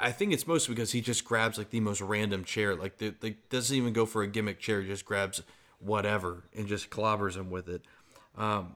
[0.00, 3.14] I think it's mostly because he just grabs like the most random chair, like the,
[3.20, 5.40] the doesn't even go for a gimmick chair, he just grabs
[5.78, 7.82] whatever and just clobbers him with it.
[8.36, 8.74] Um,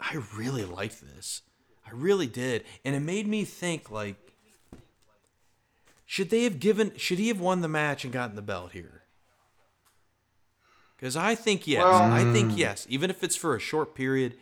[0.00, 1.42] I really liked this.
[1.86, 4.16] I really did, and it made me think like,
[6.10, 6.92] should they have given?
[6.96, 9.02] Should he have won the match and gotten the belt here?
[10.96, 11.84] Because I think yes.
[11.84, 12.56] Well- I think mm.
[12.56, 12.86] yes.
[12.88, 14.34] Even if it's for a short period,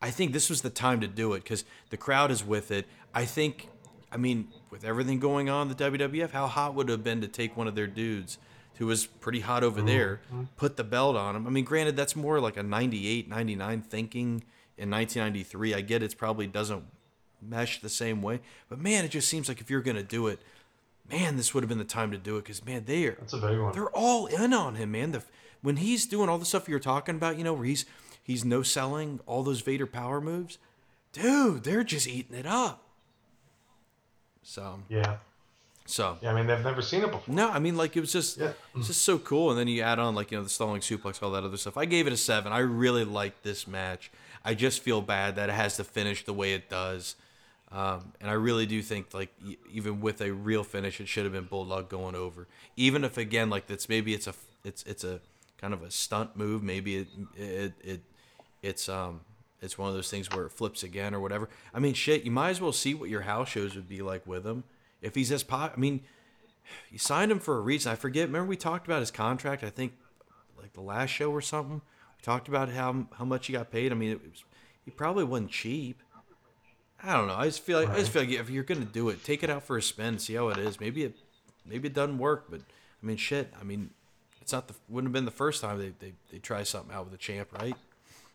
[0.00, 2.86] I think this was the time to do it because the crowd is with it.
[3.12, 3.68] I think,
[4.10, 7.20] I mean, with everything going on in the WWF, how hot would it have been
[7.20, 8.38] to take one of their dudes
[8.78, 9.86] who was pretty hot over mm-hmm.
[9.86, 10.20] there,
[10.56, 11.46] put the belt on him?
[11.46, 14.42] I mean, granted, that's more like a 98, 99 thinking
[14.78, 15.74] in 1993.
[15.74, 16.84] I get it's probably doesn't
[17.42, 20.28] mesh the same way, but man, it just seems like if you're going to do
[20.28, 20.40] it,
[21.10, 23.32] man, this would have been the time to do it because, man, they are That's
[23.32, 23.72] a big one.
[23.72, 25.12] they're all in on him, man.
[25.12, 25.22] The
[25.62, 27.84] when he's doing all the stuff you're talking about, you know, where he's
[28.22, 30.58] he's no selling all those Vader power moves,
[31.12, 32.82] dude, they're just eating it up.
[34.42, 35.16] So Yeah.
[35.86, 36.32] so Yeah.
[36.32, 37.34] I mean, they've never seen it before.
[37.34, 38.52] no, I mean like it was just Yeah.
[38.76, 41.22] it's just so cool, and then you add on like you know the stalling suplex,
[41.22, 41.76] all that other stuff.
[41.76, 42.52] I gave it a seven.
[42.52, 44.10] I really liked this match.
[44.44, 47.16] I just feel bad that it has to finish the way it does.
[47.74, 49.34] Um, and I really do think like
[49.72, 52.46] even with a real finish, it should have been Bulldog going over.
[52.76, 55.20] Even if again like that's maybe it's a it's it's a
[55.60, 56.62] kind of a stunt move.
[56.62, 58.00] Maybe it it, it
[58.62, 59.22] it's um
[59.60, 61.48] it's one of those things where it flips again or whatever.
[61.74, 64.24] I mean, shit, you might as well see what your house shows would be like
[64.24, 64.62] with him
[65.02, 65.72] if he's as pop.
[65.76, 66.02] I mean,
[66.92, 67.90] you signed him for a reason.
[67.90, 68.28] I forget.
[68.28, 69.64] Remember we talked about his contract?
[69.64, 69.94] I think
[70.56, 71.82] like the last show or something.
[72.18, 73.90] We talked about how how much he got paid.
[73.90, 74.44] I mean, it was
[74.84, 76.03] he probably wasn't cheap.
[77.04, 77.34] I don't know.
[77.34, 79.50] I just feel like I just feel like if you're gonna do it, take it
[79.50, 80.80] out for a spin, see how it is.
[80.80, 81.14] Maybe it
[81.66, 83.52] maybe it doesn't work, but I mean, shit.
[83.60, 83.90] I mean,
[84.40, 87.04] it's not the wouldn't have been the first time they they, they try something out
[87.04, 87.76] with a champ, right?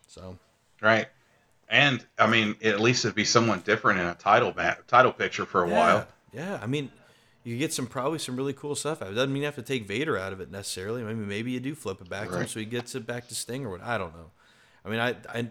[0.06, 0.38] So
[0.80, 1.08] Right.
[1.68, 5.46] And I mean, at least it'd be someone different in a title ma- title picture
[5.46, 6.08] for a yeah, while.
[6.32, 6.90] Yeah, I mean,
[7.44, 9.02] you get some probably some really cool stuff.
[9.02, 11.02] out of It doesn't mean you have to take Vader out of it necessarily.
[11.02, 13.34] Maybe maybe you do flip it back to him so he gets it back to
[13.34, 13.82] Sting or what.
[13.82, 14.30] I don't know.
[14.84, 15.48] I mean, I I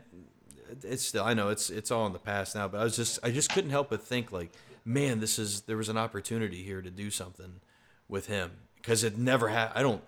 [0.83, 3.19] it's still I know it's it's all in the past now, but I was just
[3.23, 4.51] I just couldn't help but think like,
[4.85, 7.59] man, this is there was an opportunity here to do something
[8.07, 9.71] with him because it never had.
[9.75, 10.03] I don't.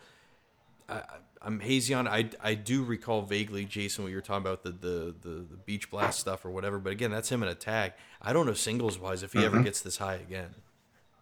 [0.90, 1.02] I,
[1.42, 2.08] I'm hazy on.
[2.08, 5.58] I I do recall vaguely, Jason, what you were talking about the the the, the
[5.66, 6.78] beach blast stuff or whatever.
[6.80, 7.94] But again, that's him in a tag.
[8.22, 9.66] I don't know singles wise if he ever mm-hmm.
[9.66, 10.54] gets this high again.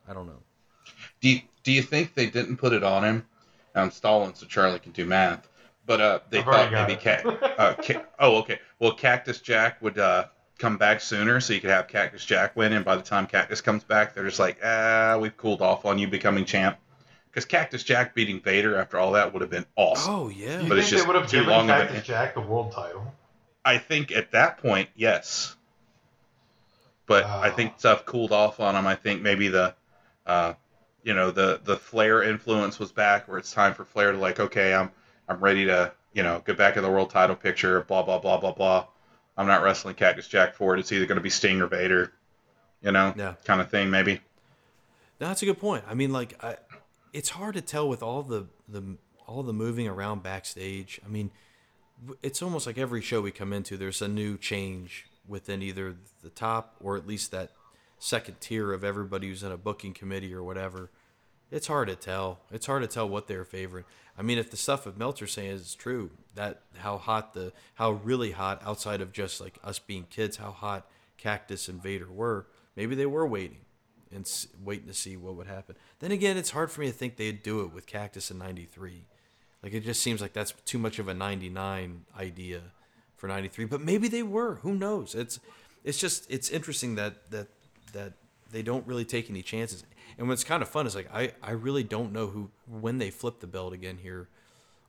[0.08, 0.42] I don't know.
[1.22, 3.26] Do you, do you think they didn't put it on him?
[3.76, 5.48] I'm stalling so Charlie can do math.
[5.90, 7.26] But uh, they I've thought maybe cat.
[7.26, 8.60] Uh, ca- oh, okay.
[8.78, 10.26] Well, Cactus Jack would uh,
[10.60, 12.74] come back sooner, so you could have Cactus Jack win.
[12.74, 15.98] And by the time Cactus comes back, they're just like, ah, we've cooled off on
[15.98, 16.78] you becoming champ.
[17.32, 20.14] Because Cactus Jack beating Vader after all that would have been awesome.
[20.14, 20.62] Oh yeah.
[20.62, 22.36] You But think it's they just would have too given long of Cactus a- Jack
[22.36, 23.12] the world title?
[23.66, 25.56] I think at that point, yes.
[27.08, 28.86] But I think stuff cooled off on him.
[28.86, 29.74] I think maybe the,
[30.28, 30.54] uh,
[31.02, 34.40] you know, the the Flair influence was back, where it's time for Flair to like,
[34.40, 34.92] okay, I'm
[35.30, 37.82] I'm ready to, you know, get back in the world title picture.
[37.84, 38.88] Blah blah blah blah blah.
[39.38, 40.80] I'm not wrestling Cactus Jack Ford.
[40.80, 42.12] It's either going to be Sting or Vader,
[42.82, 43.36] you know, Yeah.
[43.46, 44.16] kind of thing, maybe.
[45.22, 45.86] No, that's a good point.
[45.88, 46.58] I mean, like, I,
[47.14, 51.00] it's hard to tell with all the the all the moving around backstage.
[51.06, 51.32] I mean,
[52.24, 56.30] it's almost like every show we come into, there's a new change within either the
[56.32, 57.52] top or at least that
[58.00, 60.90] second tier of everybody who's in a booking committee or whatever.
[61.52, 62.40] It's hard to tell.
[62.52, 63.84] It's hard to tell what they're favoring.
[64.20, 67.92] I mean, if the stuff of Meltzer saying is true, that how hot the how
[67.92, 72.46] really hot outside of just like us being kids, how hot Cactus and Vader were,
[72.76, 73.60] maybe they were waiting
[74.12, 74.30] and
[74.62, 75.78] waiting to see what would happen.
[76.00, 79.06] Then again, it's hard for me to think they'd do it with Cactus in '93.
[79.64, 82.62] Like it just seems like that's too much of a '99 idea
[83.16, 83.66] for '93.
[83.66, 84.56] But maybe they were.
[84.56, 85.16] Who knows?
[85.16, 85.40] It's
[85.86, 87.48] it's just it's interesting that that
[87.94, 88.14] that
[88.52, 89.86] they don't really take any chances.
[90.18, 93.10] And what's kind of fun is like I I really don't know who when they
[93.10, 94.30] flip the belt again here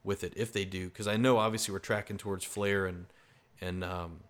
[0.02, 3.06] with it if they do because I know obviously we're tracking towards Flair and
[3.60, 4.20] and um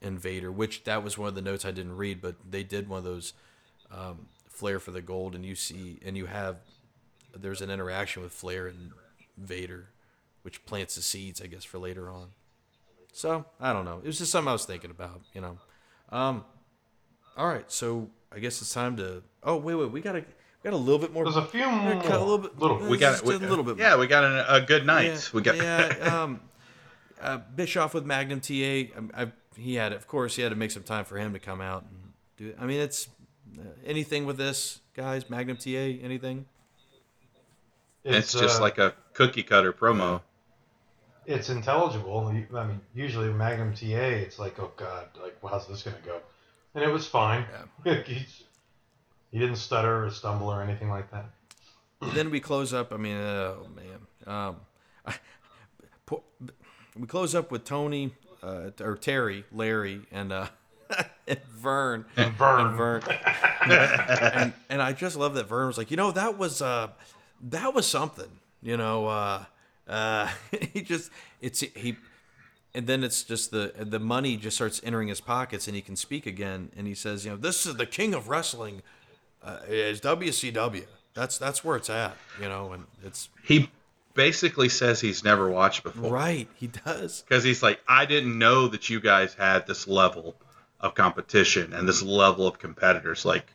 [0.00, 2.88] and Vader, which that was one of the notes I didn't read, but they did
[2.88, 3.32] one of those
[3.90, 6.56] um, Flair for the gold, and you see and you have
[7.36, 8.92] there's an interaction with Flair and
[9.36, 9.90] Vader,
[10.42, 12.28] which plants the seeds, I guess, for later on.
[13.12, 13.98] So I don't know.
[13.98, 15.58] It was just something I was thinking about, you know.
[16.10, 16.44] Um,
[17.36, 19.22] all right, so I guess it's time to.
[19.42, 20.24] Oh wait, wait, we gotta
[20.70, 21.24] got a little bit more.
[21.24, 21.94] There's a few more.
[21.94, 22.58] gotta a little bit.
[22.58, 22.78] Little.
[22.78, 23.78] We got we, a little bit.
[23.78, 25.06] Yeah, we got a, a good night.
[25.06, 26.22] Yeah, we got yeah.
[26.22, 26.40] Um,
[27.20, 28.96] uh, Bischoff with Magnum TA.
[28.96, 31.38] um, I, he had, of course, he had to make some time for him to
[31.38, 32.54] come out and do.
[32.60, 33.08] I mean, it's
[33.58, 35.28] uh, anything with this guys.
[35.28, 35.70] Magnum TA.
[35.70, 36.46] Anything?
[38.04, 40.22] it's just uh, like a cookie cutter promo.
[41.26, 42.26] it's intelligible.
[42.54, 46.20] I mean, usually Magnum TA, it's like, oh god, like, well, how's this gonna go?
[46.74, 47.44] and it was fine.
[47.84, 48.42] He's-
[49.30, 51.26] he didn't stutter or stumble or anything like that.
[52.14, 52.92] then we close up.
[52.92, 54.56] I mean, oh man, um,
[56.06, 56.24] po-
[56.96, 60.46] we close up with Tony uh, or Terry, Larry, and uh,
[61.26, 62.04] and Verne.
[62.16, 62.66] And Verne.
[62.66, 63.02] And Verne.
[63.64, 66.88] and and I just love that Verne was like, you know, that was uh,
[67.48, 68.30] that was something.
[68.62, 69.44] You know, uh,
[69.86, 70.28] uh,
[70.72, 71.96] he just it's he.
[72.74, 75.96] And then it's just the the money just starts entering his pockets, and he can
[75.96, 76.70] speak again.
[76.76, 78.82] And he says, "You know, this is the king of wrestling,
[79.42, 80.84] uh, is WCW.
[81.14, 82.16] That's that's where it's at.
[82.40, 83.70] You know, and it's He
[84.14, 86.12] basically says he's never watched before.
[86.12, 86.48] right.
[86.54, 87.22] He does.
[87.22, 90.36] Because he's like, I didn't know that you guys had this level
[90.80, 93.24] of competition and this level of competitors.
[93.24, 93.46] Like,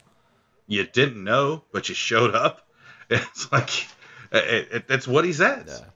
[0.68, 2.62] you didn't know, but you showed up.
[3.10, 3.86] It's like,
[4.32, 5.90] it, it, it's what he says, Yeah.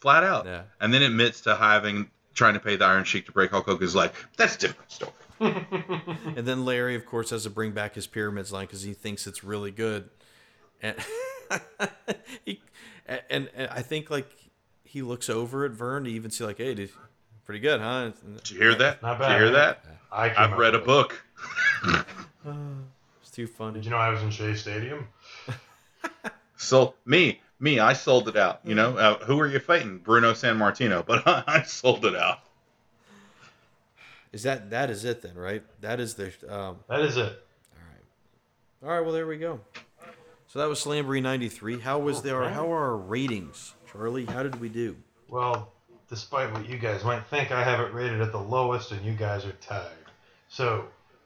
[0.00, 0.46] flat out.
[0.46, 0.62] Yeah.
[0.80, 3.94] And then admits to having trying to pay the Iron Sheik to break Hulk Hogan's
[3.94, 4.10] leg.
[4.38, 5.12] That's a different story.
[5.40, 9.26] And then Larry, of course, has to bring back his pyramids line because he thinks
[9.26, 10.08] it's really good.
[10.82, 10.96] And
[12.44, 12.60] he,
[13.06, 14.28] and, and I think like
[14.84, 16.90] he looks over at Verne to even see like, hey, dude,
[17.44, 18.12] pretty good, huh?
[18.36, 19.02] Did you hear that?
[19.02, 19.28] Not bad.
[19.28, 19.84] Did you hear that?
[20.12, 20.84] I I've read a it.
[20.84, 21.22] book.
[23.20, 23.74] It's too funny.
[23.74, 25.08] Did you know I was in Shea Stadium?
[26.56, 28.60] So me, me, I sold it out.
[28.64, 29.98] You know, uh, who are you fighting?
[29.98, 32.40] Bruno Sammartino, but I sold it out.
[34.32, 35.62] Is that that is it then, right?
[35.80, 37.22] That is the um, That is it.
[37.72, 38.04] All right,
[38.82, 39.00] all right.
[39.00, 39.60] well there we go.
[40.48, 41.80] So that was Slamboree '93.
[41.80, 42.42] How was there?
[42.44, 42.52] Okay.
[42.54, 44.24] How are our ratings, Charlie?
[44.26, 44.96] How did we do?
[45.28, 45.72] Well,
[46.08, 49.12] despite what you guys might think, I have it rated at the lowest, and you
[49.12, 49.90] guys are tied.
[50.48, 50.84] So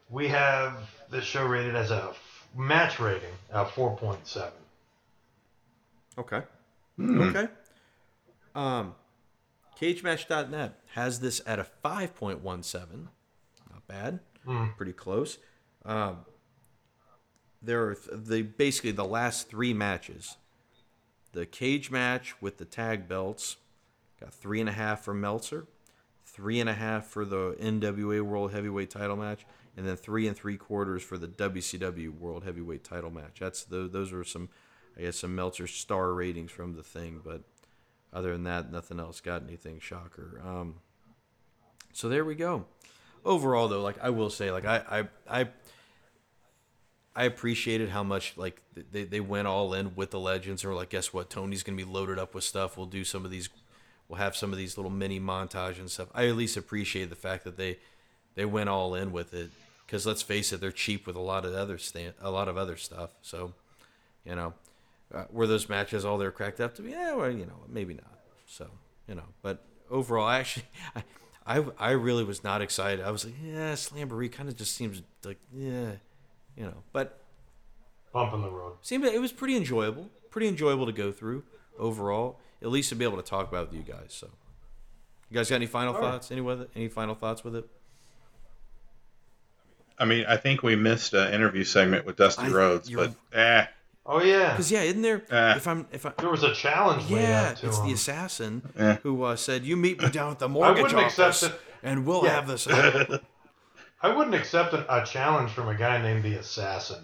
[0.09, 4.49] we have this show rated as a f- match rating of 4.7.
[6.17, 6.41] Okay.
[6.97, 7.21] Hmm.
[7.21, 7.47] Okay.
[8.55, 8.95] Um,
[9.81, 13.07] CageMatch.net has this at a 5.17.
[13.71, 14.19] Not bad.
[14.45, 14.67] Hmm.
[14.77, 15.39] Pretty close.
[15.83, 16.17] Um,
[17.61, 20.37] there are th- the basically the last three matches.
[21.31, 23.57] The cage match with the tag belts
[24.19, 25.65] got three and a half for Meltzer,
[26.25, 29.45] three and a half for the NWA World Heavyweight Title match,
[29.75, 33.39] and then three and three quarters for the WCW World Heavyweight Title match.
[33.39, 34.49] That's the, those are some,
[34.97, 37.21] I guess, some Meltzer star ratings from the thing.
[37.23, 37.43] But
[38.13, 40.41] other than that, nothing else got anything shocker.
[40.45, 40.75] Um,
[41.93, 42.65] so there we go.
[43.23, 45.47] Overall, though, like I will say, like I, I, I
[47.15, 50.77] I appreciated how much like they, they went all in with the legends and were
[50.77, 51.29] like, guess what?
[51.29, 52.77] Tony's gonna be loaded up with stuff.
[52.77, 53.49] We'll do some of these.
[54.07, 56.09] We'll have some of these little mini montage and stuff.
[56.13, 57.79] I at least appreciate the fact that they
[58.35, 59.51] they went all in with it
[59.85, 62.57] because let's face it, they're cheap with a lot of other stand a lot of
[62.57, 63.11] other stuff.
[63.21, 63.53] So
[64.25, 64.53] you know,
[65.13, 66.91] uh, were those matches all they're cracked up to be?
[66.91, 68.19] Yeah, well, you know, maybe not.
[68.45, 68.67] So
[69.07, 70.65] you know, but overall, actually,
[70.95, 71.03] I.
[71.43, 73.03] I, I really was not excited.
[73.03, 75.93] I was like, yeah, Slamboree kind of just seems like, yeah,
[76.55, 76.83] you know.
[76.93, 77.19] But
[78.13, 78.75] Bump in the road.
[78.83, 81.43] seemed it was pretty enjoyable, pretty enjoyable to go through
[81.79, 82.39] overall.
[82.61, 84.09] At least to be able to talk about it with you guys.
[84.13, 84.29] So,
[85.31, 86.11] you guys got any final All right.
[86.11, 86.31] thoughts?
[86.31, 86.69] Any with it?
[86.75, 87.67] Any final thoughts with it?
[89.97, 93.65] I mean, I think we missed an interview segment with Dusty I- Rhodes, but eh,
[94.13, 94.49] Oh, yeah.
[94.51, 95.23] Because yeah, isn't there?
[95.31, 97.87] Uh, if I'm, if I, There was a challenge yeah, out to it's him.
[97.87, 98.95] the assassin Yeah.
[99.03, 101.61] who uh, said, "You meet me down at the mortgage wouldn't accept office, it.
[101.81, 102.31] and we'll Yeah.
[102.31, 102.67] have this."
[104.03, 107.03] I wouldn't accept a, a challenge from a guy named the Assassin.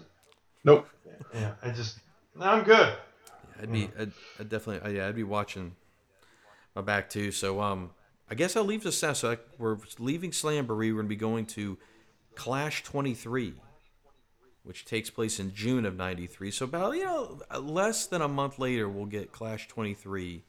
[0.64, 0.86] nope.
[1.32, 1.98] Yeah, I just,
[2.36, 2.92] no, I'm good.
[3.60, 5.76] I'd be, I'd, I'd definitely, uh, yeah, I'd be watching
[6.76, 7.32] my back too.
[7.32, 7.90] So, um,
[8.30, 8.98] I guess I'll leave this.
[8.98, 10.90] So I, we're leaving Slamboree.
[10.92, 11.78] We're gonna be going to
[12.34, 13.54] Clash 23,
[14.68, 16.50] which takes place in June of '93.
[16.50, 20.44] So about you know less than a month later, we'll get Clash 23.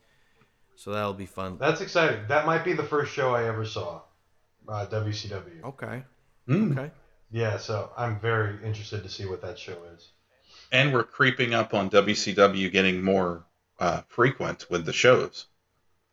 [0.75, 1.57] So that'll be fun.
[1.57, 2.27] That's exciting.
[2.27, 4.01] That might be the first show I ever saw,
[4.67, 5.64] uh, WCW.
[5.64, 6.03] Okay.
[6.48, 6.72] Mm.
[6.77, 6.91] Okay.
[7.31, 10.09] Yeah, so I'm very interested to see what that show is.
[10.72, 13.45] And we're creeping up on WCW getting more
[13.80, 15.48] uh, frequent with the shows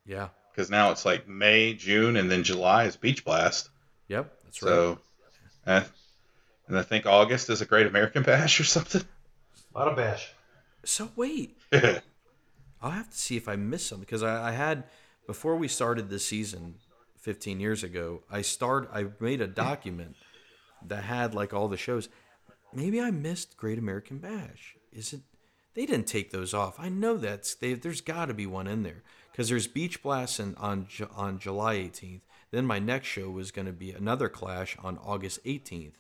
[0.05, 0.29] Yeah.
[0.53, 3.71] because now it's like May, June, and then July is Beach Blast.
[4.09, 4.33] Yep.
[4.45, 4.69] That's right.
[4.69, 4.99] So,
[5.67, 5.83] eh,
[6.69, 9.03] and I think August is a Great American Bash or something.
[9.75, 10.33] A lot of bash.
[10.85, 11.57] So wait.
[12.83, 14.85] I'll have to see if I missed some because I, I had
[15.27, 16.77] before we started this season,
[17.27, 18.23] 15 years ago.
[18.31, 18.89] I start.
[18.93, 20.15] I made a document
[20.87, 22.09] that had like all the shows.
[22.73, 24.77] Maybe I missed Great American Bash.
[24.93, 25.23] Is it?
[25.75, 26.79] They didn't take those off.
[26.79, 30.39] I know that's they, there's got to be one in there because there's Beach Blast
[30.39, 30.87] in, on
[31.17, 32.21] on July 18th.
[32.53, 35.95] Then my next show was going to be another Clash on August 18th.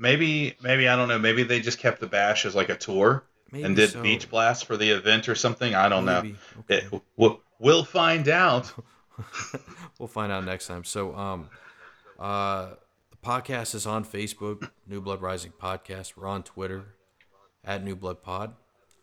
[0.00, 1.18] Maybe, maybe I don't know.
[1.18, 3.22] Maybe they just kept the Bash as like a tour
[3.52, 4.02] Maybe and did so.
[4.02, 5.74] Beach Blast for the event or something.
[5.74, 6.30] I don't Maybe.
[6.30, 6.36] know.
[6.60, 6.86] Okay.
[6.90, 8.72] It, we'll, we'll find out.
[9.98, 10.84] we'll find out next time.
[10.84, 11.50] So, um,
[12.18, 12.70] uh,
[13.10, 16.16] the podcast is on Facebook, New Blood Rising Podcast.
[16.16, 16.94] We're on Twitter
[17.62, 18.54] at New Blood Pod.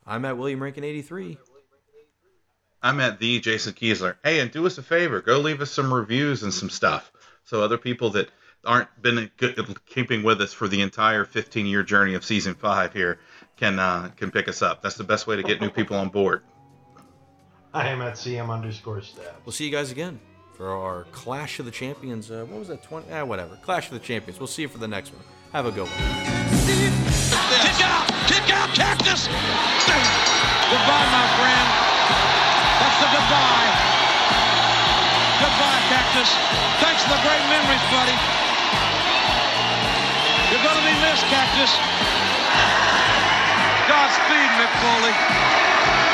[0.06, 1.38] I'm at William Rankin 83.
[2.82, 4.16] I'm at the Jason Kiesler.
[4.24, 7.12] Hey, and do us a favor, go leave us some reviews and some stuff,
[7.44, 8.30] so other people that
[8.66, 12.94] aren't been good, keeping with us for the entire 15 year journey of season five
[12.94, 13.20] here
[13.56, 14.82] can uh, can pick us up.
[14.82, 16.44] That's the best way to get new people on board.
[17.74, 19.36] I am at CM underscore stab.
[19.46, 20.20] We'll see you guys again
[20.54, 22.32] for our Clash of the Champions.
[22.32, 22.82] Uh, what was that?
[22.84, 23.10] 20?
[23.10, 23.56] Eh, whatever.
[23.58, 24.40] Clash of the Champions.
[24.40, 25.24] We'll see you for the next one.
[25.54, 26.38] Have a good one.
[26.68, 28.08] Kick out!
[28.28, 29.28] Kick out, Cactus!
[29.28, 31.68] Goodbye, my friend.
[32.82, 33.98] That's the goodbye.
[35.40, 36.32] Goodbye, Cactus.
[36.82, 38.47] Thanks for the great memories, buddy.
[41.24, 41.74] Cactus.
[43.88, 46.07] Godspeed, Mick Foley.